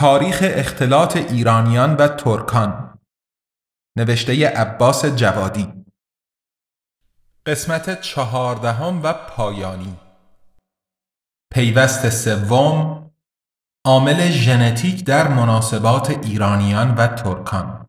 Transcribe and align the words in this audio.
تاریخ 0.00 0.38
اختلاط 0.42 1.16
ایرانیان 1.16 1.96
و 1.96 2.08
ترکان. 2.08 2.98
نوشته 3.98 4.48
عباس 4.48 5.04
جوادی. 5.04 5.72
قسمت 7.46 8.00
چهاردهم 8.00 9.02
و 9.02 9.12
پایانی. 9.12 9.96
پیوست 11.52 12.10
سوم 12.10 13.10
عامل 13.84 14.30
ژنتیک 14.30 15.04
در 15.04 15.28
مناسبات 15.28 16.10
ایرانیان 16.10 16.94
و 16.94 17.06
ترکان. 17.06 17.86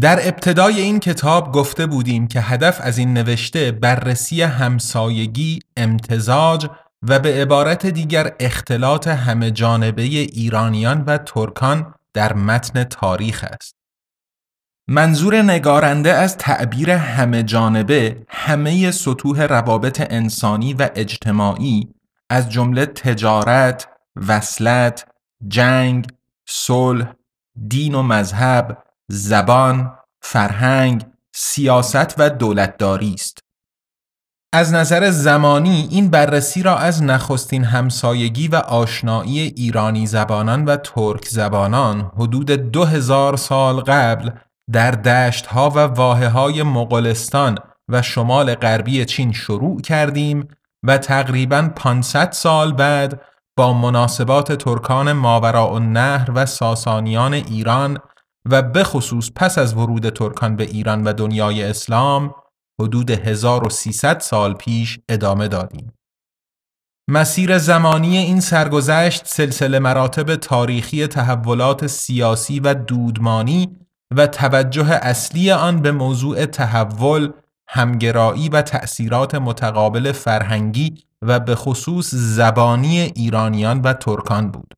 در 0.00 0.28
ابتدای 0.28 0.80
این 0.80 1.00
کتاب 1.00 1.52
گفته 1.52 1.86
بودیم 1.86 2.28
که 2.28 2.40
هدف 2.40 2.80
از 2.80 2.98
این 2.98 3.12
نوشته 3.12 3.72
بررسی 3.72 4.42
همسایگی، 4.42 5.60
امتزاج 5.76 6.66
و 7.08 7.18
به 7.18 7.42
عبارت 7.42 7.86
دیگر 7.86 8.36
اختلاط 8.40 9.08
همه 9.08 9.50
جانبه 9.50 10.02
ایرانیان 10.02 11.00
و 11.00 11.18
ترکان 11.18 11.94
در 12.12 12.32
متن 12.32 12.84
تاریخ 12.84 13.44
است. 13.52 13.76
منظور 14.88 15.42
نگارنده 15.42 16.12
از 16.12 16.36
تعبیر 16.36 16.90
همه 16.90 17.42
جانبه 17.42 18.26
همه 18.28 18.90
سطوح 18.90 19.42
روابط 19.42 20.06
انسانی 20.10 20.74
و 20.74 20.90
اجتماعی 20.94 21.88
از 22.30 22.50
جمله 22.50 22.86
تجارت، 22.86 23.88
وصلت، 24.16 25.08
جنگ، 25.48 26.08
صلح، 26.48 27.12
دین 27.68 27.94
و 27.94 28.02
مذهب، 28.02 28.84
زبان، 29.08 29.98
فرهنگ، 30.22 31.06
سیاست 31.34 32.14
و 32.18 32.30
دولتداری 32.30 33.14
است. 33.14 33.43
از 34.54 34.74
نظر 34.74 35.10
زمانی 35.10 35.88
این 35.90 36.10
بررسی 36.10 36.62
را 36.62 36.76
از 36.76 37.02
نخستین 37.02 37.64
همسایگی 37.64 38.48
و 38.48 38.56
آشنایی 38.56 39.40
ایرانی 39.40 40.06
زبانان 40.06 40.64
و 40.64 40.76
ترک 40.76 41.28
زبانان 41.28 42.10
حدود 42.16 42.50
دو 42.50 42.84
هزار 42.84 43.36
سال 43.36 43.80
قبل 43.80 44.30
در 44.72 44.90
دشت 44.90 45.46
ها 45.46 45.70
و 45.70 45.78
واحه 45.78 46.28
های 46.28 46.62
مغولستان 46.62 47.58
و 47.88 48.02
شمال 48.02 48.54
غربی 48.54 49.04
چین 49.04 49.32
شروع 49.32 49.80
کردیم 49.80 50.48
و 50.82 50.98
تقریبا 50.98 51.70
500 51.76 52.32
سال 52.32 52.72
بعد 52.72 53.20
با 53.56 53.72
مناسبات 53.72 54.52
ترکان 54.52 55.12
ماوراء 55.12 55.74
النهر 55.74 56.30
و 56.34 56.46
ساسانیان 56.46 57.34
ایران 57.34 57.98
و 58.50 58.62
به 58.62 58.84
خصوص 58.84 59.30
پس 59.36 59.58
از 59.58 59.74
ورود 59.74 60.08
ترکان 60.08 60.56
به 60.56 60.64
ایران 60.64 61.04
و 61.04 61.12
دنیای 61.12 61.64
اسلام 61.64 62.34
حدود 62.80 63.10
1300 63.10 64.20
سال 64.20 64.54
پیش 64.54 64.98
ادامه 65.08 65.48
دادیم. 65.48 65.92
مسیر 67.08 67.58
زمانی 67.58 68.16
این 68.16 68.40
سرگذشت 68.40 69.26
سلسله 69.26 69.78
مراتب 69.78 70.36
تاریخی 70.36 71.06
تحولات 71.06 71.86
سیاسی 71.86 72.60
و 72.60 72.74
دودمانی 72.74 73.76
و 74.16 74.26
توجه 74.26 74.88
اصلی 74.90 75.50
آن 75.50 75.82
به 75.82 75.92
موضوع 75.92 76.46
تحول، 76.46 77.32
همگرایی 77.68 78.48
و 78.48 78.62
تأثیرات 78.62 79.34
متقابل 79.34 80.12
فرهنگی 80.12 80.94
و 81.22 81.40
به 81.40 81.54
خصوص 81.54 82.10
زبانی 82.14 83.00
ایرانیان 83.00 83.80
و 83.80 83.92
ترکان 83.92 84.50
بود. 84.50 84.74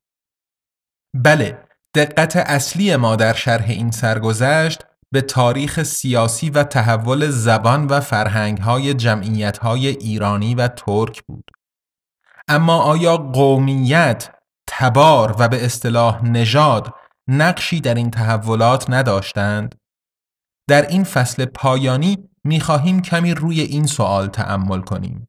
بله، 1.15 1.63
دقت 1.95 2.35
اصلی 2.35 2.95
ما 2.95 3.15
در 3.15 3.33
شرح 3.33 3.65
این 3.69 3.91
سرگذشت 3.91 4.85
به 5.13 5.21
تاریخ 5.21 5.83
سیاسی 5.83 6.49
و 6.49 6.63
تحول 6.63 7.29
زبان 7.29 7.87
و 7.87 7.99
فرهنگهای 7.99 8.93
جمعیتهای 8.93 9.87
ایرانی 9.87 10.55
و 10.55 10.67
ترک 10.67 11.23
بود. 11.23 11.51
اما 12.47 12.81
آیا 12.81 13.17
قومیت، 13.17 14.35
تبار 14.67 15.35
و 15.39 15.47
به 15.47 15.65
اصطلاح 15.65 16.25
نژاد 16.25 16.93
نقشی 17.27 17.81
در 17.81 17.95
این 17.95 18.11
تحولات 18.11 18.89
نداشتند؟ 18.89 19.75
در 20.69 20.87
این 20.87 21.03
فصل 21.03 21.45
پایانی 21.45 22.29
می‌خواهیم 22.43 23.01
کمی 23.01 23.33
روی 23.33 23.61
این 23.61 23.85
سوال 23.85 24.27
تأمل 24.27 24.81
کنیم. 24.81 25.27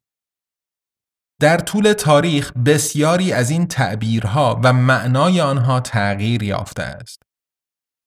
در 1.41 1.59
طول 1.59 1.93
تاریخ 1.93 2.53
بسیاری 2.53 3.33
از 3.33 3.51
این 3.51 3.67
تعبیرها 3.67 4.61
و 4.65 4.73
معنای 4.73 5.41
آنها 5.41 5.81
تغییر 5.81 6.43
یافته 6.43 6.83
است. 6.83 7.23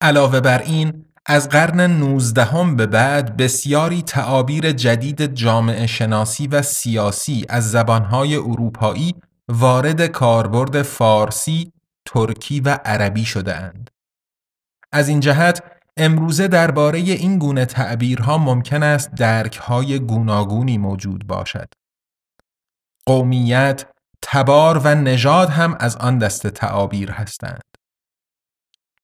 علاوه 0.01 0.39
بر 0.39 0.61
این 0.61 1.10
از 1.25 1.49
قرن 1.49 1.81
نوزدهم 1.81 2.75
به 2.75 2.85
بعد 2.85 3.37
بسیاری 3.37 4.01
تعابیر 4.01 4.71
جدید 4.71 5.25
جامعه 5.25 5.87
شناسی 5.87 6.47
و 6.47 6.61
سیاسی 6.61 7.45
از 7.49 7.71
زبانهای 7.71 8.35
اروپایی 8.35 9.15
وارد 9.49 10.05
کاربرد 10.05 10.81
فارسی، 10.81 11.71
ترکی 12.05 12.59
و 12.59 12.79
عربی 12.85 13.25
شده 13.25 13.55
اند. 13.55 13.89
از 14.91 15.07
این 15.07 15.19
جهت 15.19 15.63
امروزه 15.97 16.47
درباره 16.47 16.99
این 16.99 17.39
گونه 17.39 17.65
تعبیرها 17.65 18.37
ممکن 18.37 18.83
است 18.83 19.11
درکهای 19.11 19.99
گوناگونی 19.99 20.77
موجود 20.77 21.27
باشد. 21.27 21.73
قومیت، 23.05 23.85
تبار 24.21 24.77
و 24.77 24.95
نژاد 24.95 25.49
هم 25.49 25.77
از 25.79 25.97
آن 25.97 26.17
دست 26.17 26.47
تعابیر 26.47 27.11
هستند. 27.11 27.70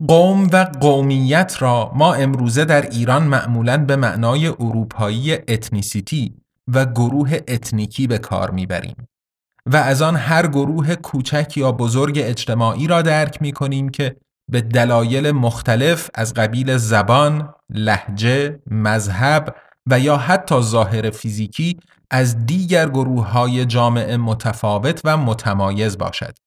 قوم 0.08 0.48
و 0.54 0.68
قومیت 0.82 1.56
را 1.60 1.92
ما 1.96 2.14
امروزه 2.14 2.66
در 2.66 2.82
ایران 2.82 3.24
معمولا 3.24 3.78
به 3.78 3.96
معنای 3.96 4.48
اروپایی 4.48 5.34
ethnicity 5.34 6.36
و 6.74 6.86
گروه 6.86 7.38
اتنیکی 7.48 8.08
به 8.08 8.18
کار 8.18 8.52
می‌بریم 8.52 8.96
و 9.66 9.76
از 9.76 10.02
آن 10.02 10.16
هر 10.16 10.48
گروه 10.48 10.96
کوچک 10.96 11.54
یا 11.58 11.72
بزرگ 11.72 12.20
اجتماعی 12.24 12.88
را 12.88 13.02
درک 13.02 13.42
می 13.42 13.52
کنیم 13.52 13.90
که 13.90 14.16
به 14.52 14.62
دلایل 14.62 15.32
مختلف 15.32 16.10
از 16.16 16.34
قبیل 16.34 16.78
زبان، 16.78 17.54
لهجه، 17.70 18.60
مذهب 18.72 19.56
و 19.88 20.00
یا 20.00 20.18
حتی 20.18 20.62
ظاهر 20.62 21.10
فیزیکی 21.10 21.80
از 22.12 22.46
دیگر 22.46 22.90
گروه 22.90 23.28
های 23.28 23.66
جامعه 23.66 24.18
متفاوت 24.18 25.02
و 25.04 25.18
متمایز 25.18 25.98
باشد. 25.98 26.38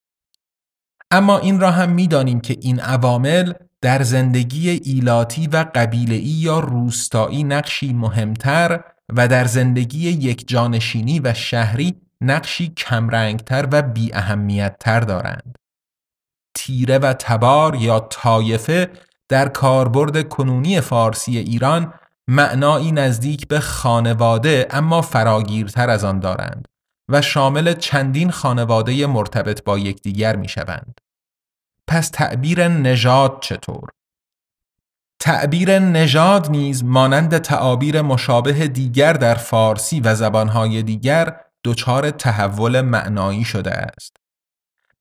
اما 1.11 1.39
این 1.39 1.61
را 1.61 1.71
هم 1.71 1.91
می‌دانیم 1.91 2.41
که 2.41 2.57
این 2.61 2.81
عوامل 2.81 3.53
در 3.83 4.03
زندگی 4.03 4.71
ایلاتی 4.71 5.47
و 5.47 5.67
قبیله‌ای 5.75 6.21
یا 6.21 6.61
روستایی 6.61 7.45
نقشی 7.45 7.93
مهمتر 7.93 8.85
و 9.17 9.29
در 9.29 9.45
زندگی 9.45 10.09
یک 10.09 10.49
جانشینی 10.49 11.21
و 11.21 11.35
شهری 11.35 11.95
نقشی 12.21 12.69
کمرنگتر 12.69 13.69
و 13.73 13.83
بی 13.83 14.15
اهمیتتر 14.15 15.01
دارند. 15.01 15.59
تیره 16.55 16.99
و 16.99 17.13
تبار 17.13 17.75
یا 17.75 18.01
طایفه 18.01 18.91
در 19.29 19.49
کاربرد 19.49 20.29
کنونی 20.29 20.81
فارسی 20.81 21.39
ایران 21.39 21.95
معنایی 22.29 22.93
نزدیک 22.93 23.49
به 23.49 23.61
خانواده 23.61 24.67
اما 24.71 25.03
فراگیرتر 25.03 25.91
از 25.91 26.05
آن 26.05 26.21
دارند 26.21 26.69
و 27.11 27.23
شامل 27.23 27.75
چندین 27.75 28.31
خانواده 28.31 29.07
مرتبط 29.07 29.65
با 29.65 29.79
یکدیگر 29.79 30.37
می 30.37 30.49
شوند. 30.49 31.01
پس 31.87 32.09
تعبیر 32.09 32.69
نژاد 32.69 33.39
چطور؟ 33.41 33.89
تعبیر 35.21 35.79
نژاد 35.79 36.51
نیز 36.51 36.85
مانند 36.85 37.39
تعابیر 37.39 38.03
مشابه 38.03 38.69
دیگر 38.69 39.13
در 39.13 39.35
فارسی 39.35 40.01
و 40.01 40.15
زبانهای 40.15 40.83
دیگر 40.83 41.37
دچار 41.65 42.11
تحول 42.11 42.81
معنایی 42.81 43.45
شده 43.45 43.73
است. 43.73 44.17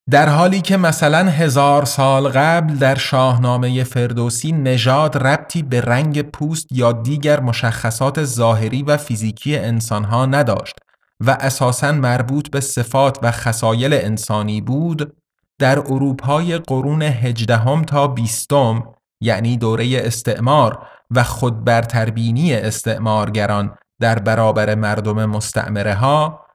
در 0.10 0.30
حالی 0.30 0.62
که 0.62 0.78
مثلا 0.78 1.30
هزار 1.30 1.86
سال 1.86 2.30
قبل 2.30 2.76
در 2.76 2.96
شاهنامه 2.96 3.84
فردوسی 3.84 4.52
نژاد 4.52 5.18
ربطی 5.18 5.64
به 5.64 5.82
رنگ 5.82 6.22
پوست 6.22 6.68
یا 6.72 6.92
دیگر 6.92 7.40
مشخصات 7.40 8.24
ظاهری 8.24 8.84
و 8.84 8.98
فیزیکی 8.98 9.58
انسانها 9.58 10.26
نداشت 10.26 10.76
و 11.20 11.38
اساساً 11.40 11.92
مربوط 11.92 12.50
به 12.50 12.60
صفات 12.60 13.20
و 13.22 13.32
خصایل 13.32 13.94
انسانی 13.94 14.62
بود 14.62 15.14
در 15.60 15.80
اروپای 15.80 16.58
قرون 16.58 17.02
هجدهم 17.02 17.84
تا 17.84 18.08
بیستم 18.08 18.84
یعنی 19.22 19.58
دوره 19.58 20.02
استعمار 20.04 20.88
و 21.12 21.24
خودبرتربینی 21.24 22.54
استعمارگران 22.54 23.76
در 24.00 24.20
برابر 24.20 24.76
مردم 24.76 25.26
مستعمره 25.26 25.94
ها 25.94 26.46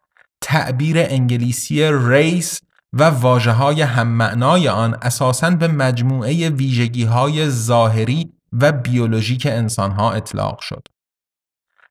تعبیر 0.40 0.96
انگلیسی 0.98 1.90
ریس 1.92 2.60
و 2.92 3.04
واجه 3.04 3.50
های 3.50 3.82
هم 3.82 4.08
معنای 4.08 4.68
آن 4.68 4.96
اساساً 5.02 5.50
به 5.50 5.68
مجموعه 5.68 6.48
ویژگی 6.48 7.04
های 7.04 7.50
ظاهری 7.50 8.32
و 8.52 8.72
بیولوژیک 8.72 9.46
انسانها 9.50 10.12
اطلاق 10.12 10.60
شد. 10.60 10.82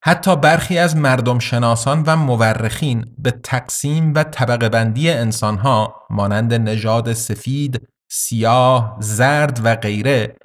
حتی 0.05 0.35
برخی 0.35 0.77
از 0.77 0.95
مردم 0.95 1.39
شناسان 1.39 2.03
و 2.07 2.15
مورخین 2.15 3.05
به 3.17 3.31
تقسیم 3.31 4.13
و 4.13 4.23
طبقه 4.23 4.69
بندی 4.69 5.09
انسانها 5.09 5.95
مانند 6.09 6.53
نژاد 6.53 7.13
سفید، 7.13 7.87
سیاه، 8.11 8.97
زرد 8.99 9.59
و 9.63 9.75
غیره 9.75 10.35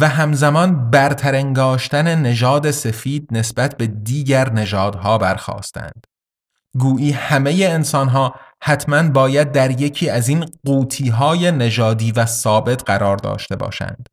و 0.00 0.08
همزمان 0.08 0.90
برترنگاشتن 0.90 2.22
نژاد 2.22 2.70
سفید 2.70 3.28
نسبت 3.30 3.76
به 3.76 3.86
دیگر 3.86 4.52
نژادها 4.52 5.18
برخواستند. 5.18 6.04
گویی 6.78 7.10
همه 7.10 7.50
انسانها 7.62 8.34
حتما 8.62 9.02
باید 9.10 9.52
در 9.52 9.80
یکی 9.80 10.10
از 10.10 10.28
این 10.28 10.46
قوطی 10.64 11.08
های 11.08 11.50
نژادی 11.50 12.12
و 12.12 12.26
ثابت 12.26 12.82
قرار 12.86 13.16
داشته 13.16 13.56
باشند. 13.56 14.08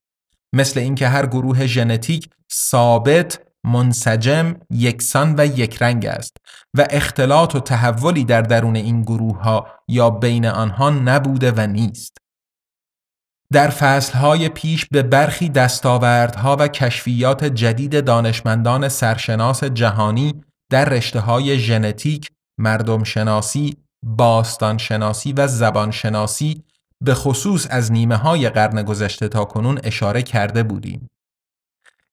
مثل 0.53 0.79
اینکه 0.79 1.07
هر 1.07 1.25
گروه 1.25 1.65
ژنتیک 1.65 2.29
ثابت، 2.53 3.39
منسجم، 3.63 4.55
یکسان 4.69 5.35
و 5.37 5.45
یکرنگ 5.45 6.05
است 6.05 6.37
و 6.77 6.87
اختلاط 6.89 7.55
و 7.55 7.59
تحولی 7.59 8.23
در 8.23 8.41
درون 8.41 8.75
این 8.75 9.01
گروه 9.01 9.41
ها 9.41 9.67
یا 9.87 10.09
بین 10.09 10.45
آنها 10.45 10.89
نبوده 10.89 11.51
و 11.51 11.67
نیست. 11.67 12.17
در 13.51 13.69
فصلهای 13.69 14.49
پیش 14.49 14.85
به 14.85 15.03
برخی 15.03 15.49
دستاوردها 15.49 16.57
و 16.59 16.67
کشفیات 16.67 17.45
جدید 17.45 18.05
دانشمندان 18.05 18.89
سرشناس 18.89 19.63
جهانی 19.63 20.43
در 20.69 20.85
رشته 20.85 21.19
های 21.19 21.59
ژنتیک، 21.59 22.29
مردم 22.57 23.03
شناسی، 23.03 23.77
باستان 24.03 24.77
شناسی 24.77 25.33
و 25.33 25.47
زبان 25.47 25.91
شناسی 25.91 26.63
به 27.01 27.13
خصوص 27.13 27.67
از 27.69 27.91
نیمه 27.91 28.15
های 28.15 28.49
قرن 28.49 28.83
گذشته 28.83 29.27
تا 29.27 29.45
کنون 29.45 29.79
اشاره 29.83 30.21
کرده 30.21 30.63
بودیم. 30.63 31.09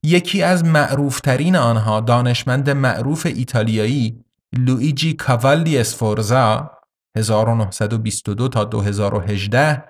یکی 0.03 0.43
از 0.43 0.65
معروفترین 0.65 1.57
آنها 1.57 2.01
دانشمند 2.01 2.71
معروف 2.71 3.27
ایتالیایی 3.27 4.25
لویجی 4.59 5.15
کاوالی 5.15 5.79
اسفورزا 5.79 6.71
1922 7.17 8.49
تا 8.49 8.65
2018 8.65 9.85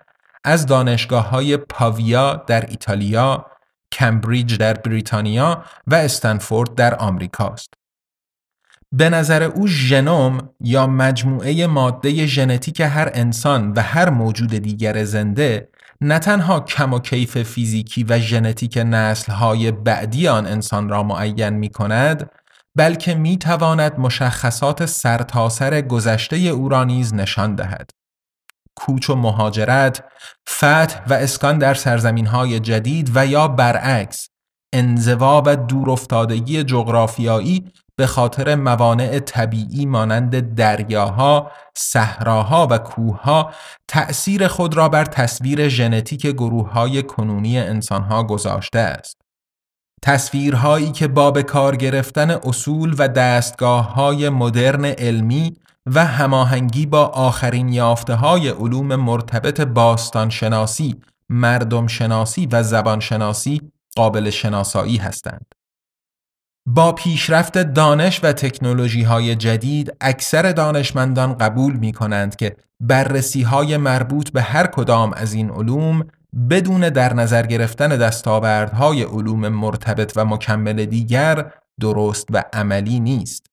از 0.45 0.67
دانشگاه 0.67 1.29
های 1.29 1.57
پاویا 1.57 2.35
در 2.35 2.67
ایتالیا، 2.67 3.47
کمبریج 3.93 4.57
در 4.57 4.75
بریتانیا 4.75 5.65
و 5.87 5.95
استنفورد 5.95 6.75
در 6.75 6.95
آمریکاست. 6.95 7.75
به 8.93 9.11
نظر 9.11 9.43
او 9.43 9.67
ژنوم 9.67 10.51
یا 10.61 10.87
مجموعه 10.87 11.67
ماده 11.67 12.27
ژنتیک 12.27 12.81
هر 12.81 13.11
انسان 13.15 13.73
و 13.73 13.83
هر 13.83 14.11
موجود 14.11 14.51
دیگر 14.51 15.05
زنده 15.05 15.69
نه 16.01 16.19
تنها 16.19 16.61
کم 16.61 16.93
و 16.93 16.99
کیف 16.99 17.43
فیزیکی 17.43 18.05
و 18.05 18.19
ژنتیک 18.19 18.79
نسلهای 18.87 19.71
بعدی 19.71 20.29
آن 20.29 20.47
انسان 20.47 20.89
را 20.89 21.03
معین 21.03 21.51
می 21.51 21.69
کند 21.69 22.31
بلکه 22.77 23.15
می 23.15 23.39
تواند 23.39 23.99
مشخصات 23.99 24.87
سرتاسر 24.87 25.81
گذشته 25.81 26.37
او 26.37 26.69
را 26.69 26.85
نیز 26.85 27.15
نشان 27.15 27.55
دهد. 27.55 27.91
کوچ 28.77 29.11
و 29.11 29.15
مهاجرت، 29.15 30.05
فتح 30.51 31.01
و 31.09 31.13
اسکان 31.13 31.59
در 31.59 31.75
سرزمین 31.75 32.27
های 32.27 32.61
جدید 32.61 33.11
و 33.15 33.27
یا 33.27 33.49
برعکس 33.49 34.29
انزوا 34.73 35.43
و 35.47 35.57
دورافتادگی 35.57 36.65
جغرافیایی 36.65 37.73
به 38.01 38.07
خاطر 38.07 38.55
موانع 38.55 39.19
طبیعی 39.19 39.87
مانند 39.87 40.55
دریاها، 40.55 41.51
صحراها 41.75 42.69
و 42.71 42.79
کوهها 42.79 43.53
تأثیر 43.89 44.49
خود 44.49 44.77
را 44.77 44.89
بر 44.89 45.05
تصویر 45.05 45.69
ژنتیک 45.69 46.27
گروههای 46.27 47.03
کنونی 47.03 47.59
انسانها 47.59 48.25
گذاشته 48.25 48.79
است. 48.79 49.21
تصویرهایی 50.03 50.93
که 50.93 51.09
با 51.09 51.31
به 51.31 51.43
کار 51.43 51.77
گرفتن 51.77 52.31
اصول 52.31 52.95
و 52.99 53.09
دستگاه 53.09 53.95
های 53.95 54.29
مدرن 54.29 54.85
علمی 54.85 55.57
و 55.87 56.07
هماهنگی 56.07 56.87
با 56.87 57.07
آخرین 57.07 57.69
یافته 57.69 58.15
های 58.15 58.49
علوم 58.49 58.97
مرتبط 58.97 59.61
باستان 59.61 60.31
شناسی، 60.31 61.01
مردم 61.29 61.87
شناسی 61.87 62.47
و 62.53 62.63
زبان 62.63 63.01
شناسی 63.01 63.73
قابل 63.97 64.31
شناسایی 64.31 64.97
هستند. 64.97 65.60
با 66.67 66.93
پیشرفت 66.93 67.59
دانش 67.59 68.25
و 68.25 68.33
تکنولوژی 68.33 69.03
های 69.03 69.35
جدید 69.37 69.97
اکثر 70.01 70.53
دانشمندان 70.53 71.35
قبول 71.35 71.73
می 71.73 71.93
کنند 71.93 72.37
که 72.37 72.57
بررسی 72.81 73.43
های 73.43 73.77
مربوط 73.77 74.31
به 74.31 74.43
هر 74.43 74.67
کدام 74.67 75.13
از 75.13 75.33
این 75.33 75.51
علوم 75.51 76.07
بدون 76.51 76.89
در 76.89 77.15
نظر 77.15 77.47
گرفتن 77.47 77.89
دستاوردهای 77.89 79.03
علوم 79.03 79.49
مرتبط 79.49 80.13
و 80.17 80.25
مکمل 80.25 80.85
دیگر 80.85 81.53
درست 81.81 82.29
و 82.31 82.45
عملی 82.53 83.01
نیست. 83.01 83.47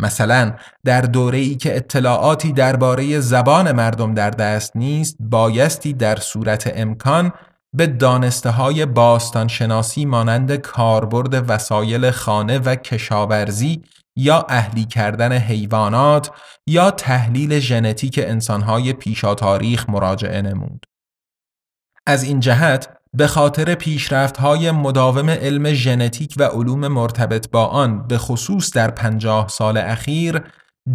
مثلا 0.00 0.54
در 0.84 1.00
دوره 1.00 1.38
ای 1.38 1.54
که 1.54 1.76
اطلاعاتی 1.76 2.52
درباره 2.52 3.20
زبان 3.20 3.72
مردم 3.72 4.14
در 4.14 4.30
دست 4.30 4.76
نیست 4.76 5.16
بایستی 5.20 5.92
در 5.92 6.16
صورت 6.16 6.72
امکان 6.74 7.32
به 7.74 7.86
دانسته 7.86 8.50
های 8.50 8.86
باستان 8.86 9.48
شناسی 9.48 10.04
مانند 10.04 10.52
کاربرد 10.52 11.50
وسایل 11.50 12.10
خانه 12.10 12.58
و 12.58 12.74
کشاورزی 12.74 13.82
یا 14.16 14.46
اهلی 14.48 14.84
کردن 14.84 15.32
حیوانات 15.32 16.30
یا 16.66 16.90
تحلیل 16.90 17.58
ژنتیک 17.58 18.20
انسانهای 18.22 18.92
پیشا 18.92 19.34
تاریخ 19.34 19.90
مراجعه 19.90 20.42
نمود. 20.42 20.84
از 22.06 22.22
این 22.22 22.40
جهت 22.40 22.98
به 23.14 23.26
خاطر 23.26 23.74
پیشرفت 23.74 24.36
های 24.36 24.70
مداوم 24.70 25.30
علم 25.30 25.72
ژنتیک 25.72 26.34
و 26.36 26.42
علوم 26.42 26.88
مرتبط 26.88 27.50
با 27.50 27.66
آن 27.66 28.06
به 28.06 28.18
خصوص 28.18 28.72
در 28.72 28.90
پنجاه 28.90 29.48
سال 29.48 29.76
اخیر 29.76 30.42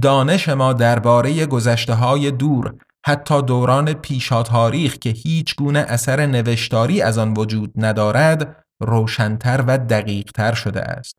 دانش 0.02 0.50
ما 0.50 0.74
درباره 0.74 1.46
گذشته 1.46 1.94
های 1.94 2.32
دور 2.32 2.76
حتی 3.10 3.42
دوران 3.42 3.94
پیشا 3.94 4.44
تاریخ 4.44 4.98
که 4.98 5.10
هیچ 5.10 5.56
گونه 5.56 5.80
اثر 5.80 6.26
نوشتاری 6.26 7.02
از 7.02 7.18
آن 7.18 7.34
وجود 7.34 7.72
ندارد 7.76 8.66
روشنتر 8.82 9.64
و 9.68 9.78
دقیقتر 9.78 10.54
شده 10.54 10.82
است. 10.82 11.16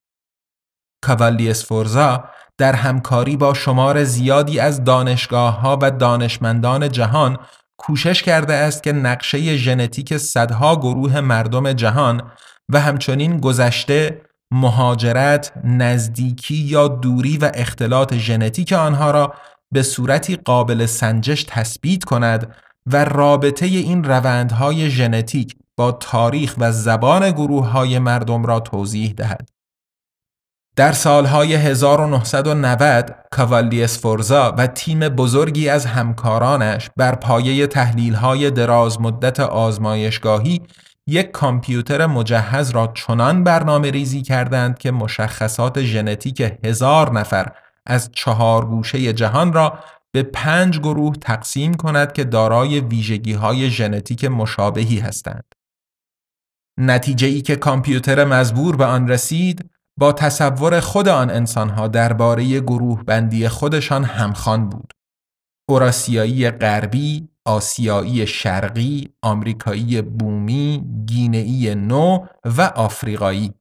کاوالی 1.05 1.51
اسفورزا 1.51 2.25
در 2.59 2.73
همکاری 2.73 3.37
با 3.37 3.55
شمار 3.55 4.05
زیادی 4.05 4.61
از 4.61 4.85
دانشگاه 4.85 5.61
ها 5.61 5.79
و 5.83 5.91
دانشمندان 5.91 6.89
جهان 6.89 7.39
کوشش 7.79 8.23
کرده 8.23 8.55
است 8.55 8.83
که 8.83 8.93
نقشه 8.93 9.57
ژنتیک 9.57 10.17
صدها 10.17 10.77
گروه 10.77 11.21
مردم 11.21 11.73
جهان 11.73 12.23
و 12.69 12.81
همچنین 12.81 13.41
گذشته 13.41 14.23
مهاجرت، 14.53 15.53
نزدیکی 15.65 16.55
یا 16.57 16.89
دوری 16.89 17.39
و 17.39 17.51
اختلاط 17.55 18.15
ژنتیک 18.15 18.73
آنها 18.73 19.11
را 19.11 19.35
به 19.73 19.83
صورتی 19.83 20.37
قابل 20.37 20.87
سنجش 20.87 21.45
تثبیت 21.49 22.05
کند 22.05 22.55
و 22.87 23.05
رابطه 23.05 23.67
این 23.67 24.05
روندهای 24.05 24.91
ژنتیک 24.91 25.57
با 25.77 25.93
تاریخ 25.93 26.55
و 26.59 26.73
زبان 26.73 27.31
گروه 27.31 27.69
های 27.69 27.99
مردم 27.99 28.45
را 28.45 28.61
توضیح 28.61 29.13
دهد. 29.13 29.49
در 30.77 30.93
سالهای 30.93 31.55
1990 31.55 33.17
کاوالی 33.31 33.85
اسفورزا 33.85 34.55
و 34.59 34.67
تیم 34.67 35.01
بزرگی 35.01 35.69
از 35.69 35.87
همکارانش 35.87 36.91
بر 36.97 37.15
پایه 37.15 37.67
تحلیل‌های 37.67 38.51
دراز 38.51 39.01
مدت 39.01 39.41
آزمایشگاهی 39.41 40.61
یک 41.07 41.31
کامپیوتر 41.31 42.07
مجهز 42.07 42.71
را 42.71 42.93
چنان 42.95 43.45
برنامه 43.45 43.91
ریزی 43.91 44.23
کردند 44.23 44.79
که 44.79 44.91
مشخصات 44.91 45.81
ژنتیک 45.81 46.53
هزار 46.65 47.13
نفر 47.13 47.53
از 47.91 48.11
چهار 48.13 48.65
گوشه 48.65 49.13
جهان 49.13 49.53
را 49.53 49.79
به 50.13 50.23
پنج 50.23 50.79
گروه 50.79 51.17
تقسیم 51.17 51.75
کند 51.75 52.13
که 52.13 52.25
دارای 52.25 52.81
ویژگی 52.81 53.33
های 53.33 53.71
ژنتیک 53.71 54.25
مشابهی 54.25 54.99
هستند. 54.99 55.45
نتیجه 56.81 57.27
ای 57.27 57.41
که 57.41 57.57
کامپیوتر 57.57 58.25
مزبور 58.25 58.77
به 58.77 58.85
آن 58.85 59.09
رسید 59.09 59.71
با 59.99 60.13
تصور 60.13 60.81
خود 60.81 61.09
آن 61.09 61.31
انسانها 61.31 61.89
درباره 61.89 62.61
گروه 62.61 63.05
بندی 63.05 63.49
خودشان 63.49 64.05
همخوان 64.05 64.69
بود. 64.69 64.93
اوراسیایی 65.69 66.51
غربی، 66.51 67.29
آسیایی 67.45 68.27
شرقی، 68.27 69.09
آمریکایی 69.23 70.03
بومی، 70.03 70.85
گینه‌ای 71.07 71.75
نو 71.75 72.27
و 72.45 72.63
آفریقایی. 72.63 73.55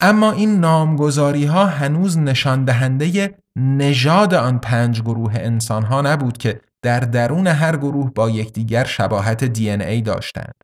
اما 0.00 0.32
این 0.32 0.60
نامگذاری 0.60 1.44
ها 1.44 1.66
هنوز 1.66 2.18
نشان 2.18 2.64
دهنده 2.64 3.34
نژاد 3.56 4.34
آن 4.34 4.58
پنج 4.58 5.02
گروه 5.02 5.32
انسان 5.36 5.82
ها 5.82 6.00
نبود 6.00 6.38
که 6.38 6.60
در 6.82 7.00
درون 7.00 7.46
هر 7.46 7.76
گروه 7.76 8.12
با 8.14 8.30
یکدیگر 8.30 8.84
شباهت 8.84 9.44
دی 9.44 9.70
ای 9.70 10.02
داشتند. 10.02 10.54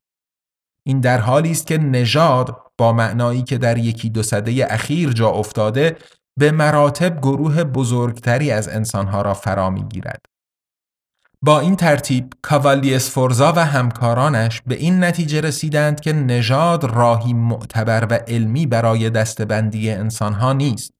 این 0.87 1.01
در 1.01 1.19
حالی 1.19 1.51
است 1.51 1.67
که 1.67 1.79
نژاد 1.79 2.57
با 2.79 2.93
معنایی 2.93 3.43
که 3.43 3.59
در 3.59 3.79
یکی 3.79 4.11
دو 4.11 4.23
سده 4.23 4.67
اخیر 4.71 5.13
جا 5.13 5.29
افتاده 5.29 5.97
به 6.39 6.53
مراتب 6.53 7.21
گروه 7.21 7.65
بزرگتری 7.65 8.51
از 8.51 8.69
انسانها 8.69 9.23
را 9.23 9.35
فرا 9.35 9.71
می‌گیرد. 9.71 10.21
با 11.45 11.61
این 11.61 11.77
ترتیب 11.77 12.33
کاوالی 12.43 12.95
اسفورزا 12.95 13.53
و 13.53 13.65
همکارانش 13.65 14.63
به 14.67 14.75
این 14.75 15.05
نتیجه 15.05 15.41
رسیدند 15.41 16.01
که 16.01 16.13
نژاد 16.13 16.85
راهی 16.85 17.33
معتبر 17.33 18.07
و 18.11 18.15
علمی 18.15 18.67
برای 18.67 19.11
دستبندی 19.11 19.91
انسانها 19.91 20.53
نیست. 20.53 20.93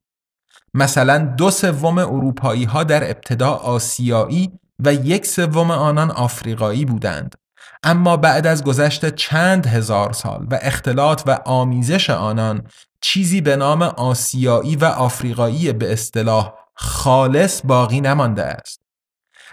مثلا 0.75 1.19
دو 1.19 1.51
سوم 1.51 1.99
اروپایی 1.99 2.65
ها 2.65 2.85
در 2.85 3.11
ابتدا 3.11 3.51
آسیایی 3.51 4.51
و 4.85 4.95
یک 4.95 5.27
سوم 5.27 5.71
آنان 5.71 6.11
آفریقایی 6.11 6.85
بودند. 6.85 7.35
اما 7.83 8.17
بعد 8.17 8.47
از 8.47 8.65
گذشت 8.65 9.15
چند 9.15 9.67
هزار 9.67 10.13
سال 10.13 10.47
و 10.51 10.59
اختلاط 10.63 11.23
و 11.27 11.39
آمیزش 11.45 12.11
آنان 12.11 12.63
چیزی 13.01 13.41
به 13.41 13.57
نام 13.57 13.83
آسیایی 13.83 14.77
و 14.77 14.85
آفریقایی 14.85 15.73
به 15.73 15.93
اصطلاح 15.93 16.55
خالص 16.75 17.61
باقی 17.65 18.01
نمانده 18.01 18.45
است. 18.45 18.82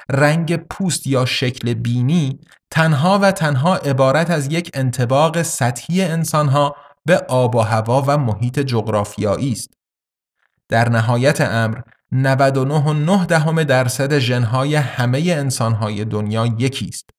رنگ 0.09 0.55
پوست 0.55 1.07
یا 1.07 1.25
شکل 1.25 1.73
بینی 1.73 2.39
تنها 2.71 3.19
و 3.19 3.31
تنها 3.31 3.75
عبارت 3.75 4.29
از 4.29 4.47
یک 4.51 4.71
انتباق 4.73 5.41
سطحی 5.41 6.01
انسانها 6.01 6.75
به 7.05 7.17
آب 7.17 7.55
و 7.55 7.59
هوا 7.59 8.03
و 8.07 8.17
محیط 8.17 8.59
جغرافیایی 8.59 9.51
است. 9.51 9.73
در 10.69 10.89
نهایت 10.89 11.41
امر 11.41 11.79
99.9 12.13 13.25
دهم 13.27 13.63
درصد 13.63 14.19
ژنهای 14.19 14.75
همه 14.75 15.19
انسانهای 15.19 16.05
دنیا 16.05 16.45
یکی 16.45 16.85
است. 16.85 17.09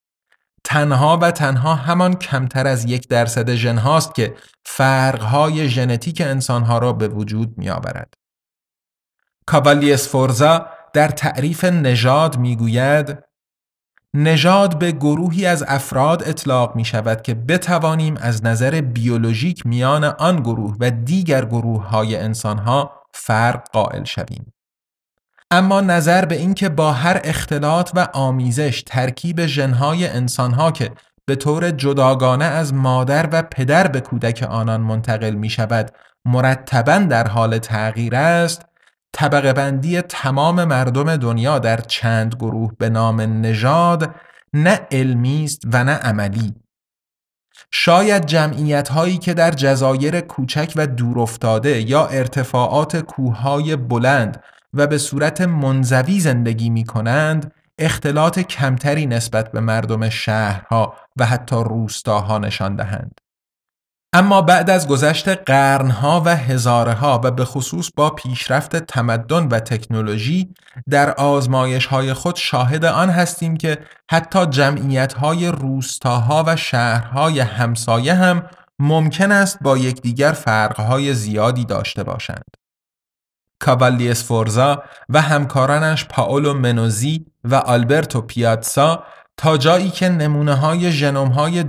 تنها 0.65 1.19
و 1.23 1.31
تنها 1.31 1.75
همان 1.75 2.15
کمتر 2.15 2.67
از 2.67 2.85
یک 2.85 3.09
درصد 3.09 3.55
ژن 3.55 3.79
هاست 3.79 4.15
که 4.15 4.35
فرقهای 4.65 5.69
ژنتیک 5.69 6.21
انسانها 6.21 6.79
را 6.79 6.93
به 6.93 7.09
وجود 7.09 7.59
می 7.59 7.71
آورد. 7.71 8.15
کاوالی 9.47 9.93
اسفورزا 9.93 10.67
در 10.93 11.09
تعریف 11.09 11.65
نژاد 11.65 12.39
می‌گوید 12.39 13.19
نژاد 14.15 14.79
به 14.79 14.93
گروهی 14.93 15.47
از 15.47 15.65
افراد 15.69 16.29
اطلاق 16.29 16.77
می 16.77 16.85
شود 16.85 17.23
که 17.23 17.35
بتوانیم 17.35 18.17
از 18.21 18.45
نظر 18.45 18.81
بیولوژیک 18.81 19.67
میان 19.67 20.05
آن 20.05 20.41
گروه 20.41 20.77
و 20.81 20.91
دیگر 20.91 21.45
گروه 21.45 21.89
های 21.89 22.17
انسان 22.17 22.59
ها 22.59 22.93
فرق 23.15 23.71
قائل 23.73 24.05
شویم. 24.05 24.53
اما 25.51 25.81
نظر 25.81 26.25
به 26.25 26.37
اینکه 26.37 26.69
با 26.69 26.93
هر 26.93 27.21
اختلاط 27.25 27.91
و 27.95 28.09
آمیزش 28.13 28.83
ترکیب 28.87 29.47
ژنهای 29.47 30.09
انسانها 30.09 30.71
که 30.71 30.91
به 31.27 31.37
طور 31.37 31.71
جداگانه 31.71 32.45
از 32.45 32.75
مادر 32.75 33.29
و 33.33 33.43
پدر 33.43 33.87
به 33.87 34.01
کودک 34.01 34.47
آنان 34.51 34.81
منتقل 34.81 35.31
می 35.31 35.51
شود 35.51 35.91
مرتبا 36.25 36.99
در 36.99 37.29
حال 37.29 37.59
تغییر 37.59 38.15
است 38.15 38.70
طبقه 39.13 39.53
بندی 39.53 40.01
تمام 40.01 40.65
مردم 40.65 41.17
دنیا 41.17 41.59
در 41.59 41.81
چند 41.81 42.35
گروه 42.35 42.73
به 42.79 42.89
نام 42.89 43.21
نژاد 43.21 44.15
نه 44.55 44.81
علمی 44.91 45.45
است 45.45 45.63
و 45.73 45.85
نه 45.85 45.93
عملی 45.93 46.55
شاید 47.71 48.27
جمعیت 48.27 48.89
هایی 48.89 49.19
که 49.19 49.35
در 49.35 49.51
جزایر 49.51 50.21
کوچک 50.21 50.73
و 50.77 50.87
دورافتاده 50.87 51.91
یا 51.91 52.07
ارتفاعات 52.07 52.97
کوههای 52.97 53.77
بلند 53.77 54.43
و 54.75 54.87
به 54.87 54.99
صورت 54.99 55.41
منزوی 55.41 56.21
زندگی 56.21 56.71
می 56.71 56.85
کنند 56.85 57.53
اختلاط 57.79 58.39
کمتری 58.39 59.07
نسبت 59.07 59.53
به 59.53 59.61
مردم 59.61 60.09
شهرها 60.09 60.95
و 61.17 61.27
حتی 61.27 61.57
روستاها 61.57 62.39
نشان 62.39 62.77
دهند. 62.77 63.21
اما 64.13 64.43
بعد 64.43 64.71
از 64.71 64.89
گذشت 64.89 65.29
قرنها 65.29 66.23
و 66.25 66.37
هزارها 66.37 67.21
و 67.25 67.31
به 67.31 67.45
خصوص 67.45 67.91
با 67.97 68.11
پیشرفت 68.11 68.77
تمدن 68.77 69.49
و 69.49 69.61
تکنولوژی 69.61 70.55
در 70.91 71.11
آزمایش 71.11 71.87
های 71.87 72.13
خود 72.13 72.37
شاهد 72.37 72.85
آن 72.85 73.11
هستیم 73.11 73.57
که 73.57 73.79
حتی 74.11 74.47
جمعیت 74.47 75.13
های 75.13 75.49
روستاها 75.49 76.45
و 76.47 76.57
شهرهای 76.57 77.41
همسایه 77.41 78.15
هم 78.15 78.43
ممکن 78.79 79.33
است 79.33 79.59
با 79.63 79.79
یکدیگر 79.79 80.33
فرقهای 80.33 81.15
زیادی 81.15 81.65
داشته 81.65 82.03
باشند. 82.03 82.57
کاوالی 83.61 84.11
اسفورزا 84.11 84.83
و 85.09 85.21
همکارانش 85.21 86.05
پاولو 86.05 86.55
منوزی 86.55 87.27
و 87.45 87.55
آلبرتو 87.55 88.21
پیاتسا 88.21 89.05
تا 89.37 89.57
جایی 89.57 89.91
که 89.91 90.09
نمونه 90.09 90.55
های 90.55 90.93
ژنوم 90.93 91.29
های 91.29 91.65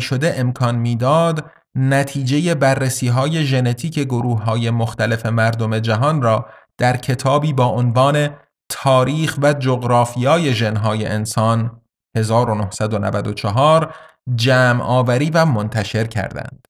شده 0.00 0.34
امکان 0.36 0.74
می‌داد 0.74 1.50
نتیجه 1.78 2.54
بررسی 2.54 3.08
های 3.08 3.44
ژنتیک 3.44 3.98
گروه 3.98 4.42
های 4.42 4.70
مختلف 4.70 5.26
مردم 5.26 5.78
جهان 5.78 6.22
را 6.22 6.46
در 6.78 6.96
کتابی 6.96 7.52
با 7.52 7.64
عنوان 7.64 8.30
تاریخ 8.68 9.38
و 9.42 9.52
جغرافیای 9.52 10.54
ژنهای 10.54 11.06
انسان 11.06 11.80
1994 12.16 13.94
جمع 14.34 14.82
آوری 14.82 15.30
و 15.30 15.44
منتشر 15.44 16.04
کردند. 16.04 16.68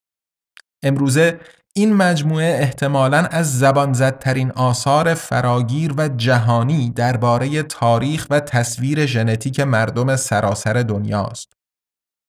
امروزه 0.82 1.40
این 1.72 1.94
مجموعه 1.94 2.58
احتمالاً 2.60 3.18
از 3.18 3.58
زبان 3.58 3.92
زدترین 3.92 4.50
آثار 4.50 5.14
فراگیر 5.14 5.94
و 5.96 6.08
جهانی 6.08 6.90
درباره 6.90 7.62
تاریخ 7.62 8.26
و 8.30 8.40
تصویر 8.40 9.06
ژنتیک 9.06 9.60
مردم 9.60 10.16
سراسر 10.16 10.72
دنیاست. 10.72 11.57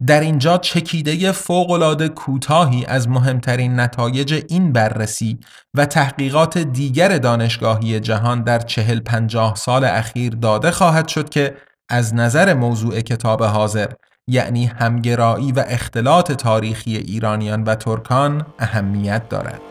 در 0.07 0.19
اینجا 0.19 0.57
چکیده 0.57 1.31
فوقالعاده 1.31 2.09
کوتاهی 2.09 2.85
از 2.85 3.09
مهمترین 3.09 3.79
نتایج 3.79 4.43
این 4.49 4.73
بررسی 4.73 5.39
و 5.73 5.85
تحقیقات 5.85 6.57
دیگر 6.57 7.17
دانشگاهی 7.17 7.99
جهان 7.99 8.43
در 8.43 8.59
چهل 8.59 8.99
پنجاه 8.99 9.55
سال 9.55 9.83
اخیر 9.83 10.35
داده 10.35 10.71
خواهد 10.71 11.07
شد 11.07 11.29
که 11.29 11.55
از 11.89 12.15
نظر 12.15 12.53
موضوع 12.53 13.01
کتاب 13.01 13.43
حاضر 13.43 13.91
یعنی 14.27 14.65
همگرایی 14.65 15.51
و 15.51 15.63
اختلاط 15.67 16.31
تاریخی 16.31 16.97
ایرانیان 16.97 17.63
و 17.63 17.75
ترکان 17.75 18.45
اهمیت 18.59 19.29
دارد. 19.29 19.68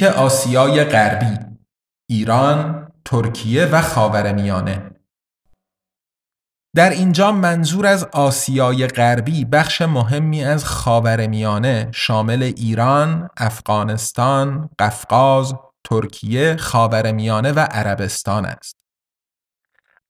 ژنتیک 0.00 0.18
آسیای 0.18 0.84
غربی 0.84 1.38
ایران، 2.08 2.88
ترکیه 3.04 3.66
و 3.66 3.82
خاورمیانه 3.82 4.90
در 6.76 6.90
اینجا 6.90 7.32
منظور 7.32 7.86
از 7.86 8.04
آسیای 8.04 8.86
غربی 8.86 9.44
بخش 9.44 9.82
مهمی 9.82 10.44
از 10.44 10.64
خاورمیانه 10.64 11.88
شامل 11.94 12.42
ایران، 12.42 13.28
افغانستان، 13.36 14.70
قفقاز، 14.78 15.54
ترکیه، 15.84 16.56
خاورمیانه 16.56 17.52
و 17.52 17.58
عربستان 17.58 18.44
است. 18.44 18.76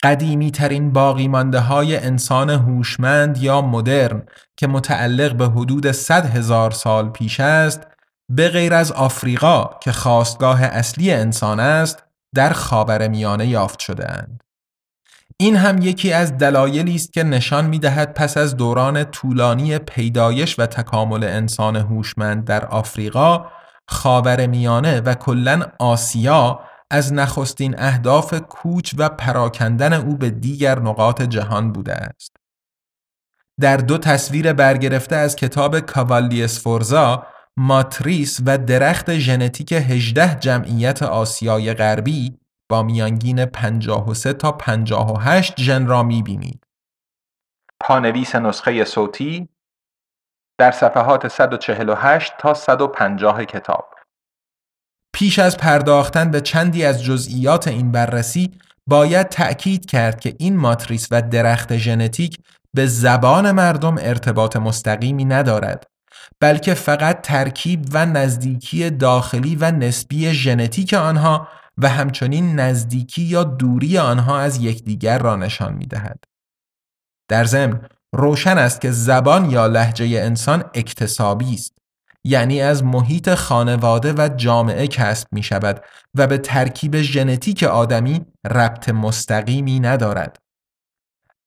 قدیمی 0.02 0.50
ترین 0.50 0.92
باقی 0.92 1.28
مانده 1.28 1.60
های 1.60 1.96
انسان 1.96 2.50
هوشمند 2.50 3.38
یا 3.38 3.60
مدرن 3.62 4.26
که 4.56 4.66
متعلق 4.66 5.36
به 5.36 5.48
حدود 5.48 5.92
100 5.92 6.26
هزار 6.26 6.70
سال 6.70 7.10
پیش 7.10 7.40
است 7.40 7.86
به 8.30 8.48
غیر 8.48 8.74
از 8.74 8.92
آفریقا 8.92 9.70
که 9.80 9.92
خواستگاه 9.92 10.62
اصلی 10.62 11.12
انسان 11.12 11.60
است 11.60 12.04
در 12.34 12.52
خاورمیانه 12.52 13.46
یافت 13.46 13.80
شده 13.80 14.12
اند. 14.12 14.42
این 15.36 15.56
هم 15.56 15.78
یکی 15.82 16.12
از 16.12 16.38
دلایلی 16.38 16.94
است 16.94 17.12
که 17.12 17.22
نشان 17.22 17.66
می‌دهد 17.66 18.14
پس 18.14 18.36
از 18.36 18.56
دوران 18.56 19.04
طولانی 19.04 19.78
پیدایش 19.78 20.58
و 20.58 20.66
تکامل 20.66 21.24
انسان 21.24 21.76
هوشمند 21.76 22.44
در 22.44 22.66
آفریقا 22.66 23.46
خاورمیانه 23.88 25.00
و 25.00 25.14
کلا 25.14 25.62
آسیا 25.78 26.60
از 26.90 27.12
نخستین 27.12 27.74
اهداف 27.78 28.34
کوچ 28.34 28.94
و 28.98 29.08
پراکندن 29.08 29.92
او 29.92 30.16
به 30.16 30.30
دیگر 30.30 30.78
نقاط 30.78 31.22
جهان 31.22 31.72
بوده 31.72 31.94
است. 31.94 32.36
در 33.60 33.76
دو 33.76 33.98
تصویر 33.98 34.52
برگرفته 34.52 35.16
از 35.16 35.36
کتاب 35.36 35.80
کاوالی 35.80 36.44
اسفورزا 36.44 37.26
ماتریس 37.62 38.40
و 38.46 38.58
درخت 38.58 39.18
ژنتیک 39.18 39.72
18 39.72 40.34
جمعیت 40.34 41.02
آسیای 41.02 41.74
غربی 41.74 42.38
با 42.70 42.82
میانگین 42.82 43.44
53 43.44 44.32
تا 44.32 44.52
58 44.52 45.60
ژن 45.60 45.86
را 45.86 46.02
می‌بینید. 46.02 46.64
پانویس 47.80 48.34
نسخه 48.34 48.84
صوتی 48.84 49.48
در 50.58 50.70
صفحات 50.70 51.28
148 51.28 52.32
تا 52.38 52.54
150 52.54 53.44
کتاب 53.44 53.94
پیش 55.14 55.38
از 55.38 55.56
پرداختن 55.56 56.30
به 56.30 56.40
چندی 56.40 56.84
از 56.84 57.04
جزئیات 57.04 57.68
این 57.68 57.92
بررسی 57.92 58.58
باید 58.86 59.28
تأکید 59.28 59.86
کرد 59.86 60.20
که 60.20 60.36
این 60.38 60.56
ماتریس 60.56 61.08
و 61.10 61.22
درخت 61.22 61.76
ژنتیک 61.76 62.38
به 62.76 62.86
زبان 62.86 63.50
مردم 63.50 63.96
ارتباط 63.98 64.56
مستقیمی 64.56 65.24
ندارد 65.24 65.89
بلکه 66.40 66.74
فقط 66.74 67.22
ترکیب 67.22 67.86
و 67.92 68.06
نزدیکی 68.06 68.90
داخلی 68.90 69.56
و 69.56 69.70
نسبی 69.70 70.32
ژنتیک 70.32 70.94
آنها 70.94 71.48
و 71.78 71.88
همچنین 71.88 72.60
نزدیکی 72.60 73.22
یا 73.22 73.44
دوری 73.44 73.98
آنها 73.98 74.38
از 74.38 74.58
یکدیگر 74.62 75.18
را 75.18 75.36
نشان 75.36 75.72
می 75.72 75.86
دهد. 75.86 76.24
در 77.28 77.44
ضمن 77.44 77.80
روشن 78.14 78.58
است 78.58 78.80
که 78.80 78.90
زبان 78.90 79.50
یا 79.50 79.66
لحجه 79.66 80.20
انسان 80.20 80.64
اکتسابی 80.74 81.54
است 81.54 81.80
یعنی 82.24 82.60
از 82.60 82.84
محیط 82.84 83.34
خانواده 83.34 84.12
و 84.12 84.28
جامعه 84.36 84.86
کسب 84.86 85.28
می 85.32 85.42
شود 85.42 85.84
و 86.14 86.26
به 86.26 86.38
ترکیب 86.38 87.00
ژنتیک 87.00 87.62
آدمی 87.62 88.26
ربط 88.46 88.88
مستقیمی 88.88 89.80
ندارد. 89.80 90.38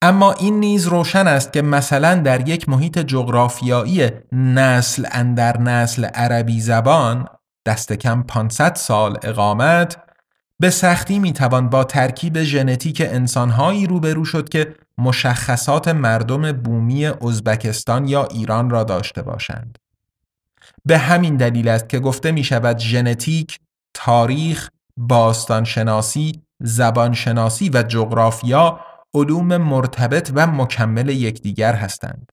اما 0.03 0.31
این 0.31 0.60
نیز 0.60 0.88
روشن 0.88 1.27
است 1.27 1.53
که 1.53 1.62
مثلا 1.62 2.15
در 2.15 2.50
یک 2.50 2.69
محیط 2.69 3.00
جغرافیایی 3.00 4.10
نسل 4.31 5.05
اندر 5.12 5.57
نسل 5.57 6.05
عربی 6.05 6.62
زبان 6.62 7.27
دست 7.65 7.93
کم 7.93 8.24
500 8.24 8.75
سال 8.75 9.17
اقامت 9.24 9.98
به 10.60 10.69
سختی 10.69 11.19
می‌توان 11.19 11.69
با 11.69 11.83
ترکیب 11.83 12.43
ژنتیک 12.43 13.01
انسانهایی 13.05 13.88
روبرو 13.88 14.25
شد 14.25 14.50
که 14.50 14.75
مشخصات 14.98 15.88
مردم 15.88 16.51
بومی 16.51 17.05
ازبکستان 17.05 18.07
یا 18.07 18.25
ایران 18.25 18.69
را 18.69 18.83
داشته 18.83 19.22
باشند. 19.22 19.77
به 20.86 20.98
همین 20.98 21.38
دلیل 21.38 21.67
است 21.67 21.89
که 21.89 22.00
گفته 22.00 22.31
می 22.31 22.43
شود 22.43 22.77
ژنتیک، 22.77 23.60
تاریخ، 23.93 24.69
باستانشناسی، 24.98 26.41
زبانشناسی 26.60 27.69
و 27.74 27.83
جغرافیا 27.83 28.79
علوم 29.13 29.58
مرتبط 29.58 30.32
و 30.36 30.48
مکمل 30.48 31.10
یکدیگر 31.10 31.74
هستند. 31.74 32.32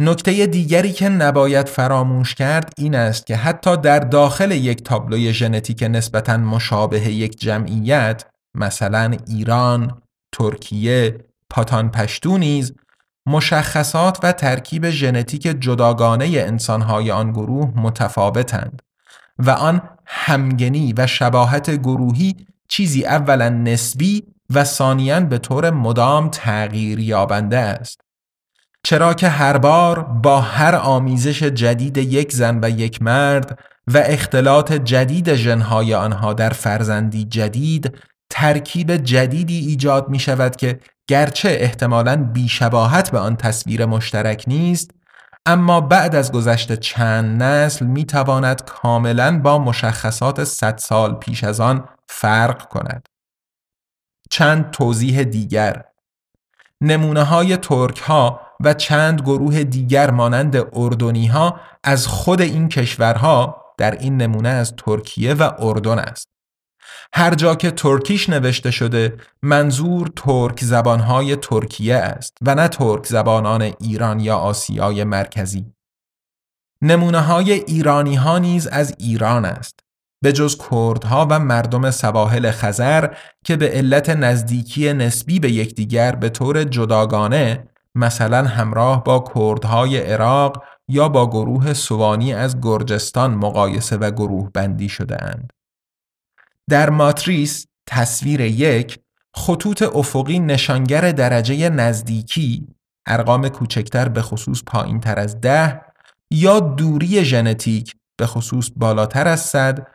نکته 0.00 0.46
دیگری 0.46 0.92
که 0.92 1.08
نباید 1.08 1.68
فراموش 1.68 2.34
کرد 2.34 2.72
این 2.78 2.94
است 2.94 3.26
که 3.26 3.36
حتی 3.36 3.76
در 3.76 3.98
داخل 3.98 4.50
یک 4.50 4.84
تابلوی 4.84 5.32
ژنتیک 5.32 5.82
نسبتا 5.82 6.36
مشابه 6.36 7.00
یک 7.00 7.40
جمعیت 7.40 8.24
مثلا 8.54 9.16
ایران، 9.28 10.02
ترکیه، 10.32 11.18
پاتان 11.50 11.90
پشتو 11.90 12.38
نیز 12.38 12.72
مشخصات 13.26 14.18
و 14.22 14.32
ترکیب 14.32 14.90
ژنتیک 14.90 15.42
جداگانه 15.42 16.24
انسانهای 16.24 17.10
آن 17.10 17.32
گروه 17.32 17.72
متفاوتند 17.76 18.82
و 19.38 19.50
آن 19.50 19.82
همگنی 20.06 20.94
و 20.96 21.06
شباهت 21.06 21.70
گروهی 21.70 22.36
چیزی 22.68 23.04
اولا 23.04 23.48
نسبی 23.48 24.22
و 24.54 24.64
ثانیا 24.64 25.20
به 25.20 25.38
طور 25.38 25.70
مدام 25.70 26.28
تغییر 26.28 26.98
یابنده 26.98 27.58
است 27.58 28.00
چرا 28.84 29.14
که 29.14 29.28
هر 29.28 29.58
بار 29.58 30.02
با 30.02 30.40
هر 30.40 30.74
آمیزش 30.74 31.42
جدید 31.42 31.96
یک 31.96 32.32
زن 32.32 32.58
و 32.62 32.70
یک 32.70 33.02
مرد 33.02 33.58
و 33.86 33.98
اختلاط 33.98 34.72
جدید 34.72 35.34
ژنهای 35.34 35.94
آنها 35.94 36.32
در 36.32 36.50
فرزندی 36.50 37.24
جدید 37.24 37.98
ترکیب 38.30 38.96
جدیدی 38.96 39.58
ایجاد 39.58 40.08
می 40.08 40.18
شود 40.18 40.56
که 40.56 40.80
گرچه 41.08 41.48
احتمالاً 41.60 42.16
بیشباهت 42.16 43.10
به 43.10 43.18
آن 43.18 43.36
تصویر 43.36 43.86
مشترک 43.86 44.44
نیست 44.46 44.90
اما 45.46 45.80
بعد 45.80 46.14
از 46.14 46.32
گذشت 46.32 46.72
چند 46.72 47.42
نسل 47.42 47.86
می 47.86 48.04
تواند 48.04 48.64
کاملا 48.64 49.38
با 49.38 49.58
مشخصات 49.58 50.44
صد 50.44 50.78
سال 50.78 51.14
پیش 51.14 51.44
از 51.44 51.60
آن 51.60 51.88
فرق 52.08 52.68
کند. 52.68 53.11
چند 54.32 54.70
توضیح 54.70 55.22
دیگر 55.22 55.84
نمونه 56.80 57.22
های 57.22 57.56
ترک 57.56 57.98
ها 57.98 58.40
و 58.60 58.74
چند 58.74 59.20
گروه 59.20 59.64
دیگر 59.64 60.10
مانند 60.10 60.56
اردنی 60.72 61.26
ها 61.26 61.60
از 61.84 62.06
خود 62.06 62.40
این 62.40 62.68
کشورها 62.68 63.64
در 63.78 63.90
این 63.90 64.16
نمونه 64.16 64.48
از 64.48 64.74
ترکیه 64.76 65.34
و 65.34 65.50
اردن 65.58 65.98
است. 65.98 66.28
هر 67.14 67.34
جا 67.34 67.54
که 67.54 67.70
ترکیش 67.70 68.28
نوشته 68.28 68.70
شده 68.70 69.16
منظور 69.42 70.12
ترک 70.16 70.64
زبانهای 70.64 71.36
ترکیه 71.36 71.96
است 71.96 72.36
و 72.42 72.54
نه 72.54 72.68
ترک 72.68 73.06
زبانان 73.06 73.62
ایران 73.80 74.20
یا 74.20 74.36
آسیای 74.36 75.04
مرکزی. 75.04 75.72
نمونه 76.82 77.20
های 77.20 77.52
ایرانی 77.52 78.14
ها 78.14 78.38
نیز 78.38 78.66
از 78.66 78.94
ایران 78.98 79.44
است. 79.44 79.80
به 80.22 80.32
جز 80.32 80.58
کردها 80.70 81.26
و 81.30 81.38
مردم 81.38 81.90
سواحل 81.90 82.50
خزر 82.50 83.14
که 83.44 83.56
به 83.56 83.68
علت 83.68 84.10
نزدیکی 84.10 84.92
نسبی 84.92 85.40
به 85.40 85.52
یکدیگر 85.52 86.14
به 86.14 86.28
طور 86.28 86.64
جداگانه 86.64 87.68
مثلا 87.94 88.44
همراه 88.44 89.04
با 89.04 89.24
کردهای 89.34 89.98
عراق 89.98 90.62
یا 90.88 91.08
با 91.08 91.30
گروه 91.30 91.72
سوانی 91.72 92.34
از 92.34 92.60
گرجستان 92.60 93.34
مقایسه 93.34 93.96
و 93.96 94.10
گروه 94.10 94.50
بندی 94.50 94.88
شده 94.88 95.24
اند. 95.24 95.52
در 96.70 96.90
ماتریس 96.90 97.66
تصویر 97.86 98.40
یک 98.40 98.98
خطوط 99.36 99.82
افقی 99.82 100.38
نشانگر 100.38 101.12
درجه 101.12 101.68
نزدیکی 101.68 102.66
ارقام 103.06 103.48
کوچکتر 103.48 104.08
به 104.08 104.22
خصوص 104.22 104.62
پایین 104.66 105.00
تر 105.00 105.18
از 105.18 105.40
ده 105.40 105.80
یا 106.30 106.60
دوری 106.60 107.24
ژنتیک 107.24 107.94
به 108.16 108.26
خصوص 108.26 108.70
بالاتر 108.76 109.28
از 109.28 109.40
صد 109.40 109.86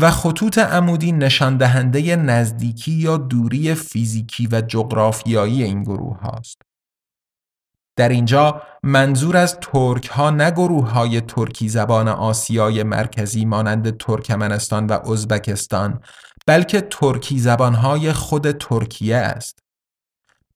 و 0.00 0.10
خطوط 0.10 0.58
عمودی 0.58 1.12
نشان 1.12 1.56
دهنده 1.56 2.16
نزدیکی 2.16 2.92
یا 2.92 3.16
دوری 3.16 3.74
فیزیکی 3.74 4.48
و 4.52 4.60
جغرافیایی 4.60 5.62
این 5.62 5.82
گروه 5.82 6.18
هاست. 6.20 6.62
در 7.96 8.08
اینجا 8.08 8.62
منظور 8.82 9.36
از 9.36 9.58
ترک 9.60 10.06
ها 10.06 10.30
نه 10.30 10.50
گروه 10.50 10.90
های 10.90 11.20
ترکی 11.20 11.68
زبان 11.68 12.08
آسیای 12.08 12.82
مرکزی 12.82 13.44
مانند 13.44 13.96
ترکمنستان 13.96 14.86
و 14.86 15.10
ازبکستان 15.10 16.00
بلکه 16.46 16.80
ترکی 16.80 17.38
زبان 17.38 17.74
های 17.74 18.12
خود 18.12 18.50
ترکیه 18.50 19.16
است. 19.16 19.58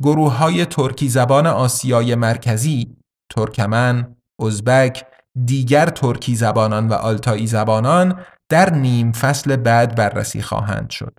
گروه 0.02 0.32
های 0.32 0.66
ترکی 0.66 1.08
زبان 1.08 1.46
آسیای 1.46 2.14
مرکزی، 2.14 2.96
ترکمن، 3.30 4.16
ازبک، 4.40 5.06
دیگر 5.44 5.86
ترکی 5.86 6.36
زبانان 6.36 6.88
و 6.88 6.92
آلتایی 6.92 7.46
زبانان 7.46 8.20
در 8.48 8.70
نیم 8.70 9.12
فصل 9.12 9.56
بعد 9.56 9.94
بررسی 9.94 10.42
خواهند 10.42 10.90
شد. 10.90 11.18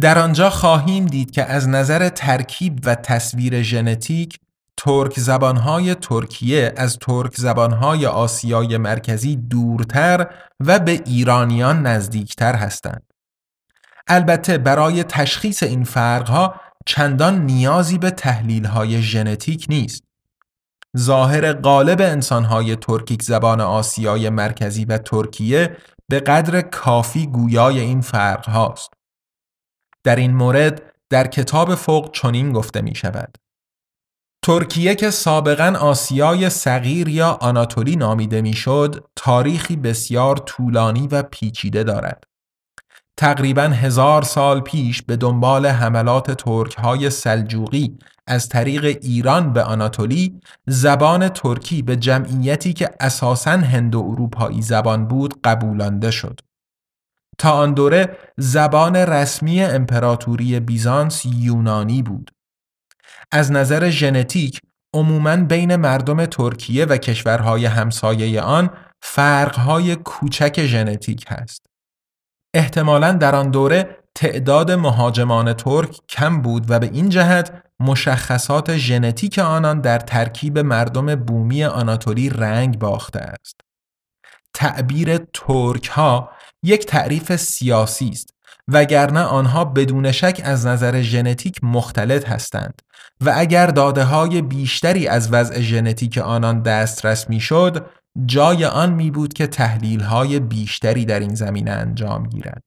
در 0.00 0.18
آنجا 0.18 0.50
خواهیم 0.50 1.06
دید 1.06 1.30
که 1.30 1.44
از 1.44 1.68
نظر 1.68 2.08
ترکیب 2.08 2.80
و 2.84 2.94
تصویر 2.94 3.62
ژنتیک 3.62 4.38
ترک 4.76 5.20
زبانهای 5.20 5.94
ترکیه 5.94 6.72
از 6.76 6.98
ترک 6.98 7.36
زبانهای 7.36 8.06
آسیای 8.06 8.76
مرکزی 8.76 9.36
دورتر 9.36 10.26
و 10.60 10.78
به 10.78 11.02
ایرانیان 11.06 11.86
نزدیکتر 11.86 12.54
هستند. 12.54 13.02
البته 14.08 14.58
برای 14.58 15.04
تشخیص 15.04 15.62
این 15.62 15.84
فرقها 15.84 16.54
چندان 16.86 17.46
نیازی 17.46 17.98
به 17.98 18.10
تحلیلهای 18.10 19.02
ژنتیک 19.02 19.66
نیست. 19.68 20.02
ظاهر 20.98 21.52
غالب 21.52 22.00
انسانهای 22.00 22.76
ترکیک 22.76 23.22
زبان 23.22 23.60
آسیای 23.60 24.30
مرکزی 24.30 24.84
و 24.84 24.98
ترکیه 24.98 25.76
به 26.10 26.20
قدر 26.20 26.60
کافی 26.60 27.26
گویای 27.26 27.80
این 27.80 28.00
فرق 28.00 28.48
هاست. 28.48 28.92
در 30.04 30.16
این 30.16 30.34
مورد 30.34 30.92
در 31.10 31.26
کتاب 31.26 31.74
فوق 31.74 32.10
چنین 32.10 32.52
گفته 32.52 32.80
می 32.80 32.94
شود. 32.94 33.38
ترکیه 34.44 34.94
که 34.94 35.10
سابقا 35.10 35.78
آسیای 35.80 36.50
صغیر 36.50 37.08
یا 37.08 37.38
آناتولی 37.40 37.96
نامیده 37.96 38.42
می‌شد 38.42 39.04
تاریخی 39.16 39.76
بسیار 39.76 40.36
طولانی 40.36 41.08
و 41.08 41.22
پیچیده 41.22 41.84
دارد 41.84 42.24
تقریبا 43.16 43.62
هزار 43.62 44.22
سال 44.22 44.60
پیش 44.60 45.02
به 45.02 45.16
دنبال 45.16 45.66
حملات 45.66 46.30
ترک 46.30 46.74
های 46.74 47.10
سلجوقی 47.10 47.98
از 48.26 48.48
طریق 48.48 48.98
ایران 49.02 49.52
به 49.52 49.62
آناتولی 49.62 50.40
زبان 50.66 51.28
ترکی 51.28 51.82
به 51.82 51.96
جمعیتی 51.96 52.72
که 52.72 52.90
اساساً 53.00 53.50
هندو 53.50 53.98
اروپایی 53.98 54.62
زبان 54.62 55.06
بود 55.08 55.40
قبولانده 55.44 56.10
شد. 56.10 56.40
تا 57.38 57.50
آن 57.50 57.74
دوره 57.74 58.18
زبان 58.36 58.96
رسمی 58.96 59.62
امپراتوری 59.62 60.60
بیزانس 60.60 61.26
یونانی 61.26 62.02
بود. 62.02 62.30
از 63.32 63.52
نظر 63.52 63.90
ژنتیک 63.90 64.60
عموماً 64.94 65.36
بین 65.36 65.76
مردم 65.76 66.26
ترکیه 66.26 66.84
و 66.84 66.96
کشورهای 66.96 67.66
همسایه 67.66 68.40
آن 68.40 68.70
فرقهای 69.02 69.96
کوچک 69.96 70.66
ژنتیک 70.66 71.24
هست. 71.28 71.71
احتمالاً 72.54 73.12
در 73.12 73.34
آن 73.34 73.50
دوره 73.50 73.96
تعداد 74.14 74.70
مهاجمان 74.70 75.52
ترک 75.52 76.00
کم 76.08 76.42
بود 76.42 76.70
و 76.70 76.78
به 76.78 76.90
این 76.92 77.08
جهت 77.08 77.62
مشخصات 77.80 78.76
ژنتیک 78.76 79.38
آنان 79.38 79.80
در 79.80 79.98
ترکیب 79.98 80.58
مردم 80.58 81.14
بومی 81.14 81.64
آناتولی 81.64 82.30
رنگ 82.30 82.78
باخته 82.78 83.20
است. 83.20 83.60
تعبیر 84.54 85.16
ترک 85.18 85.88
ها 85.88 86.30
یک 86.62 86.86
تعریف 86.86 87.36
سیاسی 87.36 88.08
است 88.08 88.34
وگرنه 88.68 89.20
آنها 89.20 89.64
بدون 89.64 90.12
شک 90.12 90.40
از 90.44 90.66
نظر 90.66 91.00
ژنتیک 91.00 91.58
مختلط 91.62 92.28
هستند 92.28 92.82
و 93.20 93.32
اگر 93.36 93.66
داده 93.66 94.04
های 94.04 94.42
بیشتری 94.42 95.08
از 95.08 95.32
وضع 95.32 95.60
ژنتیک 95.60 96.18
آنان 96.18 96.62
دسترس 96.62 97.30
می 97.30 97.40
شد 97.40 97.86
جای 98.26 98.64
آن 98.64 98.92
می 98.92 99.10
بود 99.10 99.32
که 99.32 99.46
تحلیل 99.46 100.00
های 100.00 100.40
بیشتری 100.40 101.04
در 101.04 101.20
این 101.20 101.34
زمینه 101.34 101.70
انجام 101.70 102.26
گیرد. 102.26 102.66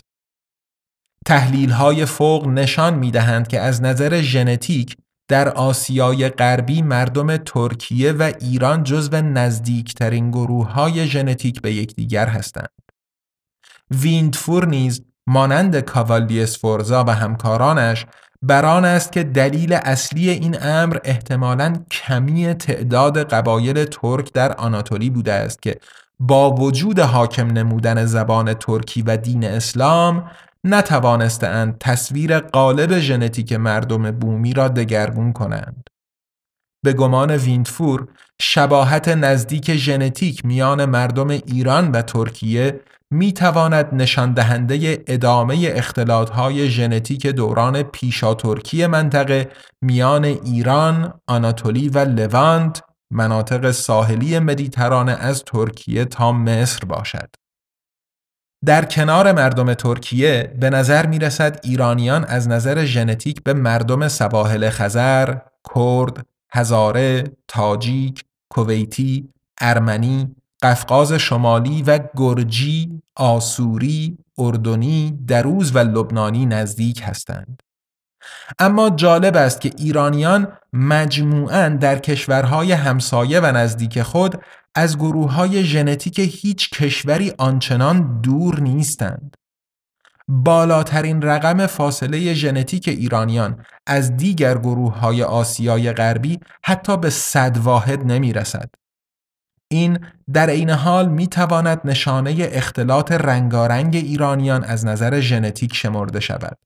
تحلیل 1.26 1.72
های 1.72 2.06
فوق 2.06 2.48
نشان 2.48 2.94
می 2.94 3.12
دهند 3.12 3.48
که 3.48 3.60
از 3.60 3.82
نظر 3.82 4.22
ژنتیک 4.22 4.98
در 5.28 5.50
آسیای 5.50 6.30
غربی 6.30 6.82
مردم 6.82 7.38
ترکیه 7.38 8.12
و 8.12 8.32
ایران 8.42 8.84
جزو 8.84 9.22
نزدیکترین 9.22 10.32
گروه 10.32 10.72
های 10.72 11.08
ژنتیک 11.08 11.62
به 11.62 11.74
یکدیگر 11.74 12.28
هستند. 12.28 12.70
ویندفور 13.92 14.68
نیز 14.68 15.02
مانند 15.28 15.80
کاوالیس 15.80 16.60
فورزا 16.60 17.04
و 17.04 17.10
همکارانش 17.10 18.06
بران 18.48 18.86
است 18.86 19.12
که 19.12 19.24
دلیل 19.24 19.74
اصلی 19.74 20.30
این 20.30 20.58
امر 20.62 20.98
احتمالاً 21.04 21.74
کمی 21.92 22.54
تعداد 22.54 23.18
قبایل 23.18 23.86
ترک 23.86 24.34
در 24.34 24.54
آناتولی 24.54 25.10
بوده 25.10 25.34
است 25.34 25.62
که 25.62 25.80
با 26.20 26.52
وجود 26.52 27.00
حاکم 27.00 27.48
نمودن 27.48 28.06
زبان 28.06 28.54
ترکی 28.54 29.02
و 29.02 29.18
دین 29.18 29.44
اسلام 29.44 30.32
نتوانستند 30.64 31.78
تصویر 31.80 32.40
غالب 32.40 33.00
ژنتیک 33.00 33.54
مردم 33.54 34.12
بومی 34.12 34.54
را 34.54 34.68
دگرگون 34.68 35.34
کنند. 35.34 35.84
به 36.86 36.94
گمان 36.94 37.32
ویندفور 37.32 38.08
شباهت 38.42 39.08
نزدیک 39.08 39.76
ژنتیک 39.76 40.46
میان 40.46 40.86
مردم 40.86 41.30
ایران 41.30 41.92
و 41.92 42.02
ترکیه 42.02 42.80
می 43.16 43.34
تواند 43.34 43.90
نشان 43.94 44.34
دهنده 44.34 45.04
ادامه 45.08 45.72
اختلاطهای 45.76 46.70
ژنتیک 46.70 47.28
دوران 47.28 47.84
پیشا 47.84 48.34
ترکی 48.34 48.88
منطقه 48.88 49.50
میان 49.82 50.26
ایران، 50.26 51.14
آناتولی 51.28 51.90
و 51.90 52.00
لوانت 52.00 52.84
مناطق 53.12 53.72
ساحلی 53.72 54.40
مدیترانه 54.40 55.12
از 55.12 55.44
ترکیه 55.44 56.06
تا 56.06 56.32
مصر 56.32 56.86
باشد. 56.86 57.30
در 58.66 58.86
کنار 58.86 59.32
مردم 59.32 59.74
ترکیه 59.74 60.56
به 60.60 60.70
نظر 60.70 61.06
می 61.06 61.20
رسد 61.20 61.60
ایرانیان 61.64 62.26
از 62.26 62.48
نظر 62.48 62.86
ژنتیک 62.86 63.44
به 63.44 63.54
مردم 63.54 64.08
سواحل 64.08 64.70
خزر، 64.70 65.38
کرد، 65.76 66.26
هزاره، 66.52 67.24
تاجیک، 67.48 68.24
کویتی، 68.50 69.30
ارمنی، 69.62 70.36
قفقاز 70.62 71.14
شمالی 71.14 71.84
و 71.84 72.00
گرجی، 72.18 73.02
آسوری، 73.16 74.18
اردنی، 74.38 75.20
دروز 75.28 75.76
و 75.76 75.80
لبنانی 75.80 76.46
نزدیک 76.46 77.02
هستند. 77.06 77.62
اما 78.60 78.90
جالب 78.90 79.36
است 79.36 79.62
که 79.62 79.72
ایرانیان 79.78 80.58
مجموعاً 80.74 81.70
در 81.70 82.00
کشورهای 82.00 82.72
همسایه 82.72 83.40
و 83.40 83.46
نزدیک 83.46 84.02
خود 84.02 84.42
از 84.76 84.98
گروه 84.98 85.32
های 85.32 85.64
ژنتیک 85.64 86.20
هیچ 86.20 86.70
کشوری 86.70 87.34
آنچنان 87.38 88.22
دور 88.22 88.60
نیستند. 88.60 89.36
بالاترین 90.28 91.22
رقم 91.22 91.66
فاصله 91.66 92.34
ژنتیک 92.34 92.88
ایرانیان 92.88 93.66
از 93.88 94.18
دیگر 94.18 94.58
گروه 94.58 95.00
های 95.00 95.24
آسیای 95.24 95.92
غربی 95.92 96.40
حتی 96.64 96.98
به 96.98 97.10
صد 97.10 97.58
واحد 97.58 98.06
نمی 98.06 98.34
رسد. 98.34 98.70
این 99.68 100.00
در 100.34 100.50
این 100.50 100.70
حال 100.70 101.10
می 101.10 101.28
تواند 101.28 101.82
نشانه 101.86 102.36
اختلاط 102.52 103.12
رنگارنگ 103.12 103.96
ایرانیان 103.96 104.64
از 104.64 104.86
نظر 104.86 105.20
ژنتیک 105.20 105.76
شمرده 105.76 106.20
شود. 106.20 106.58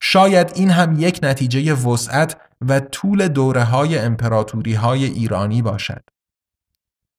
شاید 0.00 0.52
این 0.54 0.70
هم 0.70 1.00
یک 1.00 1.20
نتیجه 1.22 1.74
وسعت 1.74 2.36
و 2.60 2.80
طول 2.80 3.28
دوره 3.28 3.62
های 3.62 3.98
امپراتوری 3.98 4.74
های 4.74 5.04
ایرانی 5.04 5.62
باشد. 5.62 6.02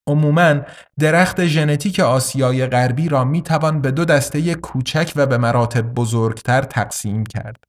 عموماً 0.08 0.56
درخت 1.00 1.45
ژنتیک 1.45 2.00
آسیای 2.00 2.67
غربی 2.67 3.10
را 3.10 3.24
می 3.24 3.41
توان 3.41 3.82
به 3.82 3.91
دو 3.91 4.06
دسته 4.06 4.56
کوچک 4.56 5.13
و 5.15 5.26
به 5.26 5.38
مراتب 5.38 5.82
بزرگتر 5.93 6.62
تقسیم 6.62 7.26
کرد. 7.26 7.63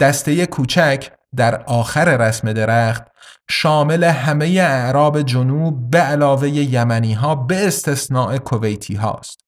دسته 0.00 0.46
کوچک 0.46 1.10
در 1.36 1.62
آخر 1.62 2.16
رسم 2.16 2.52
درخت 2.52 3.02
شامل 3.50 4.04
همه 4.04 4.46
اعراب 4.46 5.22
جنوب 5.22 5.90
به 5.90 5.98
علاوه 5.98 6.48
یمنی 6.48 7.12
ها 7.14 7.34
به 7.34 7.66
استثناء 7.66 8.38
کویتی 8.38 8.94
هاست. 8.94 9.40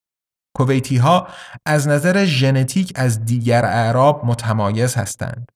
کویتی 0.55 0.97
ها 0.97 1.29
از 1.67 1.89
نظر 1.89 2.25
ژنتیک 2.25 2.93
از 2.95 3.25
دیگر 3.25 3.65
اعراب 3.65 4.25
متمایز 4.25 4.95
هستند. 4.95 5.49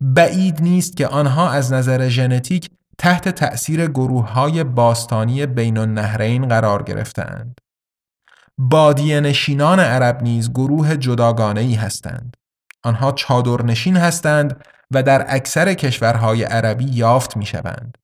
بعید 0.00 0.62
نیست 0.62 0.96
که 0.96 1.06
آنها 1.06 1.50
از 1.50 1.72
نظر 1.72 2.08
ژنتیک 2.08 2.70
تحت 2.98 3.28
تأثیر 3.28 3.86
گروه 3.86 4.30
های 4.30 4.64
باستانی 4.64 5.46
بین 5.46 5.78
النهرین 5.78 6.48
قرار 6.48 6.82
گرفتند. 6.82 7.60
بادیه 8.58 9.20
نشینان 9.20 9.80
عرب 9.80 10.22
نیز 10.22 10.50
گروه 10.50 10.96
جداگانه 10.96 11.60
ای 11.60 11.74
هستند. 11.74 12.36
آنها 12.84 13.12
چادرنشین 13.12 13.96
هستند 13.96 14.64
و 14.94 15.02
در 15.02 15.24
اکثر 15.28 15.74
کشورهای 15.74 16.42
عربی 16.42 16.84
یافت 16.84 17.36
می 17.36 17.46
شوند. 17.46 17.98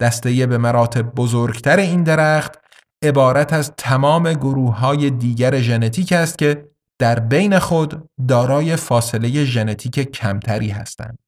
دسته 0.00 0.46
به 0.46 0.58
مراتب 0.58 1.02
بزرگتر 1.02 1.76
این 1.76 2.02
درخت 2.02 2.58
عبارت 3.04 3.52
از 3.52 3.72
تمام 3.76 4.32
گروه 4.32 4.78
های 4.78 5.10
دیگر 5.10 5.60
ژنتیک 5.60 6.12
است 6.12 6.38
که 6.38 6.70
در 6.98 7.20
بین 7.20 7.58
خود 7.58 8.08
دارای 8.28 8.76
فاصله 8.76 9.44
ژنتیک 9.44 10.12
کمتری 10.12 10.68
هستند. 10.68 11.18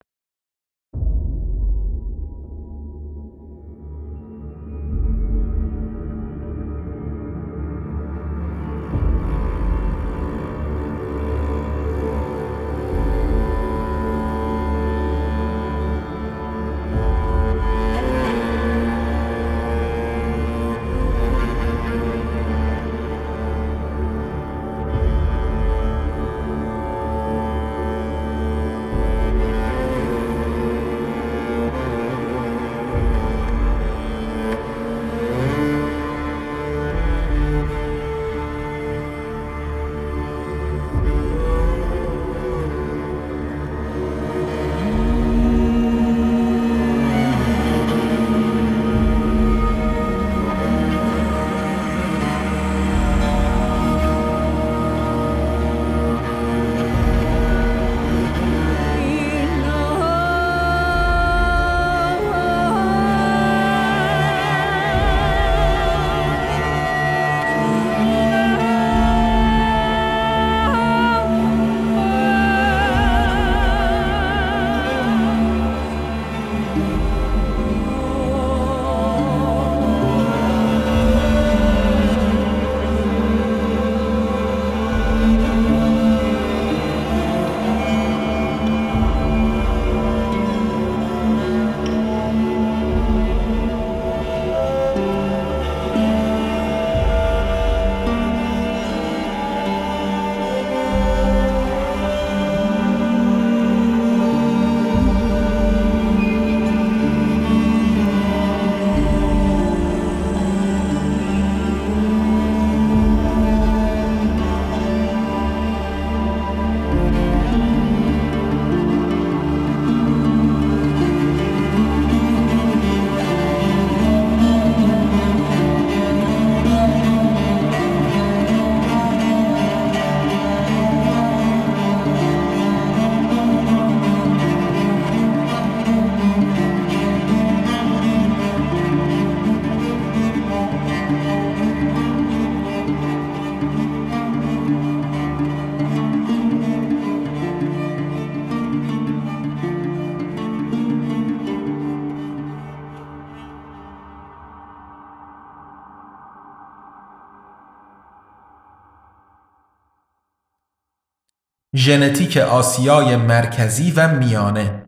ژنتیک 161.85 162.37
آسیای 162.37 163.17
مرکزی 163.17 163.91
و 163.91 164.09
میانه 164.09 164.87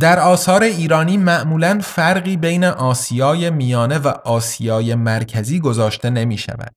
در 0.00 0.18
آثار 0.18 0.62
ایرانی 0.62 1.16
معمولا 1.16 1.80
فرقی 1.82 2.36
بین 2.36 2.64
آسیای 2.64 3.50
میانه 3.50 3.98
و 3.98 4.08
آسیای 4.08 4.94
مرکزی 4.94 5.60
گذاشته 5.60 6.10
نمی 6.10 6.38
شود. 6.38 6.74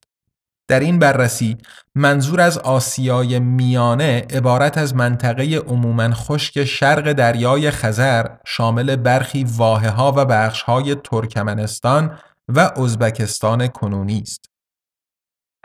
در 0.68 0.80
این 0.80 1.00
بررسی 1.00 1.58
منظور 1.96 2.42
از 2.42 2.58
آسیای 2.58 3.40
میانه 3.40 4.28
عبارت 4.30 4.78
از 4.78 4.96
منطقه 4.96 5.58
عموما 5.58 6.14
خشک 6.14 6.64
شرق 6.66 7.12
دریای 7.12 7.72
خزر 7.72 8.28
شامل 8.46 8.96
برخی 8.96 9.44
واحه 9.44 9.90
ها 9.90 10.14
و 10.18 10.26
بخش 10.26 10.62
های 10.62 10.96
ترکمنستان 10.96 12.20
و 12.48 12.60
ازبکستان 12.60 13.68
کنونی 13.68 14.20
است. 14.22 14.50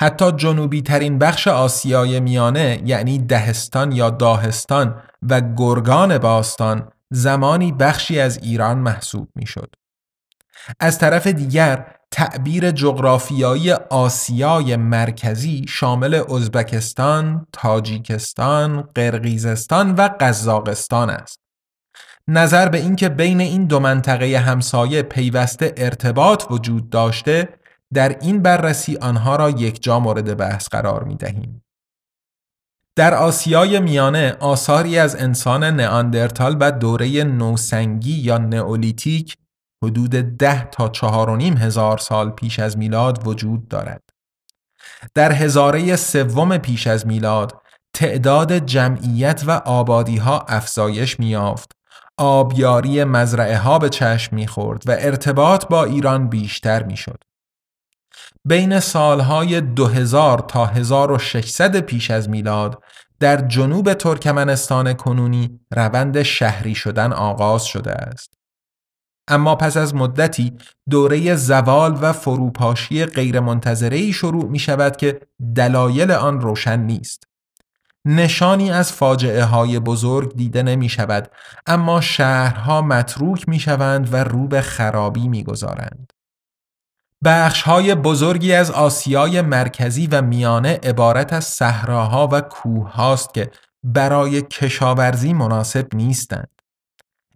حتی 0.05 0.33
جنوبی 0.33 0.83
ترین 0.83 1.19
بخش 1.19 1.49
آسیای 1.49 2.21
میانه 2.21 2.83
یعنی 2.85 3.19
دهستان 3.19 3.93
یا 3.93 4.11
داهستان 4.11 5.03
و 5.23 5.41
گرگان 5.57 6.19
باستان 6.19 6.89
زمانی 7.11 7.73
بخشی 7.73 8.21
از 8.21 8.39
ایران 8.39 8.79
محسوب 8.79 9.29
می‌شد. 9.35 9.75
از 10.81 10.99
طرف 10.99 11.27
دیگر 11.27 11.87
تعبیر 12.11 12.71
جغرافیایی 12.71 13.73
آسیای 13.73 14.77
مرکزی 14.77 15.67
شامل 15.69 16.15
ازبکستان، 16.15 17.47
تاجیکستان، 17.53 18.83
قرقیزستان 18.95 19.95
و 19.95 20.09
قزاقستان 20.21 21.11
است. 21.11 21.39
نظر 22.29 22.69
به 22.69 22.79
اینکه 22.79 23.09
بین 23.09 23.41
این 23.41 23.67
دو 23.67 23.81
منطقه 23.81 24.39
همسایه 24.39 25.03
پیوسته 25.03 25.75
ارتباط 25.77 26.45
وجود 26.51 26.91
داشته 26.91 27.49
در 27.95 28.19
این 28.21 28.43
بررسی 28.43 28.97
آنها 28.97 29.37
را 29.37 29.51
یک 29.51 29.83
جا 29.83 30.01
مورد 30.01 30.37
بحث 30.37 30.69
قرار 30.69 31.05
می 31.05 31.17
دهیم. 31.17 31.65
در 32.97 33.15
آسیای 33.15 33.81
میانه 33.81 34.37
آثاری 34.41 34.99
از 34.99 35.17
انسان 35.17 35.65
نئاندرتال 35.65 36.57
و 36.61 36.73
دوره 36.73 37.25
نوسنگی 37.25 38.13
یا 38.13 38.39
نئولیتیک 38.39 39.37
حدود 39.85 40.11
ده 40.11 40.65
تا 40.65 40.89
چهار 40.89 41.31
و 41.31 41.37
نیم 41.37 41.57
هزار 41.57 41.99
سال 41.99 42.31
پیش 42.31 42.59
از 42.59 42.79
میلاد 42.79 43.27
وجود 43.27 43.69
دارد. 43.69 44.03
در 45.15 45.33
هزاره 45.33 45.97
سوم 45.97 46.59
پیش 46.59 46.87
از 46.87 47.07
میلاد 47.07 47.63
تعداد 47.95 48.59
جمعیت 48.59 49.43
و 49.47 49.51
آبادی 49.51 50.17
ها 50.17 50.41
افزایش 50.49 51.21
میافت 51.21 51.73
آبیاری 52.19 53.05
مزرعه 53.05 53.59
ها 53.59 53.79
به 53.79 53.89
چشم 53.89 54.37
می‌خورد 54.37 54.83
و 54.87 54.97
ارتباط 54.99 55.67
با 55.67 55.85
ایران 55.85 56.29
بیشتر 56.29 56.83
می‌شد. 56.83 57.25
بین 58.45 58.81
سالهای 58.81 59.61
2000 59.61 60.39
تا 60.39 60.67
1600 60.67 61.81
پیش 61.81 62.11
از 62.11 62.29
میلاد 62.29 62.83
در 63.21 63.37
جنوب 63.49 63.95
ترکمنستان 63.95 64.93
کنونی 64.93 65.61
روند 65.73 66.23
شهری 66.23 66.75
شدن 66.75 67.13
آغاز 67.13 67.65
شده 67.65 67.93
است. 67.93 68.35
اما 69.29 69.57
پس 69.57 69.77
از 69.77 69.95
مدتی 69.95 70.53
دوره 70.91 71.35
زوال 71.35 71.99
و 72.01 72.13
فروپاشی 72.13 73.07
غیرمنتظره‌ای 73.07 74.13
شروع 74.13 74.45
می 74.45 74.59
شود 74.59 74.97
که 74.97 75.21
دلایل 75.57 76.11
آن 76.11 76.41
روشن 76.41 76.81
نیست. 76.81 77.25
نشانی 78.05 78.71
از 78.71 78.93
فاجعه 78.93 79.45
های 79.45 79.79
بزرگ 79.79 80.37
دیده 80.37 80.63
نمی 80.63 80.89
شود 80.89 81.31
اما 81.67 82.01
شهرها 82.01 82.83
متروک 82.83 83.49
می 83.49 83.59
شوند 83.59 84.13
و 84.13 84.17
رو 84.17 84.49
به 84.49 84.61
خرابی 84.61 85.29
می 85.29 85.45
گذارند. 85.45 86.13
بخش 87.25 87.63
های 87.63 87.95
بزرگی 87.95 88.53
از 88.53 88.71
آسیای 88.71 89.41
مرکزی 89.41 90.07
و 90.07 90.23
میانه 90.23 90.81
عبارت 90.83 91.33
از 91.33 91.45
صحراها 91.45 92.29
و 92.33 92.41
کوه 92.41 92.93
هاست 92.93 93.35
که 93.35 93.51
برای 93.83 94.43
کشاورزی 94.43 95.33
مناسب 95.33 95.95
نیستند. 95.95 96.49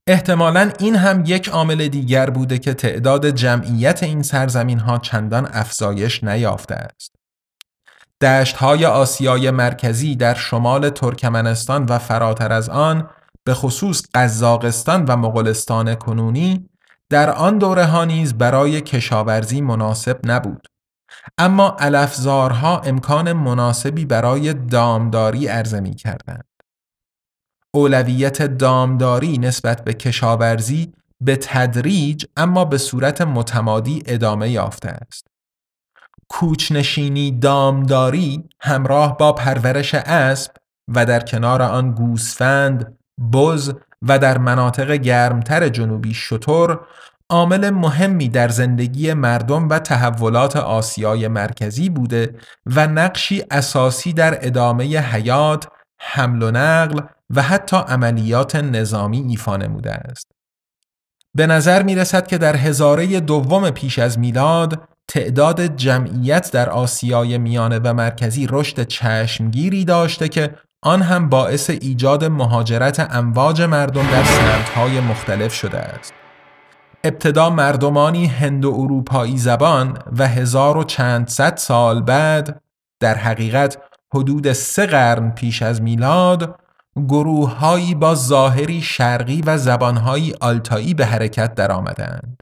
احتمالا 0.06 0.70
این 0.78 0.96
هم 0.96 1.22
یک 1.26 1.48
عامل 1.48 1.88
دیگر 1.88 2.30
بوده 2.30 2.58
که 2.58 2.74
تعداد 2.74 3.30
جمعیت 3.30 4.02
این 4.02 4.22
سرزمین 4.22 4.78
ها 4.78 4.98
چندان 4.98 5.48
افزایش 5.52 6.24
نیافته 6.24 6.74
است. 6.74 7.14
دشت 8.22 8.56
های 8.56 8.86
آسیای 8.86 9.50
مرکزی 9.50 10.16
در 10.16 10.34
شمال 10.34 10.90
ترکمنستان 10.90 11.84
و 11.84 11.98
فراتر 11.98 12.52
از 12.52 12.68
آن 12.68 13.10
به 13.44 13.54
خصوص 13.54 14.02
قزاقستان 14.14 15.04
و 15.04 15.16
مغولستان 15.16 15.94
کنونی 15.94 16.68
در 17.10 17.30
آن 17.30 17.58
دوره 17.58 17.84
ها 17.84 18.04
نیز 18.04 18.34
برای 18.34 18.80
کشاورزی 18.80 19.60
مناسب 19.60 20.20
نبود 20.24 20.68
اما 21.38 21.76
الفزارها 21.78 22.80
امکان 22.80 23.32
مناسبی 23.32 24.04
برای 24.04 24.54
دامداری 24.54 25.46
عرضه 25.46 25.80
می 25.80 25.94
کردند. 25.94 26.44
اولویت 27.74 28.42
دامداری 28.42 29.38
نسبت 29.38 29.84
به 29.84 29.94
کشاورزی 29.94 30.92
به 31.20 31.36
تدریج 31.36 32.24
اما 32.36 32.64
به 32.64 32.78
صورت 32.78 33.20
متمادی 33.20 34.02
ادامه 34.06 34.50
یافته 34.50 34.88
است. 34.88 35.26
کوچنشینی 36.28 37.30
دامداری 37.30 38.48
همراه 38.60 39.16
با 39.16 39.32
پرورش 39.32 39.94
اسب 39.94 40.52
و 40.94 41.06
در 41.06 41.20
کنار 41.20 41.62
آن 41.62 41.92
گوسفند، 41.92 42.98
بز 43.32 43.72
و 44.02 44.18
در 44.18 44.38
مناطق 44.38 44.90
گرمتر 44.92 45.68
جنوبی 45.68 46.14
شطور 46.14 46.80
عامل 47.30 47.70
مهمی 47.70 48.28
در 48.28 48.48
زندگی 48.48 49.12
مردم 49.12 49.68
و 49.68 49.78
تحولات 49.78 50.56
آسیای 50.56 51.28
مرکزی 51.28 51.88
بوده 51.88 52.34
و 52.66 52.86
نقشی 52.86 53.44
اساسی 53.50 54.12
در 54.12 54.38
ادامه 54.46 54.84
حیات، 54.84 55.68
حمل 56.00 56.42
و 56.42 56.50
نقل 56.50 57.00
و 57.30 57.42
حتی 57.42 57.76
عملیات 57.76 58.56
نظامی 58.56 59.18
ایفا 59.28 59.56
نموده 59.56 59.92
است. 59.92 60.26
به 61.34 61.46
نظر 61.46 61.82
می 61.82 61.94
رسد 61.94 62.26
که 62.26 62.38
در 62.38 62.56
هزاره 62.56 63.20
دوم 63.20 63.70
پیش 63.70 63.98
از 63.98 64.18
میلاد 64.18 64.88
تعداد 65.08 65.76
جمعیت 65.76 66.52
در 66.52 66.70
آسیای 66.70 67.38
میانه 67.38 67.78
و 67.78 67.94
مرکزی 67.94 68.46
رشد 68.50 68.82
چشمگیری 68.82 69.84
داشته 69.84 70.28
که 70.28 70.54
آن 70.82 71.02
هم 71.02 71.28
باعث 71.28 71.70
ایجاد 71.70 72.24
مهاجرت 72.24 73.00
امواج 73.10 73.62
مردم 73.62 74.10
در 74.10 74.24
سمتهای 74.24 75.00
مختلف 75.00 75.54
شده 75.54 75.78
است. 75.78 76.12
ابتدا 77.04 77.50
مردمانی 77.50 78.26
هند 78.26 78.64
و 78.64 78.74
اروپایی 78.74 79.38
زبان 79.38 79.98
و 80.18 80.28
هزار 80.28 80.76
و 80.76 80.84
چند 80.84 81.28
صد 81.28 81.56
سال 81.56 82.02
بعد 82.02 82.62
در 83.00 83.14
حقیقت 83.14 83.78
حدود 84.14 84.52
سه 84.52 84.86
قرن 84.86 85.30
پیش 85.30 85.62
از 85.62 85.82
میلاد 85.82 86.60
گروههایی 86.96 87.94
با 87.94 88.14
ظاهری 88.14 88.82
شرقی 88.82 89.42
و 89.46 89.58
زبانهایی 89.58 90.34
آلتایی 90.40 90.94
به 90.94 91.06
حرکت 91.06 91.54
درآمدند. 91.54 92.40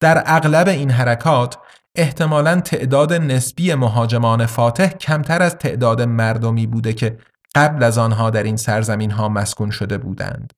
در 0.00 0.22
اغلب 0.26 0.68
این 0.68 0.90
حرکات 0.90 1.58
احتمالا 1.96 2.60
تعداد 2.60 3.12
نسبی 3.12 3.74
مهاجمان 3.74 4.46
فاتح 4.46 4.88
کمتر 4.88 5.42
از 5.42 5.56
تعداد 5.56 6.02
مردمی 6.02 6.66
بوده 6.66 6.92
که 6.92 7.18
قبل 7.54 7.82
از 7.82 7.98
آنها 7.98 8.30
در 8.30 8.42
این 8.42 8.56
سرزمین 8.56 9.10
ها 9.10 9.28
مسکون 9.28 9.70
شده 9.70 9.98
بودند. 9.98 10.52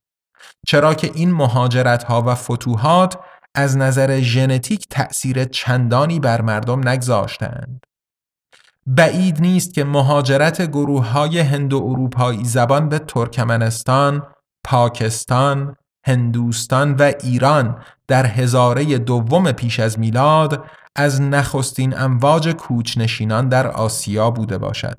چرا 0.66 0.94
که 0.94 1.10
این 1.14 1.32
مهاجرت 1.32 2.04
ها 2.04 2.22
و 2.22 2.34
فتوحات 2.34 3.18
از 3.54 3.76
نظر 3.76 4.20
ژنتیک 4.20 4.86
تأثیر 4.90 5.44
چندانی 5.44 6.20
بر 6.20 6.40
مردم 6.40 6.88
نگذاشتند. 6.88 7.80
بعید 8.86 9.40
نیست 9.40 9.74
که 9.74 9.84
مهاجرت 9.84 10.62
گروه 10.62 11.06
های 11.06 11.38
هند 11.38 11.72
و 11.72 11.76
اروپایی 11.76 12.44
زبان 12.44 12.88
به 12.88 12.98
ترکمنستان، 12.98 14.26
پاکستان، 14.64 15.76
هندوستان 16.04 16.94
و 16.94 17.12
ایران 17.22 17.76
در 18.08 18.26
هزاره 18.26 18.98
دوم 18.98 19.52
پیش 19.52 19.80
از 19.80 19.98
میلاد 19.98 20.64
از 20.96 21.20
نخستین 21.20 21.98
امواج 21.98 22.48
کوچنشینان 22.48 23.48
در 23.48 23.66
آسیا 23.66 24.30
بوده 24.30 24.58
باشد. 24.58 24.98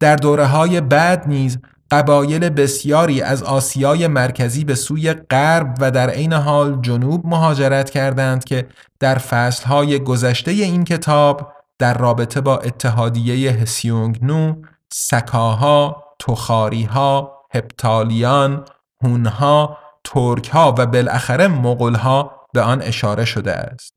در 0.00 0.16
دوره 0.16 0.46
های 0.46 0.80
بعد 0.80 1.28
نیز 1.28 1.58
قبایل 1.90 2.48
بسیاری 2.48 3.22
از 3.22 3.42
آسیای 3.42 4.06
مرکزی 4.06 4.64
به 4.64 4.74
سوی 4.74 5.12
غرب 5.12 5.74
و 5.80 5.90
در 5.90 6.10
عین 6.10 6.32
حال 6.32 6.80
جنوب 6.82 7.26
مهاجرت 7.26 7.90
کردند 7.90 8.44
که 8.44 8.66
در 9.00 9.18
فصلهای 9.18 9.98
گذشته 9.98 10.50
این 10.50 10.84
کتاب 10.84 11.52
در 11.78 11.98
رابطه 11.98 12.40
با 12.40 12.58
اتحادیه 12.58 13.52
هسیونگنو، 13.52 14.54
سکاها، 14.92 16.04
تخاریها، 16.18 17.32
هپتالیان، 17.54 18.64
هونها، 19.04 19.78
ترکها 20.04 20.74
و 20.78 20.86
بالاخره 20.86 21.48
مغلها 21.48 22.46
به 22.52 22.62
آن 22.62 22.82
اشاره 22.82 23.24
شده 23.24 23.52
است. 23.52 23.92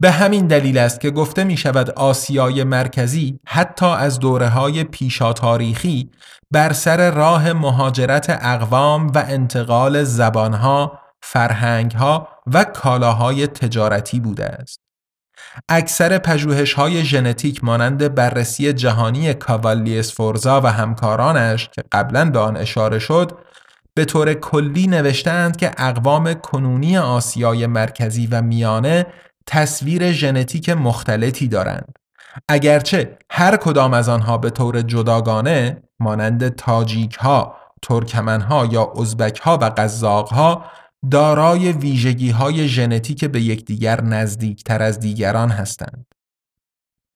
به 0.00 0.10
همین 0.10 0.46
دلیل 0.46 0.78
است 0.78 1.00
که 1.00 1.10
گفته 1.10 1.44
می 1.44 1.56
شود 1.56 1.90
آسیای 1.90 2.64
مرکزی 2.64 3.40
حتی 3.46 3.86
از 3.86 4.18
دوره 4.18 4.48
های 4.48 4.84
پیشا 4.84 5.32
تاریخی 5.32 6.10
بر 6.50 6.72
سر 6.72 7.10
راه 7.10 7.52
مهاجرت 7.52 8.38
اقوام 8.42 9.06
و 9.06 9.24
انتقال 9.28 10.04
زبانها، 10.04 10.98
فرهنگها 11.22 12.28
و 12.46 12.64
کالاهای 12.64 13.46
تجارتی 13.46 14.20
بوده 14.20 14.44
است. 14.44 14.80
اکثر 15.68 16.18
پژوهش 16.18 16.72
های 16.72 17.04
ژنتیک 17.04 17.64
مانند 17.64 18.14
بررسی 18.14 18.72
جهانی 18.72 19.34
کاوالی 19.34 19.98
اسفورزا 19.98 20.60
و 20.60 20.66
همکارانش 20.66 21.68
که 21.68 21.82
قبلا 21.92 22.30
به 22.30 22.38
آن 22.38 22.56
اشاره 22.56 22.98
شد 22.98 23.38
به 23.94 24.04
طور 24.04 24.34
کلی 24.34 24.86
نوشتند 24.86 25.56
که 25.56 25.70
اقوام 25.78 26.34
کنونی 26.34 26.98
آسیای 26.98 27.66
مرکزی 27.66 28.26
و 28.26 28.42
میانه 28.42 29.06
تصویر 29.46 30.12
ژنتیک 30.12 30.68
مختلفی 30.68 31.48
دارند. 31.48 31.98
اگرچه 32.48 33.18
هر 33.30 33.56
کدام 33.56 33.94
از 33.94 34.08
آنها 34.08 34.38
به 34.38 34.50
طور 34.50 34.82
جداگانه 34.82 35.82
مانند 36.00 36.48
تاجیک 36.48 37.14
ها، 37.14 37.56
ترکمن 37.82 38.40
ها 38.40 38.66
یا 38.66 38.92
ازبک 38.96 39.40
ها 39.40 39.58
و 39.58 39.64
قزاق 39.76 40.28
ها 40.28 40.64
دارای 41.10 41.72
ویژگی 41.72 42.30
های 42.30 42.68
ژنتیک 42.68 43.24
به 43.24 43.40
یکدیگر 43.40 44.00
نزدیکتر 44.00 44.82
از 44.82 45.00
دیگران 45.00 45.50
هستند. 45.50 46.06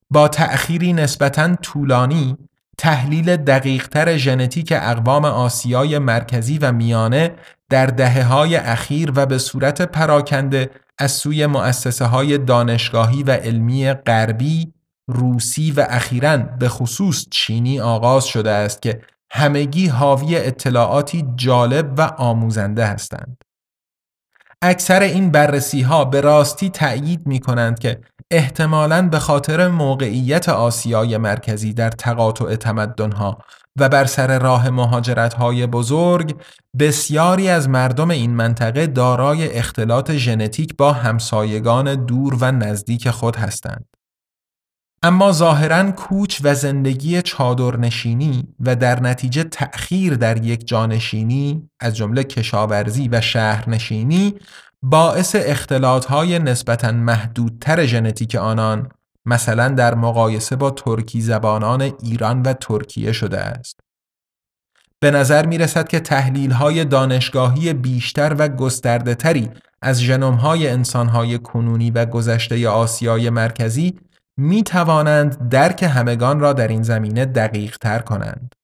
با 0.09 0.27
تأخیری 0.27 0.93
نسبتاً 0.93 1.55
طولانی 1.55 2.37
تحلیل 2.77 3.37
دقیقتر 3.37 4.17
ژنتیک 4.17 4.73
اقوام 4.75 5.25
آسیای 5.25 5.99
مرکزی 5.99 6.57
و 6.57 6.71
میانه 6.71 7.35
در 7.69 7.85
دهه 7.85 8.23
های 8.23 8.55
اخیر 8.55 9.11
و 9.15 9.25
به 9.25 9.37
صورت 9.37 9.81
پراکنده 9.81 10.69
از 10.99 11.11
سوی 11.11 11.45
مؤسسه 11.45 12.05
های 12.05 12.37
دانشگاهی 12.37 13.23
و 13.23 13.31
علمی 13.31 13.93
غربی، 13.93 14.73
روسی 15.07 15.71
و 15.71 15.85
اخیراً 15.89 16.37
به 16.37 16.69
خصوص 16.69 17.25
چینی 17.31 17.79
آغاز 17.79 18.25
شده 18.25 18.51
است 18.51 18.81
که 18.81 19.01
همگی 19.31 19.87
حاوی 19.87 20.35
اطلاعاتی 20.35 21.25
جالب 21.35 21.93
و 21.97 22.01
آموزنده 22.01 22.85
هستند. 22.85 23.37
اکثر 24.61 25.01
این 25.01 25.31
بررسی 25.31 25.81
ها 25.81 26.05
به 26.05 26.21
راستی 26.21 26.69
تأیید 26.69 27.27
می 27.27 27.39
کنند 27.39 27.79
که 27.79 27.99
احتمالاً 28.31 29.09
به 29.09 29.19
خاطر 29.19 29.67
موقعیت 29.67 30.49
آسیای 30.49 31.17
مرکزی 31.17 31.73
در 31.73 31.89
تقاطع 31.89 32.55
تمدنها 32.55 33.37
و 33.75 33.89
بر 33.89 34.05
سر 34.05 34.39
راه 34.39 34.69
مهاجرت 34.69 35.33
های 35.33 35.67
بزرگ 35.67 36.35
بسیاری 36.79 37.49
از 37.49 37.69
مردم 37.69 38.11
این 38.11 38.31
منطقه 38.31 38.87
دارای 38.87 39.57
اختلاط 39.57 40.11
ژنتیک 40.11 40.77
با 40.77 40.91
همسایگان 40.91 42.05
دور 42.05 42.37
و 42.41 42.51
نزدیک 42.51 43.09
خود 43.09 43.35
هستند. 43.35 43.85
اما 45.03 45.31
ظاهرا 45.31 45.91
کوچ 45.91 46.39
و 46.43 46.55
زندگی 46.55 47.21
چادرنشینی 47.21 48.47
و 48.59 48.75
در 48.75 48.99
نتیجه 48.99 49.43
تأخیر 49.43 50.15
در 50.15 50.45
یک 50.45 50.67
جانشینی 50.67 51.69
از 51.79 51.97
جمله 51.97 52.23
کشاورزی 52.23 53.09
و 53.11 53.21
شهرنشینی 53.21 54.35
باعث 54.89 55.35
اختلاطهای 55.39 56.39
نسبتا 56.39 56.91
محدودتر 56.91 57.85
ژنتیک 57.85 58.35
آنان 58.35 58.89
مثلا 59.25 59.69
در 59.69 59.95
مقایسه 59.95 60.55
با 60.55 60.71
ترکی 60.71 61.21
زبانان 61.21 61.81
ایران 61.81 62.41
و 62.41 62.53
ترکیه 62.53 63.11
شده 63.11 63.39
است. 63.39 63.79
به 64.99 65.11
نظر 65.11 65.45
می 65.45 65.57
رسد 65.57 65.87
که 65.87 65.99
تحلیل 65.99 66.51
های 66.51 66.85
دانشگاهی 66.85 67.73
بیشتر 67.73 68.35
و 68.39 68.47
گسترده 68.47 69.15
تری 69.15 69.49
از 69.81 70.01
ژنوم 70.01 70.33
های 70.33 70.67
انسان 70.67 71.07
های 71.07 71.37
کنونی 71.37 71.91
و 71.91 72.05
گذشته 72.05 72.69
آسیای 72.69 73.29
مرکزی 73.29 73.99
می 74.37 74.63
توانند 74.63 75.49
درک 75.49 75.83
همگان 75.83 76.39
را 76.39 76.53
در 76.53 76.67
این 76.67 76.83
زمینه 76.83 77.25
دقیق 77.25 77.77
تر 77.77 77.99
کنند. 77.99 78.55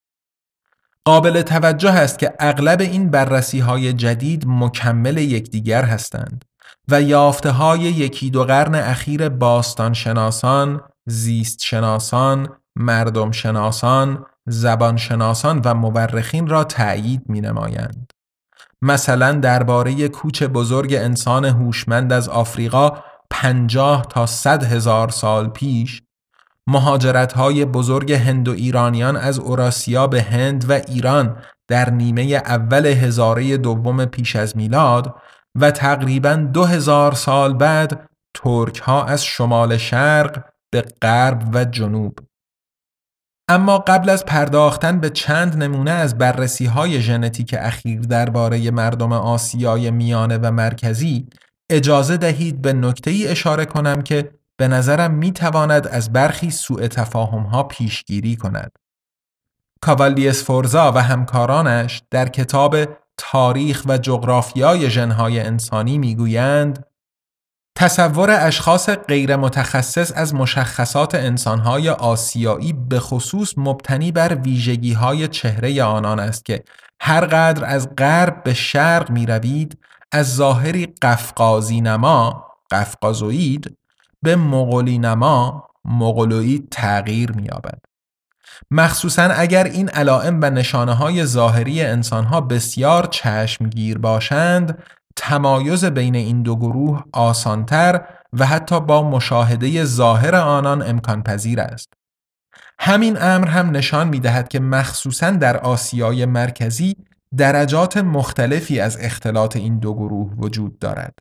قابل 1.06 1.42
توجه 1.42 1.92
است 1.92 2.20
که 2.20 2.34
اغلب 2.39 2.82
این 2.82 3.10
بررسی 3.10 3.60
های 3.60 3.94
جدید 3.94 4.44
مکمل 4.48 5.18
یکدیگر 5.18 5.84
هستند 5.84 6.46
و 6.88 7.02
یافته 7.02 7.52
های 7.52 7.80
یکی 7.80 8.30
دو 8.30 8.44
قرن 8.44 8.76
اخیر 8.76 9.30
باستان 9.30 9.94
شناسان، 9.94 10.82
زیست 11.06 11.63
شناسان، 11.63 12.50
مردم 12.76 13.32
شناسان، 13.32 14.26
زبان 14.46 14.98
شناسان 14.98 15.62
و 15.66 15.74
مورخین 15.74 16.48
را 16.48 16.63
تأیید 16.63 17.22
می 17.30 17.42
نمایند. 17.42 18.12
مثلا 18.82 19.32
درباره 19.32 20.08
کوچ 20.08 20.44
بزرگ 20.44 20.94
انسان 20.94 21.46
هوشمند 21.46 22.13
از 22.13 22.30
آفریقا 22.30 22.92
پنجاه 23.30 24.06
تا 24.10 24.26
صد 24.26 24.63
هزار 24.63 25.10
سال 25.10 25.50
پیش 25.50 26.02
مهاجرت 26.67 27.34
های 27.34 27.65
بزرگ 27.65 28.12
هند 28.12 28.47
و 28.47 28.52
ایرانیان 28.52 29.17
از 29.17 29.39
اوراسیا 29.39 30.08
به 30.08 30.21
هند 30.21 30.69
و 30.69 30.73
ایران 30.73 31.38
در 31.67 31.89
نیمه 31.89 32.21
اول 32.45 32.86
هزاره 32.86 33.58
دوم 33.58 34.06
پیش 34.06 34.36
از 34.36 34.58
میلاد 34.58 35.15
و 35.60 35.71
تقریبا 35.71 36.36
دو 36.36 36.65
هزار 36.65 37.13
سال 37.13 37.54
بعد 37.54 38.10
ترک 38.34 38.78
ها 38.78 39.06
از 39.06 39.26
شمال 39.26 39.78
شرق 39.78 40.45
به 40.71 40.82
غرب 41.02 41.49
و 41.54 41.65
جنوب. 41.65 42.19
اما 43.49 43.78
قبل 43.78 44.10
از 44.10 44.26
پرداختن 44.26 44.99
به 44.99 45.10
چند 45.10 45.63
نمونه 45.63 45.91
از 45.91 46.17
بررسی 46.17 46.65
های 46.65 47.02
ژنتیک 47.02 47.56
اخیر 47.60 48.02
درباره 48.02 48.72
مردم 48.72 49.14
آسیای 49.14 49.91
میانه 49.91 50.38
و 50.38 50.51
مرکزی 50.51 51.28
اجازه 51.70 52.18
دهید 52.18 52.61
به 52.61 52.74
نکته 52.74 53.11
ای 53.11 53.28
اشاره 53.28 53.66
کنم 53.66 54.01
که 54.01 54.32
به 54.64 54.68
نظرم 54.68 55.14
می 55.14 55.32
تواند 55.32 55.88
از 55.88 56.14
برخی 56.14 56.51
سوء 56.51 56.88
تفاهم 56.88 57.41
ها 57.43 57.64
پیشگیری 57.64 58.36
کند. 58.36 58.72
کاوالیس 59.82 60.43
فورزا 60.43 60.91
و 60.91 60.97
همکارانش 60.97 62.01
در 62.11 62.30
کتاب 62.30 62.76
تاریخ 63.18 63.84
و 63.86 63.97
جغرافیای 63.97 64.89
ژنهای 64.89 65.39
انسانی 65.39 65.97
می‌گویند 65.97 66.86
تصور 67.78 68.32
اشخاص 68.32 68.89
غیر 68.89 69.36
متخصص 69.36 70.11
از 70.16 70.36
مشخصات 70.36 71.16
انسانهای 71.16 71.89
آسیایی 71.89 72.74
به 72.74 72.99
خصوص 72.99 73.53
مبتنی 73.57 74.11
بر 74.11 74.36
ویژگی 74.36 74.93
های 74.93 75.28
چهره 75.28 75.84
آنان 75.84 76.20
است 76.20 76.45
که 76.45 76.64
هر 77.01 77.26
قدر 77.26 77.66
از 77.66 77.95
غرب 77.95 78.43
به 78.43 78.53
شرق 78.53 79.11
می 79.11 79.26
روید 79.26 79.78
از 80.11 80.36
ظاهری 80.36 80.86
قفقازی 81.01 81.82
نما 81.82 82.47
قفقازوید 82.72 83.78
به 84.24 84.36
مغولی 84.36 84.97
نما 84.97 85.67
مغولوید 85.86 86.67
تغییر 86.71 87.32
می‌یابد. 87.32 87.80
مخصوصا 88.71 89.24
اگر 89.24 89.63
این 89.63 89.89
علائم 89.89 90.39
و 90.41 90.49
نشانه 90.49 90.93
های 90.93 91.26
ظاهری 91.26 91.82
انسان 91.82 92.24
ها 92.24 92.41
بسیار 92.41 93.05
چشمگیر 93.05 93.97
باشند 93.97 94.84
تمایز 95.15 95.86
بین 95.86 96.15
این 96.15 96.41
دو 96.41 96.55
گروه 96.55 97.03
آسانتر 97.13 98.01
و 98.34 98.45
حتی 98.45 98.80
با 98.80 99.09
مشاهده 99.09 99.84
ظاهر 99.84 100.36
آنان 100.36 100.82
امکان 100.82 101.24
پذیر 101.24 101.61
است. 101.61 101.93
همین 102.80 103.21
امر 103.21 103.47
هم 103.47 103.69
نشان 103.69 104.07
می 104.07 104.19
دهد 104.19 104.47
که 104.47 104.59
مخصوصا 104.59 105.32
در 105.32 105.57
آسیای 105.57 106.26
مرکزی 106.26 106.95
درجات 107.38 107.97
مختلفی 107.97 108.80
از 108.80 108.97
اختلاط 109.01 109.55
این 109.55 109.80
دو 109.80 109.93
گروه 109.93 110.34
وجود 110.38 110.80
دارد. 110.80 111.13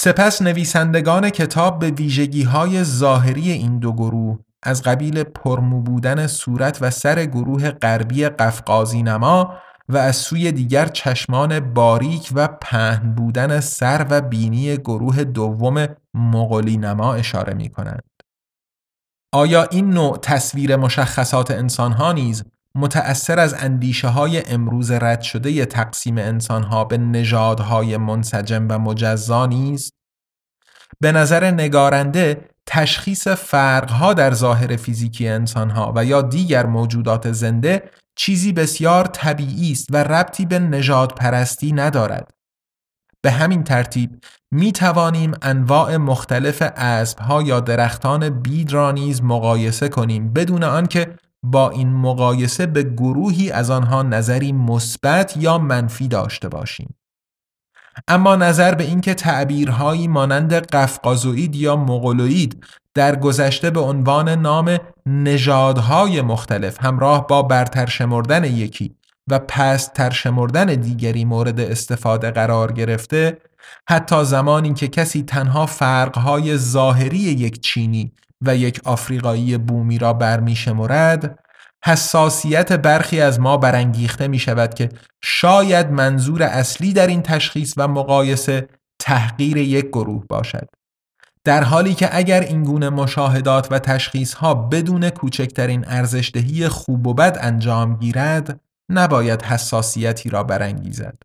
سپس 0.00 0.42
نویسندگان 0.42 1.30
کتاب 1.30 1.78
به 1.78 1.90
ویژگی 1.90 2.42
های 2.42 2.84
ظاهری 2.84 3.50
این 3.50 3.78
دو 3.78 3.92
گروه 3.92 4.38
از 4.62 4.82
قبیل 4.82 5.22
پرمو 5.22 5.80
بودن 5.80 6.26
صورت 6.26 6.78
و 6.80 6.90
سر 6.90 7.24
گروه 7.24 7.70
غربی 7.70 8.28
قفقازی 8.28 9.02
نما 9.02 9.54
و 9.88 9.96
از 9.96 10.16
سوی 10.16 10.52
دیگر 10.52 10.86
چشمان 10.86 11.74
باریک 11.74 12.30
و 12.34 12.48
پهن 12.48 13.14
بودن 13.14 13.60
سر 13.60 14.06
و 14.10 14.20
بینی 14.20 14.76
گروه 14.76 15.24
دوم 15.24 15.88
مغولی 16.14 16.76
نما 16.76 17.14
اشاره 17.14 17.54
می 17.54 17.68
کنند. 17.68 18.04
آیا 19.32 19.62
این 19.62 19.90
نوع 19.90 20.18
تصویر 20.22 20.76
مشخصات 20.76 21.50
انسانها 21.50 22.12
نیز 22.12 22.44
متأثر 22.74 23.38
از 23.38 23.54
اندیشه 23.54 24.08
های 24.08 24.42
امروز 24.46 24.90
رد 24.90 25.20
شده 25.20 25.66
تقسیم 25.66 26.18
انسانها 26.18 26.84
به 26.84 26.98
نژادهای 26.98 27.96
منسجم 27.96 28.66
و 28.70 28.78
مجزا 28.78 29.46
نیست؟ 29.46 29.92
به 31.00 31.12
نظر 31.12 31.50
نگارنده 31.50 32.48
تشخیص 32.66 33.28
فرقها 33.28 34.14
در 34.14 34.34
ظاهر 34.34 34.76
فیزیکی 34.76 35.28
انسانها 35.28 35.92
و 35.96 36.04
یا 36.04 36.22
دیگر 36.22 36.66
موجودات 36.66 37.32
زنده 37.32 37.90
چیزی 38.16 38.52
بسیار 38.52 39.04
طبیعی 39.04 39.72
است 39.72 39.86
و 39.90 39.96
ربطی 39.96 40.46
به 40.46 40.58
نژاد 40.58 41.12
پرستی 41.14 41.72
ندارد. 41.72 42.30
به 43.22 43.30
همین 43.30 43.64
ترتیب 43.64 44.24
می 44.50 44.72
توانیم 44.72 45.32
انواع 45.42 45.96
مختلف 45.96 46.62
اسبها 46.76 47.42
یا 47.42 47.60
درختان 47.60 48.42
بید 48.42 48.76
نیز 48.76 49.22
مقایسه 49.22 49.88
کنیم 49.88 50.32
بدون 50.32 50.64
آنکه 50.64 51.16
با 51.42 51.70
این 51.70 51.92
مقایسه 51.92 52.66
به 52.66 52.82
گروهی 52.82 53.50
از 53.50 53.70
آنها 53.70 54.02
نظری 54.02 54.52
مثبت 54.52 55.36
یا 55.36 55.58
منفی 55.58 56.08
داشته 56.08 56.48
باشیم. 56.48 56.94
اما 58.08 58.36
نظر 58.36 58.74
به 58.74 58.84
اینکه 58.84 59.14
تعبیرهایی 59.14 60.08
مانند 60.08 60.54
قفقازوئید 60.54 61.56
یا 61.56 61.76
مغولوئید 61.76 62.64
در 62.94 63.16
گذشته 63.16 63.70
به 63.70 63.80
عنوان 63.80 64.28
نام 64.28 64.78
نژادهای 65.06 66.22
مختلف 66.22 66.84
همراه 66.84 67.26
با 67.26 67.42
برتر 67.42 67.86
شمردن 67.86 68.44
یکی 68.44 68.94
و 69.30 69.38
پست 69.38 69.92
تر 69.92 70.10
شمردن 70.10 70.66
دیگری 70.66 71.24
مورد 71.24 71.60
استفاده 71.60 72.30
قرار 72.30 72.72
گرفته 72.72 73.38
حتی 73.88 74.24
زمانی 74.24 74.74
که 74.74 74.88
کسی 74.88 75.22
تنها 75.22 75.66
فرقهای 75.66 76.56
ظاهری 76.56 77.18
یک 77.18 77.60
چینی 77.60 78.12
و 78.42 78.56
یک 78.56 78.80
آفریقایی 78.84 79.58
بومی 79.58 79.98
را 79.98 80.12
برمیشمرد 80.12 81.38
حساسیت 81.84 82.72
برخی 82.72 83.20
از 83.20 83.40
ما 83.40 83.56
برانگیخته 83.56 84.28
می 84.28 84.38
شود 84.38 84.74
که 84.74 84.88
شاید 85.22 85.90
منظور 85.90 86.42
اصلی 86.42 86.92
در 86.92 87.06
این 87.06 87.22
تشخیص 87.22 87.74
و 87.76 87.88
مقایسه 87.88 88.68
تحقیر 88.98 89.56
یک 89.56 89.86
گروه 89.86 90.26
باشد. 90.26 90.68
در 91.44 91.62
حالی 91.64 91.94
که 91.94 92.16
اگر 92.16 92.40
این 92.40 92.62
گونه 92.62 92.90
مشاهدات 92.90 93.72
و 93.72 93.78
تشخیص 93.78 94.34
ها 94.34 94.54
بدون 94.54 95.10
کوچکترین 95.10 95.84
ارزشدهی 95.88 96.68
خوب 96.68 97.06
و 97.06 97.14
بد 97.14 97.38
انجام 97.40 97.96
گیرد 97.96 98.60
نباید 98.88 99.42
حساسیتی 99.42 100.30
را 100.30 100.42
برانگیزد. 100.42 101.18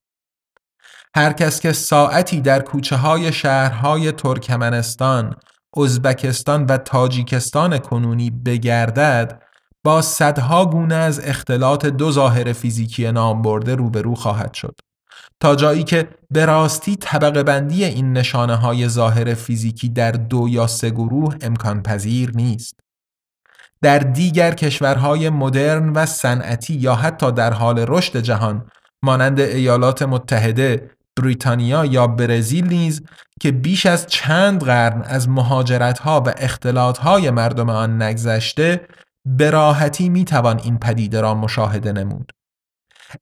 هر 1.15 1.33
کس 1.33 1.59
که 1.59 1.73
ساعتی 1.73 2.41
در 2.41 2.61
کوچه 2.61 2.95
های 2.95 3.33
شهرهای 3.33 4.11
ترکمنستان، 4.11 5.35
ازبکستان 5.77 6.65
و 6.65 6.77
تاجیکستان 6.77 7.77
کنونی 7.77 8.29
بگردد 8.29 9.41
با 9.83 10.01
صدها 10.01 10.65
گونه 10.65 10.95
از 10.95 11.27
اختلاط 11.27 11.85
دو 11.85 12.11
ظاهر 12.11 12.53
فیزیکی 12.53 13.11
نام 13.11 13.41
برده 13.41 13.75
روبرو 13.75 14.15
خواهد 14.15 14.53
شد. 14.53 14.75
تا 15.39 15.55
جایی 15.55 15.83
که 15.83 16.07
به 16.31 16.45
راستی 16.45 16.95
طبقه 16.95 17.43
بندی 17.43 17.85
این 17.85 18.13
نشانه 18.13 18.55
های 18.55 18.87
ظاهر 18.87 19.33
فیزیکی 19.33 19.89
در 19.89 20.11
دو 20.11 20.49
یا 20.49 20.67
سه 20.67 20.89
گروه 20.89 21.35
امکان 21.41 21.83
پذیر 21.83 22.31
نیست. 22.35 22.79
در 23.81 23.99
دیگر 23.99 24.51
کشورهای 24.51 25.29
مدرن 25.29 25.89
و 25.89 26.05
صنعتی 26.05 26.73
یا 26.73 26.95
حتی 26.95 27.31
در 27.31 27.53
حال 27.53 27.85
رشد 27.87 28.17
جهان 28.17 28.65
مانند 29.03 29.39
ایالات 29.39 30.03
متحده، 30.03 30.89
بریتانیا 31.19 31.85
یا 31.85 32.07
برزیل 32.07 32.67
نیز 32.67 33.01
که 33.41 33.51
بیش 33.51 33.85
از 33.85 34.07
چند 34.07 34.63
قرن 34.63 35.01
از 35.01 35.29
مهاجرتها 35.29 36.23
و 36.25 36.33
اختلاطهای 36.37 37.31
مردم 37.31 37.69
آن 37.69 38.01
نگذشته 38.01 38.81
به 39.25 39.49
راحتی 39.49 40.09
می‌توان 40.09 40.59
این 40.59 40.79
پدیده 40.79 41.21
را 41.21 41.35
مشاهده 41.35 41.91
نمود. 41.91 42.31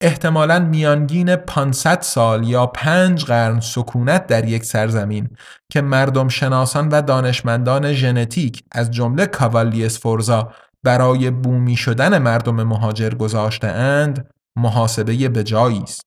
احتمالا 0.01 0.59
میانگین 0.59 1.35
500 1.35 2.01
سال 2.01 2.47
یا 2.47 2.67
پنج 2.67 3.25
قرن 3.25 3.59
سکونت 3.59 4.27
در 4.27 4.45
یک 4.45 4.63
سرزمین 4.65 5.29
که 5.71 5.81
مردم 5.81 6.27
شناسان 6.27 6.89
و 6.89 7.01
دانشمندان 7.01 7.93
ژنتیک 7.93 8.63
از 8.71 8.91
جمله 8.91 9.25
کاوالیس 9.25 9.99
فورزا 9.99 10.51
برای 10.83 11.31
بومی 11.31 11.75
شدن 11.75 12.17
مردم 12.17 12.63
مهاجر 12.63 13.09
گذاشته 13.09 13.67
اند 13.67 14.31
محاسبه 14.55 15.29
به 15.29 15.43
است. 15.83 16.01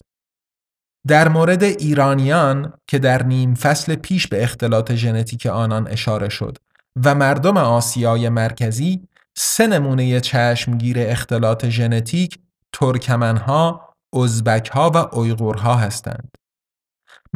در 1.06 1.28
مورد 1.28 1.62
ایرانیان 1.62 2.72
که 2.86 2.98
در 2.98 3.22
نیم 3.22 3.54
فصل 3.54 3.94
پیش 3.94 4.26
به 4.26 4.42
اختلاط 4.42 4.92
ژنتیک 4.92 5.46
آنان 5.46 5.88
اشاره 5.88 6.28
شد 6.28 6.58
و 7.04 7.14
مردم 7.14 7.56
آسیای 7.56 8.28
مرکزی 8.28 9.08
سه 9.36 9.66
نمونه 9.66 10.20
چشمگیر 10.20 10.96
اختلاط 10.98 11.66
ژنتیک 11.66 12.38
ترکمنها، 12.72 13.94
ازبکها 14.22 14.90
و 14.94 14.96
اویغورها 14.96 15.74
هستند. 15.74 16.28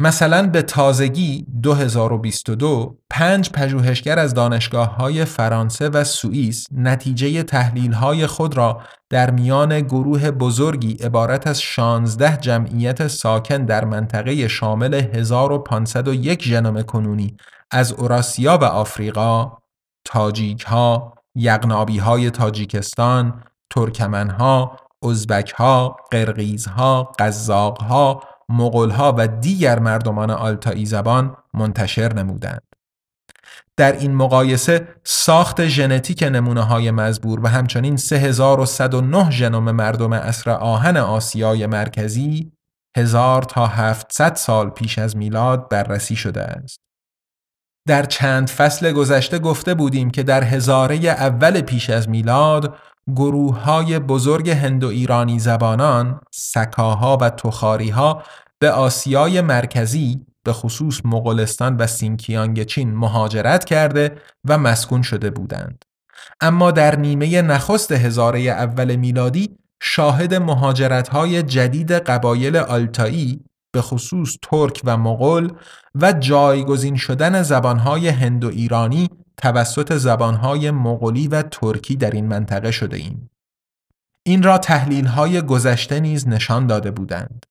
مثلا 0.01 0.47
به 0.47 0.61
تازگی 0.61 1.45
2022 1.63 2.97
پنج 3.09 3.49
پژوهشگر 3.49 4.19
از 4.19 4.33
دانشگاه 4.33 4.95
های 4.95 5.25
فرانسه 5.25 5.89
و 5.89 6.03
سوئیس 6.03 6.67
نتیجه 6.71 7.43
تحلیل 7.43 7.93
های 7.93 8.27
خود 8.27 8.57
را 8.57 8.81
در 9.09 9.31
میان 9.31 9.81
گروه 9.81 10.31
بزرگی 10.31 10.93
عبارت 10.93 11.47
از 11.47 11.61
16 11.61 12.37
جمعیت 12.37 13.07
ساکن 13.07 13.65
در 13.65 13.85
منطقه 13.85 14.47
شامل 14.47 14.93
1501 14.93 16.43
ژنوم 16.43 16.81
کنونی 16.81 17.37
از 17.71 17.91
اوراسیا 17.93 18.57
و 18.57 18.63
آفریقا، 18.63 19.57
تاجیک 20.05 20.61
ها، 20.61 21.13
یغنابی 21.35 21.97
های 21.97 22.31
تاجیکستان، 22.31 23.43
ترکمن 23.69 24.29
ها، 24.29 24.77
ازبک 25.03 25.51
ها، 25.51 25.95
قرقیز 26.11 26.67
ها، 26.67 27.11
قزاق 27.19 27.81
ها، 27.81 28.23
مغول 28.49 28.89
ها 28.89 29.15
و 29.17 29.27
دیگر 29.27 29.79
مردمان 29.79 30.31
آلتایی 30.31 30.85
زبان 30.85 31.37
منتشر 31.53 32.13
نمودند. 32.13 32.61
در 33.77 33.91
این 33.91 34.15
مقایسه 34.15 34.87
ساخت 35.03 35.65
ژنتیک 35.65 36.23
نمونه 36.23 36.61
های 36.61 36.91
مزبور 36.91 37.39
و 37.43 37.47
همچنین 37.47 37.97
3109 37.97 39.31
ژنوم 39.31 39.71
مردم 39.71 40.13
اصر 40.13 40.51
آهن 40.51 40.97
آسیای 40.97 41.65
مرکزی 41.65 42.51
هزار 42.97 43.41
تا 43.41 43.67
700 43.67 44.35
سال 44.35 44.69
پیش 44.69 44.99
از 44.99 45.17
میلاد 45.17 45.69
بررسی 45.69 46.15
شده 46.15 46.41
است. 46.41 46.79
در 47.87 48.03
چند 48.03 48.49
فصل 48.49 48.91
گذشته 48.91 49.39
گفته 49.39 49.73
بودیم 49.73 50.11
که 50.11 50.23
در 50.23 50.43
هزاره 50.43 50.95
اول 50.95 51.61
پیش 51.61 51.89
از 51.89 52.09
میلاد 52.09 52.77
گروه 53.15 53.59
های 53.61 53.99
بزرگ 53.99 54.49
هندو 54.49 54.87
ایرانی 54.87 55.39
زبانان، 55.39 56.19
سکاها 56.31 57.17
و 57.21 57.29
تخاریها 57.29 58.23
به 58.59 58.71
آسیای 58.71 59.41
مرکزی 59.41 60.25
به 60.43 60.53
خصوص 60.53 61.01
مغولستان 61.05 61.77
و 61.77 61.87
سینکیانگ 61.87 62.63
چین 62.63 62.95
مهاجرت 62.95 63.65
کرده 63.65 64.15
و 64.45 64.57
مسکون 64.57 65.01
شده 65.01 65.29
بودند. 65.29 65.85
اما 66.41 66.71
در 66.71 66.95
نیمه 66.95 67.41
نخست 67.41 67.91
هزاره 67.91 68.39
اول 68.39 68.95
میلادی 68.95 69.49
شاهد 69.81 70.33
مهاجرت 70.33 71.07
های 71.07 71.43
جدید 71.43 71.91
قبایل 71.91 72.57
آلتایی 72.57 73.39
به 73.71 73.81
خصوص 73.81 74.37
ترک 74.41 74.81
و 74.83 74.97
مغول 74.97 75.53
و 75.95 76.13
جایگزین 76.13 76.95
شدن 76.95 77.41
زبانهای 77.43 78.07
هندو 78.07 78.47
ایرانی 78.47 79.09
توسط 79.41 79.93
زبانهای 79.93 80.71
مغولی 80.71 81.27
و 81.27 81.41
ترکی 81.41 81.95
در 81.95 82.11
این 82.11 82.27
منطقه 82.27 82.71
شده 82.71 82.97
ایم. 82.97 83.29
این 84.25 84.43
را 84.43 84.57
تحلیل 84.57 85.05
های 85.05 85.41
گذشته 85.41 85.99
نیز 85.99 86.27
نشان 86.27 86.67
داده 86.67 86.91
بودند. 86.91 87.45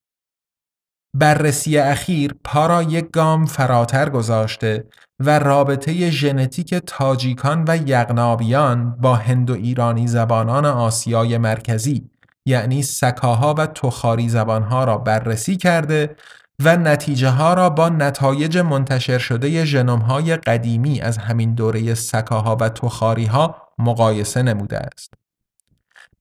بررسی 1.16 1.78
اخیر 1.78 2.34
پا 2.44 2.66
را 2.66 2.82
یک 2.82 3.10
گام 3.10 3.46
فراتر 3.46 4.08
گذاشته 4.08 4.84
و 5.20 5.38
رابطه 5.38 6.10
ژنتیک 6.10 6.74
تاجیکان 6.74 7.64
و 7.68 7.76
یغنابیان 7.76 8.96
با 8.96 9.16
هندو 9.16 9.54
ایرانی 9.54 10.06
زبانان 10.08 10.64
آسیای 10.64 11.38
مرکزی 11.38 12.10
یعنی 12.46 12.82
سکاها 12.82 13.54
و 13.54 13.66
تخاری 13.66 14.28
زبانها 14.28 14.84
را 14.84 14.98
بررسی 14.98 15.56
کرده 15.56 16.16
و 16.64 16.76
نتیجه 16.76 17.28
ها 17.28 17.54
را 17.54 17.70
با 17.70 17.88
نتایج 17.88 18.58
منتشر 18.58 19.18
شده 19.18 19.64
ژنوم 19.64 19.98
های 19.98 20.36
قدیمی 20.36 21.00
از 21.00 21.18
همین 21.18 21.54
دوره 21.54 21.94
سکاها 21.94 22.56
و 22.56 22.68
تخاری 22.68 23.26
ها 23.26 23.56
مقایسه 23.78 24.42
نموده 24.42 24.78
است. 24.78 25.14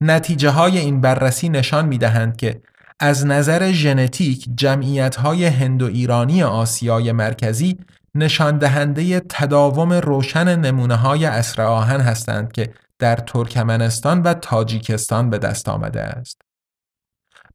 نتیجه 0.00 0.50
های 0.50 0.78
این 0.78 1.00
بررسی 1.00 1.48
نشان 1.48 1.86
می 1.86 1.98
دهند 1.98 2.36
که 2.36 2.62
از 3.00 3.26
نظر 3.26 3.72
ژنتیک 3.72 4.48
جمعیت 4.54 5.16
های 5.16 5.44
هندو 5.44 5.86
ایرانی 5.86 6.42
آسیای 6.42 7.12
مرکزی 7.12 7.78
نشان 8.14 8.58
دهنده 8.58 9.20
تداوم 9.20 9.92
روشن 9.92 10.58
نمونه 10.58 10.94
های 10.94 11.26
اسر 11.26 11.62
آهن 11.62 12.00
هستند 12.00 12.52
که 12.52 12.74
در 12.98 13.16
ترکمنستان 13.16 14.22
و 14.22 14.34
تاجیکستان 14.34 15.30
به 15.30 15.38
دست 15.38 15.68
آمده 15.68 16.02
است. 16.02 16.42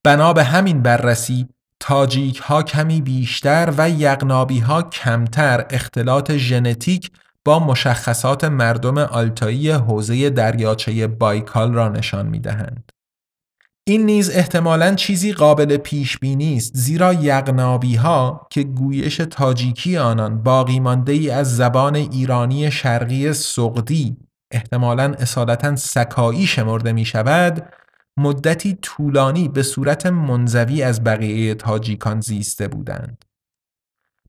بنا 0.04 0.34
به 0.34 0.44
همین 0.44 0.82
بررسی 0.82 1.48
تاجیک 1.86 2.38
ها 2.38 2.64
کمی 2.64 3.02
بیشتر 3.02 3.74
و 3.78 3.90
یغنابی 3.90 4.60
ها 4.60 4.82
کمتر 4.82 5.66
اختلاط 5.70 6.32
ژنتیک 6.32 7.12
با 7.46 7.60
مشخصات 7.60 8.44
مردم 8.44 8.98
آلتایی 8.98 9.72
حوزه 9.72 10.30
دریاچه 10.30 11.08
بایکال 11.08 11.74
را 11.74 11.90
نشان 11.90 12.26
می 12.26 12.40
دهند. 12.40 12.92
این 13.88 14.06
نیز 14.06 14.30
احتمالا 14.30 14.96
چیزی 14.96 15.34
قابل 15.34 15.78
پیش 15.78 16.18
بینی 16.18 16.56
است 16.56 16.72
زیرا 16.76 17.14
یغنابی 17.14 17.96
ها 17.96 18.48
که 18.52 18.64
گویش 18.64 19.18
تاجیکی 19.18 19.98
آنان 19.98 20.44
باقی 20.44 20.80
مانده 20.80 21.12
ای 21.12 21.30
از 21.30 21.56
زبان 21.56 21.96
ایرانی 21.96 22.72
شرقی 22.72 23.34
سقدی 23.34 24.18
احتمالا 24.52 25.14
اصالتا 25.20 25.76
سکایی 25.76 26.48
شمرده 26.48 26.94
می 26.94 27.06
شود 27.06 27.74
مدتی 28.18 28.78
طولانی 28.82 29.48
به 29.48 29.64
صورت 29.64 30.06
منزوی 30.06 30.84
از 30.84 31.04
بقیه 31.04 31.56
تاجیکان 31.56 32.22
زیسته 32.22 32.68
بودند. 32.68 33.26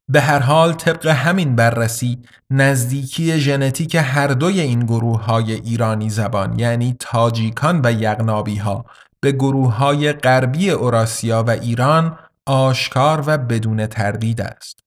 به 0.08 0.20
هر 0.20 0.38
حال 0.38 0.72
طبق 0.72 1.06
همین 1.06 1.56
بررسی 1.56 2.18
نزدیکی 2.50 3.38
ژنتیک 3.38 3.94
هر 3.94 4.26
دوی 4.26 4.60
این 4.60 4.80
گروه 4.80 5.24
های 5.24 5.52
ایرانی 5.52 6.10
زبان 6.10 6.58
یعنی 6.58 6.96
تاجیکان 7.00 7.80
و 7.84 7.92
یغنابی 7.92 8.56
ها 8.56 8.84
به 9.20 9.32
گروه 9.32 9.74
های 9.74 10.12
غربی 10.12 10.70
اوراسیا 10.70 11.42
و 11.42 11.50
ایران 11.50 12.18
آشکار 12.46 13.24
و 13.26 13.38
بدون 13.38 13.86
تردید 13.86 14.40
است. 14.40 14.80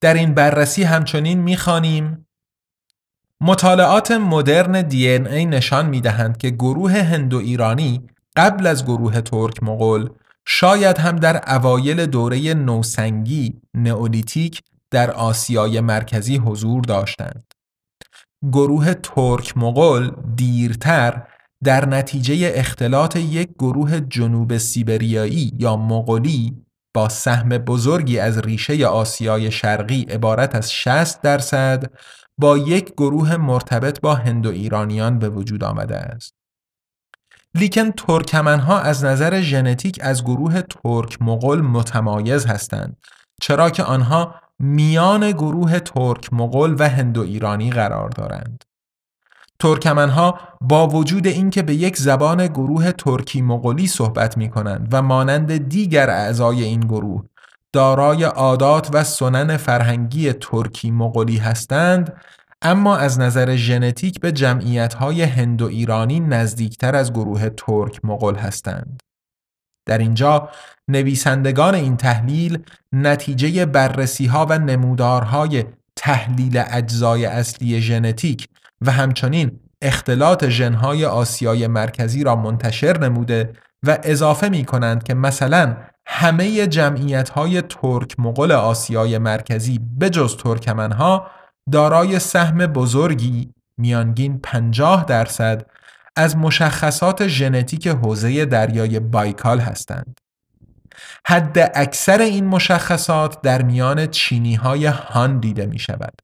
در 0.00 0.14
این 0.14 0.34
بررسی 0.34 0.82
همچنین 0.82 1.40
می‌خوانیم 1.40 2.25
مطالعات 3.40 4.10
مدرن 4.10 4.82
دی 4.82 5.08
ای 5.08 5.46
نشان 5.46 5.86
می 5.86 6.00
دهند 6.00 6.36
که 6.36 6.50
گروه 6.50 6.92
هندو 6.92 7.38
ایرانی 7.38 8.06
قبل 8.36 8.66
از 8.66 8.84
گروه 8.84 9.20
ترک 9.20 9.62
مغول 9.62 10.08
شاید 10.46 10.98
هم 10.98 11.16
در 11.16 11.54
اوایل 11.54 12.06
دوره 12.06 12.54
نوسنگی 12.54 13.60
نئولیتیک 13.74 14.62
در 14.90 15.10
آسیای 15.10 15.80
مرکزی 15.80 16.36
حضور 16.36 16.82
داشتند. 16.82 17.44
گروه 18.52 18.94
ترک 18.94 19.56
مغول 19.56 20.10
دیرتر 20.36 21.22
در 21.64 21.88
نتیجه 21.88 22.52
اختلاط 22.54 23.16
یک 23.16 23.48
گروه 23.58 24.00
جنوب 24.00 24.58
سیبریایی 24.58 25.52
یا 25.58 25.76
مغولی 25.76 26.66
با 26.94 27.08
سهم 27.08 27.48
بزرگی 27.48 28.18
از 28.18 28.38
ریشه 28.38 28.86
آسیای 28.86 29.50
شرقی 29.50 30.02
عبارت 30.02 30.54
از 30.54 30.72
60 30.72 31.22
درصد 31.22 31.84
با 32.38 32.58
یک 32.58 32.92
گروه 32.92 33.36
مرتبط 33.36 34.00
با 34.00 34.14
هندو 34.14 34.50
ایرانیان 34.50 35.18
به 35.18 35.28
وجود 35.28 35.64
آمده 35.64 35.96
است. 35.96 36.34
لیکن 37.54 37.90
ترکمن 37.90 38.58
ها 38.58 38.78
از 38.78 39.04
نظر 39.04 39.40
ژنتیک 39.40 39.98
از 40.02 40.24
گروه 40.24 40.62
ترک 40.62 41.22
مغول 41.22 41.60
متمایز 41.60 42.46
هستند 42.46 42.96
چرا 43.40 43.70
که 43.70 43.82
آنها 43.82 44.34
میان 44.58 45.32
گروه 45.32 45.78
ترک 45.78 46.32
مغول 46.32 46.76
و 46.78 46.88
هندو 46.88 47.20
ایرانی 47.20 47.70
قرار 47.70 48.08
دارند. 48.08 48.64
ترکمنها 49.58 50.38
با 50.60 50.88
وجود 50.88 51.26
اینکه 51.26 51.62
به 51.62 51.74
یک 51.74 51.96
زبان 51.96 52.46
گروه 52.46 52.92
ترکی 52.92 53.42
مغولی 53.42 53.86
صحبت 53.86 54.38
می 54.38 54.50
کنند 54.50 54.88
و 54.92 55.02
مانند 55.02 55.68
دیگر 55.68 56.10
اعضای 56.10 56.64
این 56.64 56.80
گروه 56.80 57.24
دارای 57.76 58.24
عادات 58.24 58.90
و 58.92 59.04
سنن 59.04 59.56
فرهنگی 59.56 60.32
ترکی 60.32 60.90
مغولی 60.90 61.36
هستند 61.36 62.12
اما 62.62 62.96
از 62.96 63.20
نظر 63.20 63.56
ژنتیک 63.56 64.20
به 64.20 64.32
جمعیت‌های 64.32 65.22
هندو 65.22 65.66
ایرانی 65.66 66.20
نزدیکتر 66.20 66.96
از 66.96 67.12
گروه 67.12 67.48
ترک 67.48 68.04
مغول 68.04 68.34
هستند. 68.34 69.00
در 69.86 69.98
اینجا 69.98 70.48
نویسندگان 70.88 71.74
این 71.74 71.96
تحلیل 71.96 72.58
نتیجه 72.92 73.66
بررسی 73.66 74.26
ها 74.26 74.46
و 74.50 74.58
نمودارهای 74.58 75.64
تحلیل 75.96 76.62
اجزای 76.70 77.26
اصلی 77.26 77.80
ژنتیک 77.80 78.48
و 78.80 78.90
همچنین 78.90 79.60
اختلاط 79.82 80.44
ژنهای 80.44 81.04
آسیای 81.04 81.66
مرکزی 81.66 82.24
را 82.24 82.36
منتشر 82.36 82.98
نموده 82.98 83.52
و 83.82 83.98
اضافه 84.02 84.48
می 84.48 84.64
کنند 84.64 85.02
که 85.02 85.14
مثلا 85.14 85.76
همه 86.06 86.66
جمعیت 86.66 87.28
های 87.28 87.62
ترک 87.62 88.20
مغول 88.20 88.52
آسیای 88.52 89.18
مرکزی 89.18 89.80
بجز 90.00 90.36
ترکمنها 90.36 91.30
دارای 91.72 92.18
سهم 92.18 92.58
بزرگی 92.58 93.52
میانگین 93.78 94.38
50 94.38 95.04
درصد 95.04 95.66
از 96.16 96.36
مشخصات 96.36 97.26
ژنتیک 97.26 97.86
حوزه 97.86 98.44
دریای 98.44 99.00
بایکال 99.00 99.58
هستند. 99.60 100.20
حد 101.26 101.72
اکثر 101.74 102.20
این 102.20 102.46
مشخصات 102.46 103.42
در 103.42 103.62
میان 103.62 104.06
چینی 104.06 104.54
های 104.54 104.86
هان 104.86 105.40
دیده 105.40 105.66
می 105.66 105.78
شود. 105.78 106.22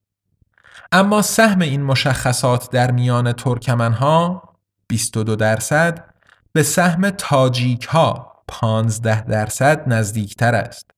اما 0.93 1.23
سهم 1.23 1.61
این 1.61 1.83
مشخصات 1.83 2.71
در 2.71 2.91
میان 2.91 3.33
ترکمن 3.33 3.93
ها 3.93 4.43
22 4.89 5.37
درصد 5.37 6.05
به 6.53 6.63
سهم 6.63 7.11
تاجیک 7.11 7.85
ها 7.85 8.32
15 8.49 9.21
درصد 9.21 9.83
نزدیکتر 9.87 10.55
است. 10.55 10.91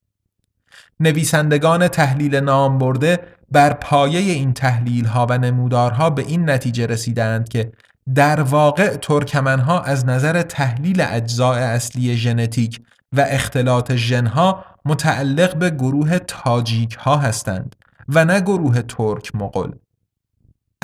نویسندگان 1.00 1.88
تحلیل 1.88 2.36
نام 2.36 2.78
برده 2.78 3.18
بر 3.50 3.72
پایه 3.72 4.18
این 4.18 4.52
تحلیل 4.52 5.04
ها 5.04 5.26
و 5.30 5.38
نمودارها 5.38 6.10
به 6.10 6.22
این 6.22 6.50
نتیجه 6.50 6.86
رسیدند 6.86 7.48
که 7.48 7.72
در 8.14 8.40
واقع 8.40 8.96
ترکمنها 8.96 9.80
از 9.80 10.06
نظر 10.06 10.42
تحلیل 10.42 11.04
اجزای 11.08 11.62
اصلی 11.62 12.16
ژنتیک 12.16 12.80
و 13.12 13.20
اختلاط 13.28 13.92
ژنها 13.92 14.64
متعلق 14.84 15.56
به 15.56 15.70
گروه 15.70 16.18
تاجیک 16.18 16.94
ها 16.94 17.16
هستند 17.16 17.76
و 18.08 18.24
نه 18.24 18.40
گروه 18.40 18.82
ترک 18.82 19.34
مغول 19.34 19.72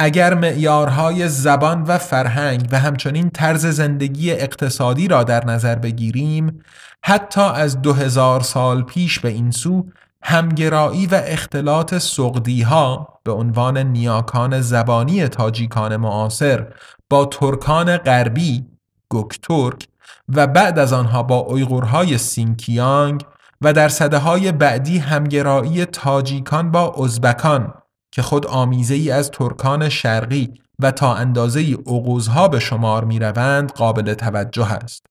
اگر 0.03 0.35
معیارهای 0.35 1.29
زبان 1.29 1.83
و 1.83 1.99
فرهنگ 1.99 2.69
و 2.73 2.79
همچنین 2.79 3.31
طرز 3.31 3.67
زندگی 3.67 4.31
اقتصادی 4.33 5.09
را 5.09 5.25
در 5.25 5.45
نظر 5.45 5.75
بگیریم 5.75 6.61
حتی 7.05 7.41
از 7.41 7.83
دو 7.83 7.93
هزار 7.93 8.41
سال 8.41 8.83
پیش 8.83 9.19
به 9.19 9.29
این 9.29 9.51
سو 9.51 9.87
همگرایی 10.23 11.07
و 11.07 11.23
اختلاط 11.25 11.95
سقدی 11.95 12.63
ها 12.63 13.21
به 13.25 13.33
عنوان 13.33 13.79
نیاکان 13.79 14.61
زبانی 14.61 15.29
تاجیکان 15.29 15.97
معاصر 15.97 16.67
با 17.11 17.25
ترکان 17.25 17.97
غربی 17.97 18.67
گوکتورک 19.09 19.89
و 20.29 20.47
بعد 20.47 20.79
از 20.79 20.93
آنها 20.93 21.23
با 21.23 21.37
اویغورهای 21.37 22.19
سینکیانگ 22.19 23.25
و 23.61 23.73
در 23.73 23.89
صده 23.89 24.19
های 24.19 24.53
بعدی 24.53 24.99
همگرایی 24.99 25.85
تاجیکان 25.85 26.71
با 26.71 26.95
ازبکان 27.05 27.75
که 28.13 28.23
خود 28.23 28.47
آمیزه 28.47 28.95
ای 28.95 29.11
از 29.11 29.31
ترکان 29.31 29.89
شرقی 29.89 30.61
و 30.79 30.91
تا 30.91 31.15
اندازه 31.15 31.77
اغوزها 31.87 32.49
به 32.49 32.61
شمار 32.61 33.05
می 33.05 33.19
روند 33.19 33.73
قابل 33.73 34.15
توجه 34.15 34.73
است. 34.73 35.07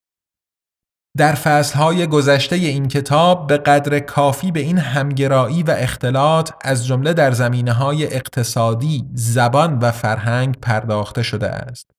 در 1.17 1.33
فصلهای 1.33 2.07
گذشته 2.07 2.55
این 2.55 2.87
کتاب 2.87 3.47
به 3.47 3.57
قدر 3.57 3.99
کافی 3.99 4.51
به 4.51 4.59
این 4.59 4.77
همگرایی 4.77 5.63
و 5.63 5.71
اختلاط 5.71 6.51
از 6.61 6.87
جمله 6.87 7.13
در 7.13 7.31
زمینه 7.31 7.73
های 7.73 8.13
اقتصادی، 8.13 9.05
زبان 9.13 9.79
و 9.79 9.91
فرهنگ 9.91 10.59
پرداخته 10.61 11.23
شده 11.23 11.47
است. 11.49 11.98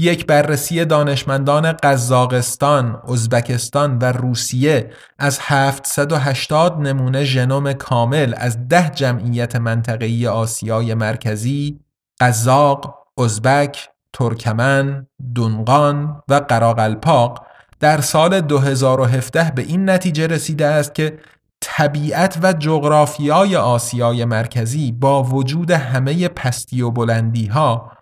یک 0.00 0.26
بررسی 0.26 0.84
دانشمندان 0.84 1.72
قزاقستان، 1.72 3.02
ازبکستان 3.08 3.98
و 3.98 4.04
روسیه 4.04 4.90
از 5.18 5.38
780 5.42 6.80
نمونه 6.80 7.24
ژنوم 7.24 7.72
کامل 7.72 8.34
از 8.36 8.68
ده 8.68 8.90
جمعیت 8.90 9.56
منطقه‌ای 9.56 10.26
آسیای 10.26 10.94
مرکزی، 10.94 11.80
قزاق، 12.20 12.94
ازبک، 13.18 13.88
ترکمن، 14.12 15.06
دونغان 15.34 16.22
و 16.28 16.34
قراقلپاق 16.34 17.46
در 17.80 18.00
سال 18.00 18.40
2017 18.40 19.52
به 19.54 19.62
این 19.62 19.90
نتیجه 19.90 20.26
رسیده 20.26 20.66
است 20.66 20.94
که 20.94 21.18
طبیعت 21.60 22.38
و 22.42 22.52
جغرافیای 22.52 23.56
آسیای 23.56 24.24
مرکزی 24.24 24.92
با 24.92 25.22
وجود 25.22 25.70
همه 25.70 26.28
پستی 26.28 26.82
و 26.82 26.90
بلندی 26.90 27.46
ها، 27.46 27.92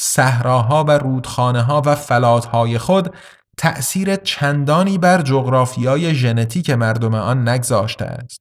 صحراها 0.00 0.84
و 0.84 0.90
رودخانه 0.90 1.62
ها 1.62 1.82
و 1.86 1.94
فلات 1.94 2.44
های 2.44 2.78
خود 2.78 3.14
تأثیر 3.56 4.16
چندانی 4.16 4.98
بر 4.98 5.22
جغرافیای 5.22 6.14
ژنتیک 6.14 6.70
مردم 6.70 7.14
آن 7.14 7.48
نگذاشته 7.48 8.04
است. 8.04 8.40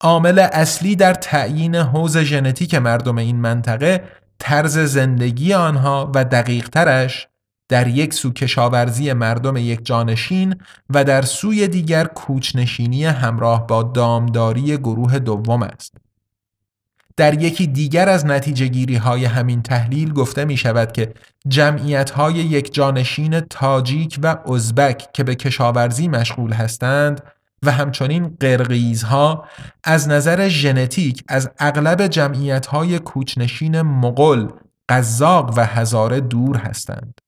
عامل 0.00 0.38
اصلی 0.38 0.96
در 0.96 1.14
تعیین 1.14 1.74
حوز 1.74 2.18
ژنتیک 2.18 2.74
مردم 2.74 3.18
این 3.18 3.36
منطقه 3.36 4.04
طرز 4.38 4.78
زندگی 4.78 5.54
آنها 5.54 6.12
و 6.14 6.24
دقیق 6.24 6.68
ترش 6.68 7.28
در 7.68 7.86
یک 7.88 8.14
سو 8.14 8.32
کشاورزی 8.32 9.12
مردم 9.12 9.56
یک 9.56 9.84
جانشین 9.84 10.56
و 10.90 11.04
در 11.04 11.22
سوی 11.22 11.68
دیگر 11.68 12.04
کوچنشینی 12.04 13.04
همراه 13.04 13.66
با 13.66 13.82
دامداری 13.82 14.76
گروه 14.76 15.18
دوم 15.18 15.62
است. 15.62 16.09
در 17.16 17.42
یکی 17.42 17.66
دیگر 17.66 18.08
از 18.08 18.26
نتیجه 18.26 18.66
گیری 18.66 18.96
های 18.96 19.24
همین 19.24 19.62
تحلیل 19.62 20.12
گفته 20.12 20.44
می 20.44 20.56
شود 20.56 20.92
که 20.92 21.14
جمعیت 21.48 22.10
های 22.10 22.34
یک 22.34 22.74
جانشین 22.74 23.40
تاجیک 23.40 24.18
و 24.22 24.36
ازبک 24.52 25.12
که 25.12 25.24
به 25.24 25.34
کشاورزی 25.34 26.08
مشغول 26.08 26.52
هستند 26.52 27.22
و 27.62 27.70
همچنین 27.70 28.36
قرقیزها 28.40 29.44
از 29.84 30.08
نظر 30.08 30.48
ژنتیک 30.48 31.24
از 31.28 31.50
اغلب 31.58 32.06
جمعیت 32.06 32.66
های 32.66 32.98
کوچنشین 32.98 33.82
مغول، 33.82 34.48
قزاق 34.88 35.54
و 35.56 35.66
هزاره 35.66 36.20
دور 36.20 36.56
هستند. 36.56 37.20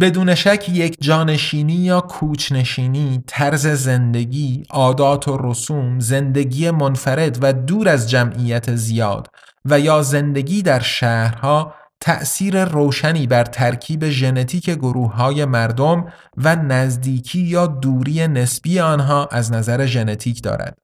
بدون 0.00 0.34
شک 0.34 0.68
یک 0.68 0.96
جانشینی 1.00 1.74
یا 1.74 2.00
کوچنشینی، 2.00 3.24
طرز 3.26 3.66
زندگی، 3.66 4.62
عادات 4.70 5.28
و 5.28 5.38
رسوم، 5.40 6.00
زندگی 6.00 6.70
منفرد 6.70 7.38
و 7.42 7.52
دور 7.52 7.88
از 7.88 8.10
جمعیت 8.10 8.74
زیاد 8.76 9.28
و 9.64 9.80
یا 9.80 10.02
زندگی 10.02 10.62
در 10.62 10.80
شهرها 10.80 11.74
تأثیر 12.00 12.64
روشنی 12.64 13.26
بر 13.26 13.44
ترکیب 13.44 14.08
ژنتیک 14.08 14.70
گروه 14.70 15.14
های 15.14 15.44
مردم 15.44 16.12
و 16.36 16.56
نزدیکی 16.56 17.40
یا 17.40 17.66
دوری 17.66 18.28
نسبی 18.28 18.80
آنها 18.80 19.28
از 19.32 19.52
نظر 19.52 19.86
ژنتیک 19.86 20.42
دارد. 20.42 20.83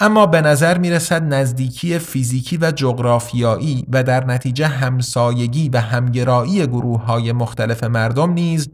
اما 0.00 0.26
به 0.26 0.40
نظر 0.40 0.78
می 0.78 0.90
رسد 0.90 1.34
نزدیکی 1.34 1.98
فیزیکی 1.98 2.56
و 2.56 2.70
جغرافیایی 2.70 3.86
و 3.92 4.02
در 4.02 4.24
نتیجه 4.24 4.66
همسایگی 4.66 5.68
و 5.68 5.80
همگرایی 5.80 6.66
گروه 6.66 7.04
های 7.04 7.32
مختلف 7.32 7.84
مردم 7.84 8.32
نیز 8.32 8.68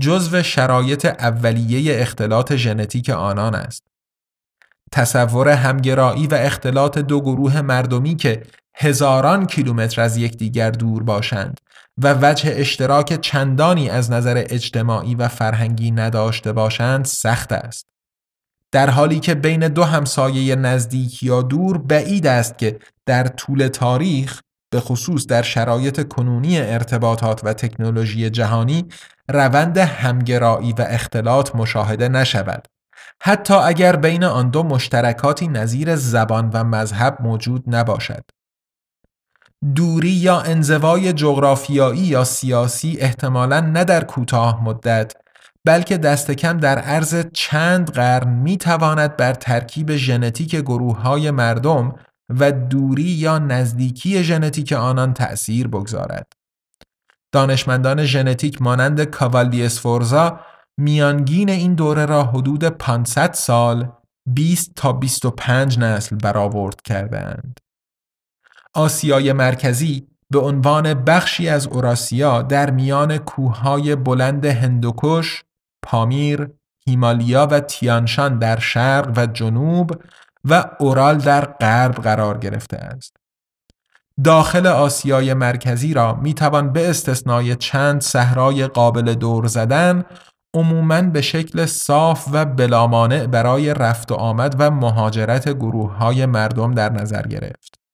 جزو 0.00 0.42
شرایط 0.42 1.04
اولیه 1.04 2.00
اختلاط 2.00 2.54
ژنتیک 2.54 3.10
آنان 3.10 3.54
است. 3.54 3.82
تصور 4.92 5.48
همگرایی 5.48 6.26
و 6.26 6.34
اختلاط 6.34 6.98
دو 6.98 7.20
گروه 7.20 7.60
مردمی 7.60 8.16
که 8.16 8.42
هزاران 8.74 9.46
کیلومتر 9.46 10.00
از 10.00 10.16
یکدیگر 10.16 10.70
دور 10.70 11.02
باشند 11.02 11.60
و 11.98 12.14
وجه 12.22 12.54
اشتراک 12.56 13.20
چندانی 13.20 13.90
از 13.90 14.10
نظر 14.10 14.44
اجتماعی 14.50 15.14
و 15.14 15.28
فرهنگی 15.28 15.90
نداشته 15.90 16.52
باشند 16.52 17.04
سخت 17.04 17.52
است. 17.52 17.95
در 18.76 18.90
حالی 18.90 19.20
که 19.20 19.34
بین 19.34 19.68
دو 19.68 19.84
همسایه 19.84 20.56
نزدیک 20.56 21.22
یا 21.22 21.42
دور 21.42 21.78
بعید 21.78 22.26
است 22.26 22.58
که 22.58 22.78
در 23.06 23.26
طول 23.26 23.68
تاریخ 23.68 24.40
به 24.70 24.80
خصوص 24.80 25.26
در 25.26 25.42
شرایط 25.42 26.08
کنونی 26.08 26.58
ارتباطات 26.58 27.40
و 27.44 27.52
تکنولوژی 27.52 28.30
جهانی 28.30 28.84
روند 29.28 29.78
همگرایی 29.78 30.72
و 30.72 30.86
اختلاط 30.88 31.56
مشاهده 31.56 32.08
نشود. 32.08 32.68
حتی 33.22 33.54
اگر 33.54 33.96
بین 33.96 34.24
آن 34.24 34.50
دو 34.50 34.62
مشترکاتی 34.62 35.48
نظیر 35.48 35.96
زبان 35.96 36.50
و 36.52 36.64
مذهب 36.64 37.18
موجود 37.20 37.64
نباشد. 37.66 38.24
دوری 39.74 40.10
یا 40.10 40.40
انزوای 40.40 41.12
جغرافیایی 41.12 42.00
یا 42.00 42.24
سیاسی 42.24 42.96
احتمالا 43.00 43.60
نه 43.60 43.84
در 43.84 44.04
کوتاه 44.04 44.64
مدت 44.64 45.12
بلکه 45.66 45.98
دست 45.98 46.30
کم 46.30 46.58
در 46.58 46.78
عرض 46.78 47.26
چند 47.32 47.90
قرن 47.90 48.28
می 48.28 48.56
تواند 48.56 49.16
بر 49.16 49.32
ترکیب 49.32 49.96
ژنتیک 49.96 50.56
گروه 50.56 51.00
های 51.00 51.30
مردم 51.30 51.94
و 52.28 52.52
دوری 52.52 53.02
یا 53.02 53.38
نزدیکی 53.38 54.24
ژنتیک 54.24 54.72
آنان 54.72 55.14
تأثیر 55.14 55.68
بگذارد. 55.68 56.32
دانشمندان 57.32 58.04
ژنتیک 58.04 58.62
مانند 58.62 59.04
کاوالی 59.04 59.64
اسفورزا 59.64 60.40
میانگین 60.78 61.50
این 61.50 61.74
دوره 61.74 62.06
را 62.06 62.24
حدود 62.24 62.64
500 62.64 63.32
سال 63.32 63.92
20 64.26 64.72
تا 64.76 64.92
25 64.92 65.78
نسل 65.78 66.16
برآورد 66.16 66.82
کردند. 66.82 67.60
آسیای 68.74 69.32
مرکزی 69.32 70.06
به 70.30 70.38
عنوان 70.38 70.94
بخشی 70.94 71.48
از 71.48 71.66
اوراسیا 71.66 72.42
در 72.42 72.70
میان 72.70 73.18
کوههای 73.18 73.96
بلند 73.96 74.44
هندوکش، 74.44 75.44
پامیر، 75.82 76.48
هیمالیا 76.86 77.46
و 77.50 77.60
تیانشان 77.60 78.38
در 78.38 78.58
شرق 78.58 79.12
و 79.16 79.26
جنوب 79.26 80.02
و 80.44 80.64
اورال 80.80 81.18
در 81.18 81.44
غرب 81.44 81.94
قرار 81.94 82.38
گرفته 82.38 82.76
است. 82.76 83.16
داخل 84.24 84.66
آسیای 84.66 85.34
مرکزی 85.34 85.94
را 85.94 86.14
می 86.14 86.34
توان 86.34 86.72
به 86.72 86.90
استثنای 86.90 87.56
چند 87.56 88.00
صحرای 88.00 88.66
قابل 88.66 89.14
دور 89.14 89.46
زدن 89.46 90.04
عموماً 90.54 91.02
به 91.02 91.22
شکل 91.22 91.66
صاف 91.66 92.28
و 92.32 92.44
بلامانع 92.44 93.26
برای 93.26 93.74
رفت 93.74 94.12
و 94.12 94.14
آمد 94.14 94.56
و 94.58 94.70
مهاجرت 94.70 95.48
گروه 95.48 95.96
های 95.96 96.26
مردم 96.26 96.74
در 96.74 96.92
نظر 96.92 97.22
گرفت. 97.22 97.85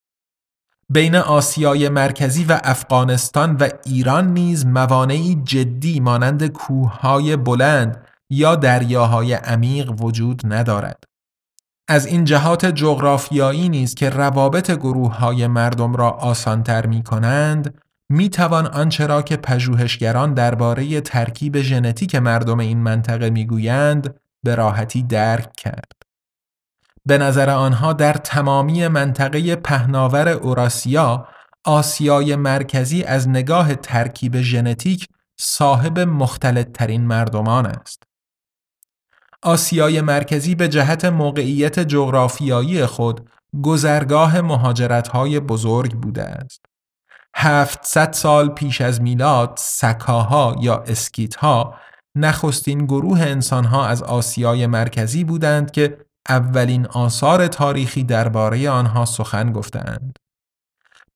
بین 0.93 1.17
آسیای 1.17 1.89
مرکزی 1.89 2.45
و 2.45 2.61
افغانستان 2.65 3.57
و 3.57 3.69
ایران 3.85 4.33
نیز 4.33 4.67
موانعی 4.67 5.43
جدی 5.45 6.01
مانند 6.01 6.47
کوههای 6.47 7.37
بلند 7.37 8.05
یا 8.31 8.57
دریاهای 8.57 9.33
عمیق 9.33 10.03
وجود 10.03 10.43
ندارد. 10.45 11.05
از 11.89 12.07
این 12.07 12.25
جهات 12.25 12.67
جغرافیایی 12.67 13.69
نیز 13.69 13.95
که 13.95 14.11
روابط 14.11 14.71
گروه 14.71 15.17
های 15.17 15.47
مردم 15.47 15.97
را 15.97 16.11
آسانتر 16.11 16.87
می 16.87 17.03
کنند 17.03 17.75
می 18.11 18.29
توان 18.29 18.67
آنچه 18.67 19.07
را 19.07 19.23
که 19.23 19.37
پژوهشگران 19.37 20.35
درباره 20.35 21.01
ترکیب 21.01 21.61
ژنتیک 21.61 22.15
مردم 22.15 22.61
این 22.61 22.79
منطقه 22.79 23.31
می 23.31 23.47
گویند 23.47 24.15
به 24.45 24.55
راحتی 24.55 25.03
درک 25.03 25.53
کرد. 25.57 26.02
به 27.07 27.19
نظر 27.19 27.51
آنها 27.51 27.93
در 27.93 28.13
تمامی 28.13 28.89
منطقه 28.89 29.57
پهناور 29.57 30.29
اوراسیا 30.29 31.29
آسیای 31.65 32.37
مرکزی 32.37 33.03
از 33.03 33.29
نگاه 33.29 33.75
ترکیب 33.75 34.41
ژنتیک 34.41 35.09
صاحب 35.41 35.99
مختلط 35.99 36.73
ترین 36.73 37.07
مردمان 37.07 37.67
است. 37.67 38.03
آسیای 39.43 40.01
مرکزی 40.01 40.55
به 40.55 40.69
جهت 40.69 41.05
موقعیت 41.05 41.81
جغرافیایی 41.81 42.87
خود 42.87 43.31
گذرگاه 43.63 44.41
مهاجرت‌های 44.41 45.41
بزرگ 45.41 45.93
بوده 45.93 46.23
است. 46.23 46.61
700 47.37 48.13
سال 48.13 48.49
پیش 48.49 48.81
از 48.81 49.03
میلاد 49.03 49.53
سکاها 49.59 50.57
یا 50.61 50.77
اسکیتها 50.87 51.75
نخستین 52.15 52.85
گروه 52.85 53.21
انسانها 53.21 53.87
از 53.87 54.03
آسیای 54.03 54.67
مرکزی 54.67 55.25
بودند 55.25 55.71
که 55.71 55.99
اولین 56.29 56.87
آثار 56.87 57.49
تاریخی 57.49 58.05
درباره 58.05 58.71
آنها 58.71 59.05
سخن 59.05 59.53
گفتند. 59.53 60.19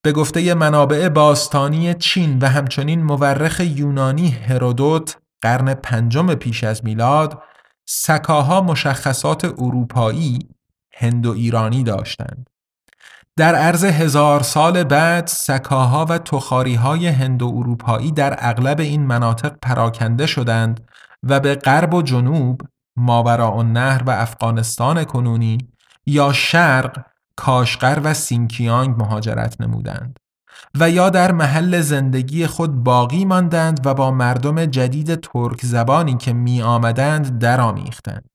به 0.02 0.12
گفته 0.12 0.54
منابع 0.54 1.08
باستانی 1.08 1.94
چین 1.94 2.38
و 2.38 2.46
همچنین 2.46 3.02
مورخ 3.02 3.60
یونانی 3.60 4.28
هرودوت 4.28 5.16
قرن 5.42 5.74
پنجم 5.74 6.34
پیش 6.34 6.64
از 6.64 6.84
میلاد 6.84 7.42
سکاها 7.88 8.60
مشخصات 8.60 9.44
اروپایی 9.44 10.38
هند 10.94 11.26
و 11.26 11.32
ایرانی 11.32 11.84
داشتند. 11.84 12.50
در 13.36 13.54
عرض 13.54 13.84
هزار 13.84 14.42
سال 14.42 14.84
بعد 14.84 15.26
سکاها 15.26 16.04
و 16.04 16.18
تخاری 16.18 16.74
های 16.74 17.06
هند 17.06 17.42
و 17.42 17.46
اروپایی 17.56 18.12
در 18.12 18.36
اغلب 18.38 18.80
این 18.80 19.06
مناطق 19.06 19.56
پراکنده 19.62 20.26
شدند 20.26 20.80
و 21.22 21.40
به 21.40 21.54
غرب 21.54 21.94
و 21.94 22.02
جنوب 22.02 22.60
ماورا 22.96 23.62
نهر 23.62 24.02
و 24.06 24.10
افغانستان 24.10 25.04
کنونی 25.04 25.58
یا 26.06 26.32
شرق 26.32 27.04
کاشقر 27.36 28.00
و 28.04 28.14
سینکیانگ 28.14 28.96
مهاجرت 28.98 29.60
نمودند 29.60 30.18
و 30.74 30.90
یا 30.90 31.10
در 31.10 31.32
محل 31.32 31.80
زندگی 31.80 32.46
خود 32.46 32.84
باقی 32.84 33.24
ماندند 33.24 33.80
و 33.86 33.94
با 33.94 34.10
مردم 34.10 34.66
جدید 34.66 35.14
ترک 35.14 35.66
زبانی 35.66 36.16
که 36.16 36.32
می 36.32 36.62
آمدند 36.62 37.38
درآمیختند. 37.38 38.28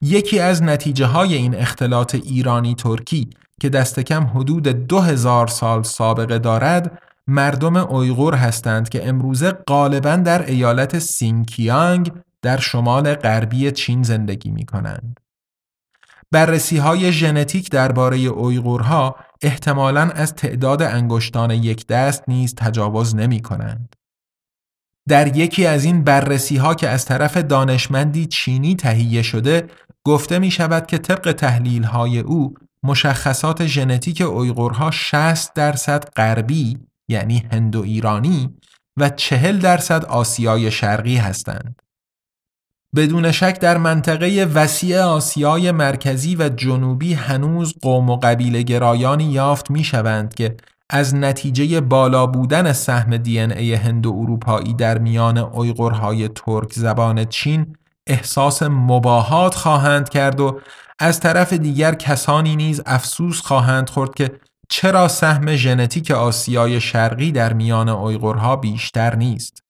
یکی 0.00 0.38
از 0.38 0.62
نتیجه 0.62 1.06
های 1.06 1.34
این 1.34 1.54
اختلاط 1.54 2.14
ایرانی 2.14 2.74
ترکی 2.74 3.30
که 3.60 3.68
دست 3.68 4.00
کم 4.00 4.24
حدود 4.24 4.68
دو 4.68 5.00
هزار 5.00 5.46
سال 5.46 5.82
سابقه 5.82 6.38
دارد 6.38 7.02
مردم 7.26 7.76
اویغور 7.76 8.34
هستند 8.34 8.88
که 8.88 9.08
امروزه 9.08 9.52
غالبا 9.52 10.16
در 10.16 10.46
ایالت 10.46 10.98
سینکیانگ 10.98 12.12
در 12.46 12.56
شمال 12.56 13.14
غربی 13.14 13.70
چین 13.70 14.02
زندگی 14.02 14.50
می 14.50 14.64
کنند. 14.64 15.20
بررسی 16.30 16.76
های 16.76 17.12
ژنتیک 17.12 17.70
درباره 17.70 18.18
اویغورها 18.18 19.16
احتمالاً 19.42 20.00
از 20.00 20.34
تعداد 20.34 20.82
انگشتان 20.82 21.50
یک 21.50 21.86
دست 21.86 22.24
نیز 22.28 22.54
تجاوز 22.54 23.16
نمی 23.16 23.42
کنند. 23.42 23.96
در 25.08 25.36
یکی 25.36 25.66
از 25.66 25.84
این 25.84 26.04
بررسی 26.04 26.56
ها 26.56 26.74
که 26.74 26.88
از 26.88 27.04
طرف 27.04 27.36
دانشمندی 27.36 28.26
چینی 28.26 28.76
تهیه 28.76 29.22
شده 29.22 29.66
گفته 30.04 30.38
می 30.38 30.50
شود 30.50 30.86
که 30.86 30.98
طبق 30.98 31.32
تحلیل 31.32 31.82
های 31.82 32.18
او 32.18 32.54
مشخصات 32.82 33.66
ژنتیک 33.66 34.20
اویغورها 34.20 34.90
60 34.90 35.54
درصد 35.54 36.04
غربی 36.16 36.78
یعنی 37.08 37.48
هندو 37.52 37.82
ایرانی 37.82 38.56
و 38.96 39.08
40 39.08 39.58
درصد 39.58 40.04
آسیای 40.04 40.70
شرقی 40.70 41.16
هستند. 41.16 41.85
بدون 42.96 43.32
شک 43.32 43.60
در 43.60 43.78
منطقه 43.78 44.44
وسیع 44.54 45.00
آسیای 45.02 45.72
مرکزی 45.72 46.36
و 46.36 46.48
جنوبی 46.48 47.14
هنوز 47.14 47.74
قوم 47.82 48.10
و 48.10 48.16
قبیله 48.16 48.62
گرایانی 48.62 49.24
یافت 49.24 49.70
می 49.70 49.84
شوند 49.84 50.34
که 50.34 50.56
از 50.90 51.14
نتیجه 51.14 51.80
بالا 51.80 52.26
بودن 52.26 52.72
سهم 52.72 53.16
دی 53.16 53.40
ای 53.40 53.74
هندو 53.74 54.16
اروپایی 54.20 54.74
در 54.74 54.98
میان 54.98 55.38
اویغورهای 55.38 56.28
ترک 56.28 56.72
زبان 56.72 57.24
چین 57.24 57.76
احساس 58.06 58.62
مباهات 58.62 59.54
خواهند 59.54 60.08
کرد 60.08 60.40
و 60.40 60.60
از 60.98 61.20
طرف 61.20 61.52
دیگر 61.52 61.94
کسانی 61.94 62.56
نیز 62.56 62.82
افسوس 62.86 63.40
خواهند 63.40 63.90
خورد 63.90 64.14
که 64.14 64.40
چرا 64.68 65.08
سهم 65.08 65.56
ژنتیک 65.56 66.10
آسیای 66.10 66.80
شرقی 66.80 67.32
در 67.32 67.52
میان 67.52 67.88
اویغورها 67.88 68.56
بیشتر 68.56 69.16
نیست. 69.16 69.62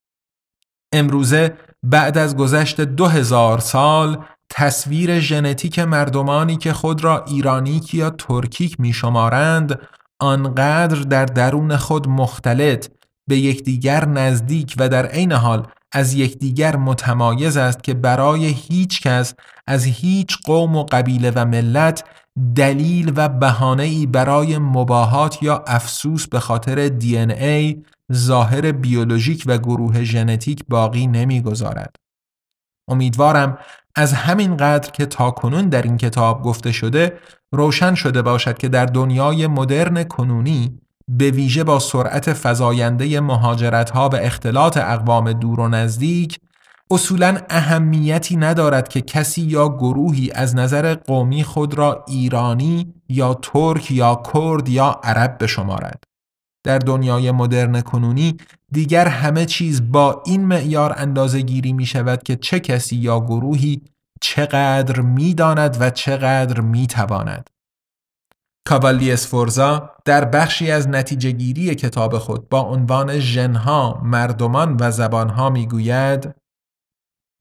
امروزه 0.92 1.56
بعد 1.90 2.18
از 2.18 2.36
گذشت 2.36 2.80
دو 2.80 3.06
هزار 3.06 3.58
سال 3.58 4.24
تصویر 4.50 5.20
ژنتیک 5.20 5.78
مردمانی 5.78 6.56
که 6.56 6.72
خود 6.72 7.04
را 7.04 7.24
ایرانیک 7.24 7.94
یا 7.94 8.10
ترکیک 8.10 8.80
می 8.80 8.92
شمارند 8.92 9.78
آنقدر 10.20 11.00
در 11.00 11.24
درون 11.24 11.76
خود 11.76 12.08
مختلط 12.08 12.88
به 13.28 13.38
یکدیگر 13.38 14.08
نزدیک 14.08 14.74
و 14.78 14.88
در 14.88 15.06
عین 15.06 15.32
حال 15.32 15.66
از 15.92 16.14
یکدیگر 16.14 16.76
متمایز 16.76 17.56
است 17.56 17.84
که 17.84 17.94
برای 17.94 18.46
هیچ 18.46 19.02
کس 19.02 19.34
از 19.66 19.84
هیچ 19.84 20.38
قوم 20.44 20.76
و 20.76 20.84
قبیله 20.84 21.32
و 21.34 21.44
ملت 21.44 22.04
دلیل 22.56 23.12
و 23.16 23.28
بهانه‌ای 23.28 24.06
برای 24.06 24.58
مباهات 24.58 25.42
یا 25.42 25.64
افسوس 25.66 26.26
به 26.26 26.40
خاطر 26.40 26.88
دی 26.88 27.18
ای 27.18 27.82
ظاهر 28.12 28.72
بیولوژیک 28.72 29.44
و 29.46 29.58
گروه 29.58 30.04
ژنتیک 30.04 30.64
باقی 30.68 31.06
نمی‌گذارد. 31.06 31.96
امیدوارم 32.88 33.58
از 33.94 34.12
همین 34.12 34.56
قدر 34.56 34.90
که 34.90 35.06
تاکنون 35.06 35.68
در 35.68 35.82
این 35.82 35.96
کتاب 35.96 36.42
گفته 36.42 36.72
شده 36.72 37.18
روشن 37.52 37.94
شده 37.94 38.22
باشد 38.22 38.58
که 38.58 38.68
در 38.68 38.86
دنیای 38.86 39.46
مدرن 39.46 40.04
کنونی 40.04 40.78
به 41.08 41.30
ویژه 41.30 41.64
با 41.64 41.78
سرعت 41.78 42.32
فزاینده 42.32 43.20
مهاجرت 43.20 43.90
ها 43.90 44.08
و 44.08 44.16
اختلاط 44.16 44.76
اقوام 44.76 45.32
دور 45.32 45.60
و 45.60 45.68
نزدیک 45.68 46.38
اصولا 46.90 47.38
اهمیتی 47.50 48.36
ندارد 48.36 48.88
که 48.88 49.00
کسی 49.00 49.42
یا 49.42 49.68
گروهی 49.68 50.30
از 50.30 50.56
نظر 50.56 50.94
قومی 50.94 51.44
خود 51.44 51.74
را 51.74 52.04
ایرانی 52.08 52.94
یا 53.08 53.34
ترک 53.34 53.90
یا 53.90 54.22
کرد 54.34 54.68
یا 54.68 55.00
عرب 55.04 55.36
بشمارد. 55.40 56.04
در 56.66 56.78
دنیای 56.78 57.30
مدرن 57.30 57.80
کنونی 57.80 58.36
دیگر 58.72 59.08
همه 59.08 59.44
چیز 59.44 59.92
با 59.92 60.22
این 60.26 60.46
معیار 60.46 60.94
اندازه 60.96 61.40
گیری 61.40 61.72
می 61.72 61.86
شود 61.86 62.22
که 62.22 62.36
چه 62.36 62.60
کسی 62.60 62.96
یا 62.96 63.20
گروهی 63.20 63.82
چقدر 64.20 65.00
می 65.00 65.34
داند 65.34 65.76
و 65.80 65.90
چقدر 65.90 66.60
می 66.60 66.86
تواند. 66.86 67.50
کاوالی 68.66 69.12
اسفورزا 69.12 69.90
در 70.04 70.24
بخشی 70.24 70.70
از 70.70 70.88
نتیجه 70.88 71.30
گیری 71.30 71.74
کتاب 71.74 72.18
خود 72.18 72.48
با 72.48 72.60
عنوان 72.60 73.18
ژنها، 73.18 74.00
مردمان 74.04 74.76
و 74.80 74.90
زبانها 74.90 75.50
می 75.50 75.66
گوید 75.66 76.34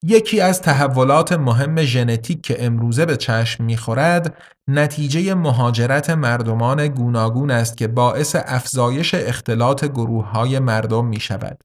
یکی 0.03 0.41
از 0.41 0.61
تحولات 0.61 1.33
مهم 1.33 1.83
ژنتیک 1.83 2.41
که 2.41 2.65
امروزه 2.65 3.05
به 3.05 3.17
چشم 3.17 3.63
می‌خورد 3.63 4.37
نتیجه 4.67 5.33
مهاجرت 5.33 6.09
مردمان 6.09 6.87
گوناگون 6.87 7.51
است 7.51 7.77
که 7.77 7.87
باعث 7.87 8.35
افزایش 8.45 9.13
اختلاط 9.13 9.85
گروه 9.85 10.25
های 10.25 10.59
مردم 10.59 11.05
می 11.05 11.19
شود. 11.19 11.63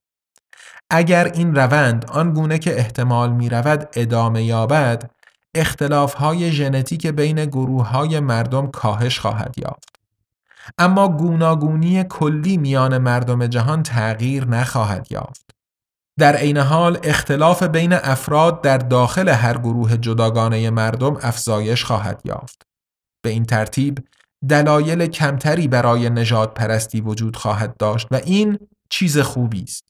اگر 0.91 1.25
این 1.25 1.55
روند 1.55 2.05
آنگونه 2.11 2.59
که 2.59 2.79
احتمال 2.79 3.33
می 3.33 3.49
رود 3.49 3.89
ادامه 3.95 4.45
یابد 4.45 5.11
اختلاف 5.55 6.15
های 6.15 6.53
ژنتیک 6.53 7.07
بین 7.07 7.45
گروه 7.45 7.89
های 7.89 8.21
مردم 8.21 8.67
کاهش 8.67 9.19
خواهد 9.19 9.55
یافت. 9.59 9.89
اما 10.79 11.09
گوناگونی 11.09 12.05
کلی 12.05 12.57
میان 12.57 12.99
مردم 12.99 13.47
جهان 13.47 13.83
تغییر 13.83 14.45
نخواهد 14.45 15.07
یافت. 15.11 15.60
در 16.21 16.37
عین 16.37 16.57
حال 16.57 16.99
اختلاف 17.03 17.63
بین 17.63 17.93
افراد 17.93 18.63
در 18.63 18.79
داخل 18.79 19.29
هر 19.29 19.59
گروه 19.59 19.97
جداگانه 19.97 20.71
مردم 20.71 21.17
افزایش 21.23 21.85
خواهد 21.85 22.23
یافت. 22.25 22.63
به 23.25 23.31
این 23.31 23.45
ترتیب 23.45 23.99
دلایل 24.49 25.07
کمتری 25.07 25.69
برای 25.69 26.11
نجات 26.11 26.55
پرستی 26.55 27.01
وجود 27.01 27.37
خواهد 27.37 27.77
داشت 27.77 28.07
و 28.11 28.15
این 28.15 28.59
چیز 28.91 29.19
خوبی 29.19 29.63
است. 29.63 29.85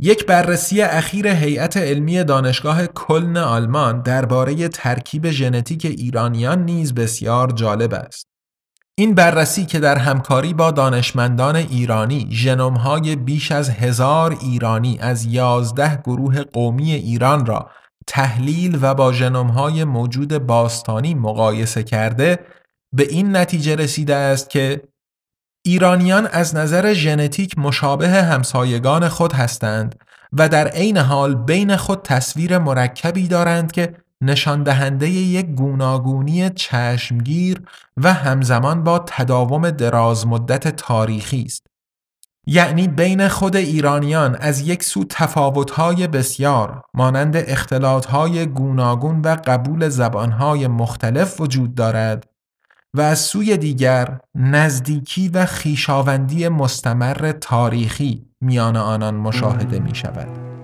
یک 0.00 0.26
بررسی 0.26 0.82
اخیر 0.82 1.26
هیئت 1.26 1.76
علمی 1.76 2.24
دانشگاه 2.24 2.86
کلن 2.86 3.36
آلمان 3.36 4.02
درباره 4.02 4.68
ترکیب 4.68 5.30
ژنتیک 5.30 5.84
ایرانیان 5.84 6.64
نیز 6.64 6.94
بسیار 6.94 7.50
جالب 7.50 7.94
است. 7.94 8.31
این 8.98 9.14
بررسی 9.14 9.66
که 9.66 9.78
در 9.80 9.98
همکاری 9.98 10.54
با 10.54 10.70
دانشمندان 10.70 11.56
ایرانی 11.56 12.28
ژنوم‌های 12.30 13.16
بیش 13.16 13.52
از 13.52 13.70
هزار 13.70 14.36
ایرانی 14.40 14.98
از 15.00 15.24
یازده 15.24 15.96
گروه 15.96 16.42
قومی 16.42 16.92
ایران 16.92 17.46
را 17.46 17.70
تحلیل 18.06 18.78
و 18.82 18.94
با 18.94 19.12
ژنوم‌های 19.12 19.84
موجود 19.84 20.38
باستانی 20.38 21.14
مقایسه 21.14 21.82
کرده 21.82 22.38
به 22.94 23.02
این 23.02 23.36
نتیجه 23.36 23.76
رسیده 23.76 24.14
است 24.14 24.50
که 24.50 24.82
ایرانیان 25.66 26.26
از 26.26 26.56
نظر 26.56 26.92
ژنتیک 26.92 27.58
مشابه 27.58 28.08
همسایگان 28.08 29.08
خود 29.08 29.32
هستند 29.32 29.94
و 30.32 30.48
در 30.48 30.68
عین 30.68 30.96
حال 30.96 31.34
بین 31.34 31.76
خود 31.76 32.02
تصویر 32.02 32.58
مرکبی 32.58 33.28
دارند 33.28 33.72
که 33.72 33.94
نشان 34.22 34.62
دهنده 34.62 35.08
یک 35.08 35.46
گوناگونی 35.46 36.50
چشمگیر 36.50 37.62
و 37.96 38.12
همزمان 38.12 38.84
با 38.84 38.98
تداوم 38.98 39.70
دراز 39.70 40.26
مدت 40.26 40.76
تاریخی 40.76 41.42
است. 41.42 41.66
یعنی 42.46 42.88
بین 42.88 43.28
خود 43.28 43.56
ایرانیان 43.56 44.36
از 44.40 44.60
یک 44.60 44.82
سو 44.82 45.04
تفاوت‌های 45.04 46.06
بسیار 46.06 46.82
مانند 46.94 47.36
اختلاط‌های 47.36 48.46
گوناگون 48.46 49.20
و 49.20 49.36
قبول 49.44 49.88
زبان‌های 49.88 50.66
مختلف 50.66 51.40
وجود 51.40 51.74
دارد 51.74 52.24
و 52.94 53.00
از 53.00 53.18
سوی 53.18 53.56
دیگر 53.56 54.18
نزدیکی 54.34 55.28
و 55.28 55.46
خیشاوندی 55.46 56.48
مستمر 56.48 57.32
تاریخی 57.40 58.26
میان 58.40 58.76
آنان 58.76 59.14
مشاهده 59.14 59.78
می 59.78 59.94
شود. 59.94 60.61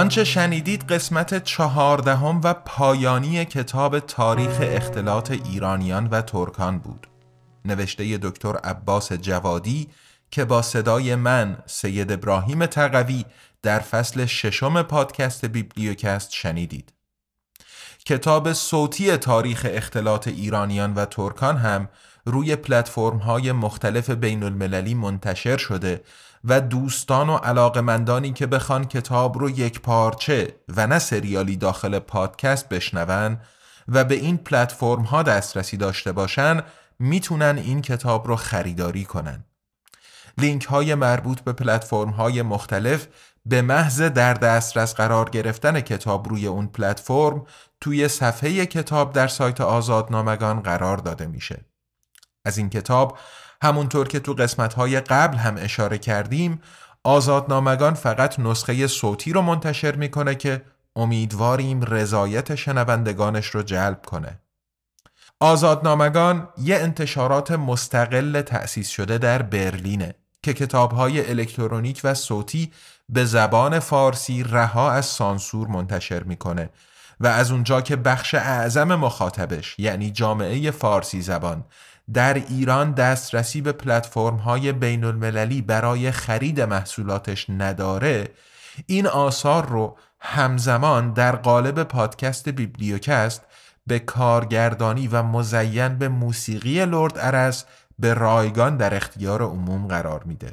آنچه 0.00 0.24
شنیدید 0.24 0.92
قسمت 0.92 1.44
چهاردهم 1.44 2.40
و 2.44 2.54
پایانی 2.54 3.44
کتاب 3.44 3.98
تاریخ 3.98 4.58
اختلاط 4.60 5.30
ایرانیان 5.30 6.06
و 6.06 6.22
ترکان 6.22 6.78
بود. 6.78 7.06
نوشته 7.64 8.18
دکتر 8.18 8.56
عباس 8.56 9.12
جوادی 9.12 9.88
که 10.30 10.44
با 10.44 10.62
صدای 10.62 11.14
من 11.14 11.58
سید 11.66 12.12
ابراهیم 12.12 12.66
تقوی 12.66 13.24
در 13.62 13.78
فصل 13.78 14.26
ششم 14.26 14.82
پادکست 14.82 15.44
بیبلیوکست 15.44 16.32
شنیدید. 16.32 16.92
کتاب 18.06 18.52
صوتی 18.52 19.16
تاریخ 19.16 19.66
اختلاط 19.70 20.28
ایرانیان 20.28 20.94
و 20.94 21.04
ترکان 21.04 21.56
هم 21.56 21.88
روی 22.24 22.56
پلتفرم 22.56 23.18
های 23.18 23.52
مختلف 23.52 24.10
بین 24.10 24.42
المللی 24.42 24.94
منتشر 24.94 25.56
شده 25.56 26.02
و 26.44 26.60
دوستان 26.60 27.28
و 27.28 27.36
علاقمندانی 27.36 28.32
که 28.32 28.46
بخوان 28.46 28.84
کتاب 28.84 29.38
رو 29.38 29.50
یک 29.50 29.80
پارچه 29.80 30.56
و 30.68 30.86
نه 30.86 30.98
سریالی 30.98 31.56
داخل 31.56 31.98
پادکست 31.98 32.68
بشنون 32.68 33.38
و 33.88 34.04
به 34.04 34.14
این 34.14 34.36
پلتفرم 34.36 35.02
ها 35.02 35.22
دسترسی 35.22 35.76
داشته 35.76 36.12
باشن 36.12 36.62
می‌تونن 36.98 37.58
این 37.58 37.82
کتاب 37.82 38.28
رو 38.28 38.36
خریداری 38.36 39.04
کنن. 39.04 39.44
لینک 40.38 40.64
های 40.64 40.94
مربوط 40.94 41.40
به 41.40 41.52
پلتفرم 41.52 42.10
های 42.10 42.42
مختلف 42.42 43.06
به 43.46 43.62
محض 43.62 44.02
در 44.02 44.34
دسترس 44.34 44.94
قرار 44.94 45.30
گرفتن 45.30 45.80
کتاب 45.80 46.28
روی 46.28 46.46
اون 46.46 46.66
پلتفرم 46.66 47.46
توی 47.80 48.08
صفحه 48.08 48.66
کتاب 48.66 49.12
در 49.12 49.28
سایت 49.28 49.60
آزادنامگان 49.60 50.60
قرار 50.60 50.96
داده 50.96 51.26
میشه. 51.26 51.64
از 52.44 52.58
این 52.58 52.70
کتاب 52.70 53.18
همونطور 53.62 54.08
که 54.08 54.20
تو 54.20 54.34
قسمتهای 54.34 55.00
قبل 55.00 55.36
هم 55.36 55.56
اشاره 55.58 55.98
کردیم 55.98 56.60
آزادنامگان 57.04 57.94
فقط 57.94 58.40
نسخه 58.40 58.86
صوتی 58.86 59.32
رو 59.32 59.42
منتشر 59.42 59.96
می‌کنه 59.96 60.34
که 60.34 60.62
امیدواریم 60.96 61.82
رضایت 61.82 62.54
شنوندگانش 62.54 63.46
رو 63.46 63.62
جلب 63.62 64.02
کنه. 64.06 64.40
آزادنامگان 65.40 66.48
یه 66.58 66.76
انتشارات 66.76 67.50
مستقل 67.50 68.40
تأسیس 68.42 68.88
شده 68.88 69.18
در 69.18 69.42
برلینه 69.42 70.14
که 70.42 70.52
کتابهای 70.52 71.30
الکترونیک 71.30 72.00
و 72.04 72.14
صوتی 72.14 72.72
به 73.08 73.24
زبان 73.24 73.78
فارسی 73.78 74.42
رها 74.42 74.92
از 74.92 75.06
سانسور 75.06 75.68
منتشر 75.68 76.22
می‌کنه 76.22 76.70
و 77.20 77.26
از 77.26 77.50
اونجا 77.50 77.80
که 77.80 77.96
بخش 77.96 78.34
اعظم 78.34 78.94
مخاطبش 78.94 79.78
یعنی 79.78 80.10
جامعه 80.10 80.70
فارسی 80.70 81.22
زبان 81.22 81.64
در 82.14 82.34
ایران 82.34 82.92
دسترسی 82.92 83.60
به 83.60 83.72
پلتفرم 83.72 84.36
های 84.36 84.72
بین 84.72 85.04
المللی 85.04 85.62
برای 85.62 86.10
خرید 86.10 86.60
محصولاتش 86.60 87.46
نداره 87.50 88.28
این 88.86 89.06
آثار 89.06 89.66
رو 89.66 89.96
همزمان 90.20 91.12
در 91.12 91.36
قالب 91.36 91.82
پادکست 91.82 92.48
بیبلیوکست 92.48 93.42
به 93.86 93.98
کارگردانی 93.98 95.08
و 95.08 95.22
مزین 95.22 95.98
به 95.98 96.08
موسیقی 96.08 96.84
لرد 96.84 97.18
ارس 97.18 97.64
به 97.98 98.14
رایگان 98.14 98.76
در 98.76 98.94
اختیار 98.94 99.42
عموم 99.42 99.86
قرار 99.86 100.24
میده. 100.24 100.52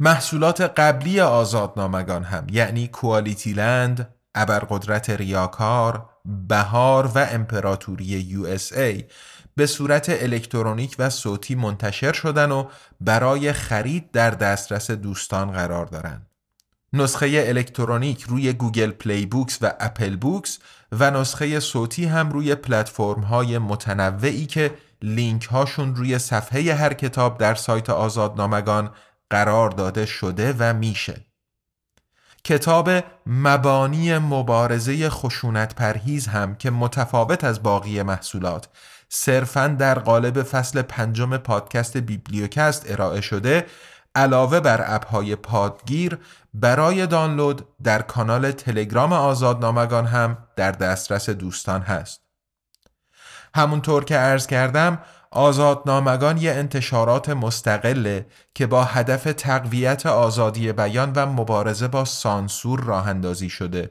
محصولات 0.00 0.60
قبلی 0.60 1.20
آزادنامگان 1.20 2.24
هم 2.24 2.46
یعنی 2.50 2.88
کوالیتی 2.88 3.52
لند، 3.52 4.14
ابرقدرت 4.34 5.10
ریاکار، 5.10 6.10
بهار 6.48 7.06
و 7.06 7.18
امپراتوری 7.30 8.04
USA 8.04 9.04
به 9.56 9.66
صورت 9.66 10.06
الکترونیک 10.08 10.96
و 10.98 11.10
صوتی 11.10 11.54
منتشر 11.54 12.12
شدن 12.12 12.50
و 12.50 12.68
برای 13.00 13.52
خرید 13.52 14.10
در 14.10 14.30
دسترس 14.30 14.90
دوستان 14.90 15.52
قرار 15.52 15.86
دارند. 15.86 16.26
نسخه 16.92 17.44
الکترونیک 17.46 18.22
روی 18.22 18.52
Google 18.52 18.90
Play 18.90 19.26
Books 19.26 19.58
و 19.60 19.72
Apple 19.80 20.16
Books 20.16 20.58
و 20.92 21.10
نسخه 21.10 21.60
صوتی 21.60 22.06
هم 22.06 22.30
روی 22.30 22.54
پلتفرم 22.54 23.20
های 23.20 23.58
متنوعی 23.58 24.46
که 24.46 24.74
لینک 25.02 25.44
هاشون 25.44 25.96
روی 25.96 26.18
صفحه 26.18 26.74
هر 26.74 26.94
کتاب 26.94 27.38
در 27.38 27.54
سایت 27.54 27.90
آزادنامگان 27.90 28.90
قرار 29.30 29.70
داده 29.70 30.06
شده 30.06 30.54
و 30.58 30.74
میشه. 30.74 31.26
کتاب 32.44 32.90
مبانی 33.26 34.18
مبارزه 34.18 35.10
خشونت 35.10 35.74
پرهیز 35.74 36.26
هم 36.26 36.54
که 36.54 36.70
متفاوت 36.70 37.44
از 37.44 37.62
باقی 37.62 38.02
محصولات 38.02 38.68
صرفا 39.14 39.68
در 39.78 39.98
قالب 39.98 40.42
فصل 40.42 40.82
پنجم 40.82 41.36
پادکست 41.36 41.96
بیبلیوکست 41.96 42.90
ارائه 42.90 43.20
شده 43.20 43.66
علاوه 44.14 44.60
بر 44.60 44.84
اپهای 44.94 45.36
پادگیر 45.36 46.18
برای 46.54 47.06
دانلود 47.06 47.66
در 47.84 48.02
کانال 48.02 48.52
تلگرام 48.52 49.12
آزادنامگان 49.12 50.06
هم 50.06 50.38
در 50.56 50.72
دسترس 50.72 51.30
دوستان 51.30 51.82
هست. 51.82 52.20
همونطور 53.54 54.04
که 54.04 54.16
عرض 54.16 54.46
کردم 54.46 54.98
آزادنامگان 55.30 56.36
یه 56.36 56.52
انتشارات 56.52 57.28
مستقله 57.28 58.26
که 58.54 58.66
با 58.66 58.84
هدف 58.84 59.24
تقویت 59.24 60.06
آزادی 60.06 60.72
بیان 60.72 61.12
و 61.12 61.26
مبارزه 61.26 61.88
با 61.88 62.04
سانسور 62.04 62.80
راه 62.80 63.08
اندازی 63.08 63.50
شده 63.50 63.90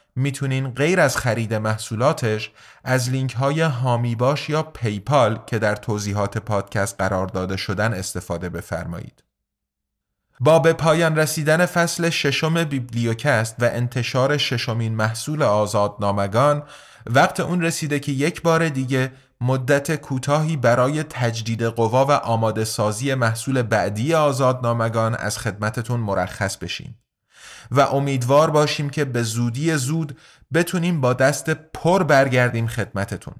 می‌تونین 0.15 0.69
غیر 0.69 0.99
از 0.99 1.17
خرید 1.17 1.53
محصولاتش 1.53 2.51
از 2.83 3.09
لینک 3.09 3.33
های 3.33 3.61
هامی 3.61 4.15
باش 4.15 4.49
یا 4.49 4.63
پیپال 4.63 5.39
که 5.47 5.59
در 5.59 5.75
توضیحات 5.75 6.37
پادکست 6.37 6.95
قرار 6.99 7.27
داده 7.27 7.57
شدن 7.57 7.93
استفاده 7.93 8.49
بفرمایید. 8.49 9.23
با 10.39 10.59
به 10.59 10.73
پایان 10.73 11.15
رسیدن 11.15 11.65
فصل 11.65 12.09
ششم 12.09 12.63
بیبلیوکست 12.63 13.55
و 13.59 13.65
انتشار 13.65 14.37
ششمین 14.37 14.95
محصول 14.95 15.43
آزادنامگان 15.43 16.63
وقت 17.05 17.39
اون 17.39 17.61
رسیده 17.61 17.99
که 17.99 18.11
یک 18.11 18.41
بار 18.41 18.69
دیگه 18.69 19.11
مدت 19.41 19.95
کوتاهی 19.95 20.57
برای 20.57 21.03
تجدید 21.03 21.63
قوا 21.63 22.05
و 22.05 22.11
آماده 22.11 22.65
سازی 22.65 23.13
محصول 23.13 23.61
بعدی 23.61 24.13
آزادنامگان 24.13 25.15
از 25.15 25.37
خدمتتون 25.37 25.99
مرخص 25.99 26.57
بشیم 26.57 26.97
و 27.71 27.79
امیدوار 27.79 28.49
باشیم 28.49 28.89
که 28.89 29.05
به 29.05 29.23
زودی 29.23 29.77
زود 29.77 30.17
بتونیم 30.53 31.01
با 31.01 31.13
دست 31.13 31.49
پر 31.49 32.03
برگردیم 32.03 32.67
خدمتتون. 32.67 33.35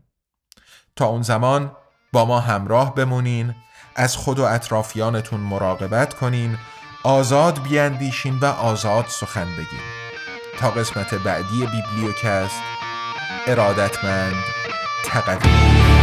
تا 0.96 1.06
اون 1.06 1.22
زمان 1.22 1.72
با 2.12 2.26
ما 2.26 2.40
همراه 2.40 2.96
بمونین 2.96 3.56
از 3.96 4.16
خود 4.16 4.40
و 4.40 4.44
اطرافیانتون 4.44 5.40
مراقبت 5.40 6.14
کنین 6.14 6.58
آزاد 7.04 7.64
بیاندیشین 7.64 8.40
و 8.40 8.46
آزاد 8.46 9.06
سخن 9.08 9.46
بگین. 9.46 9.80
تا 10.60 10.72
قسمت 10.72 11.14
بعدی 11.14 11.66
بیبلیوکست 11.66 12.62
ارادتمند 13.48 14.44
تقدیم 15.06 16.01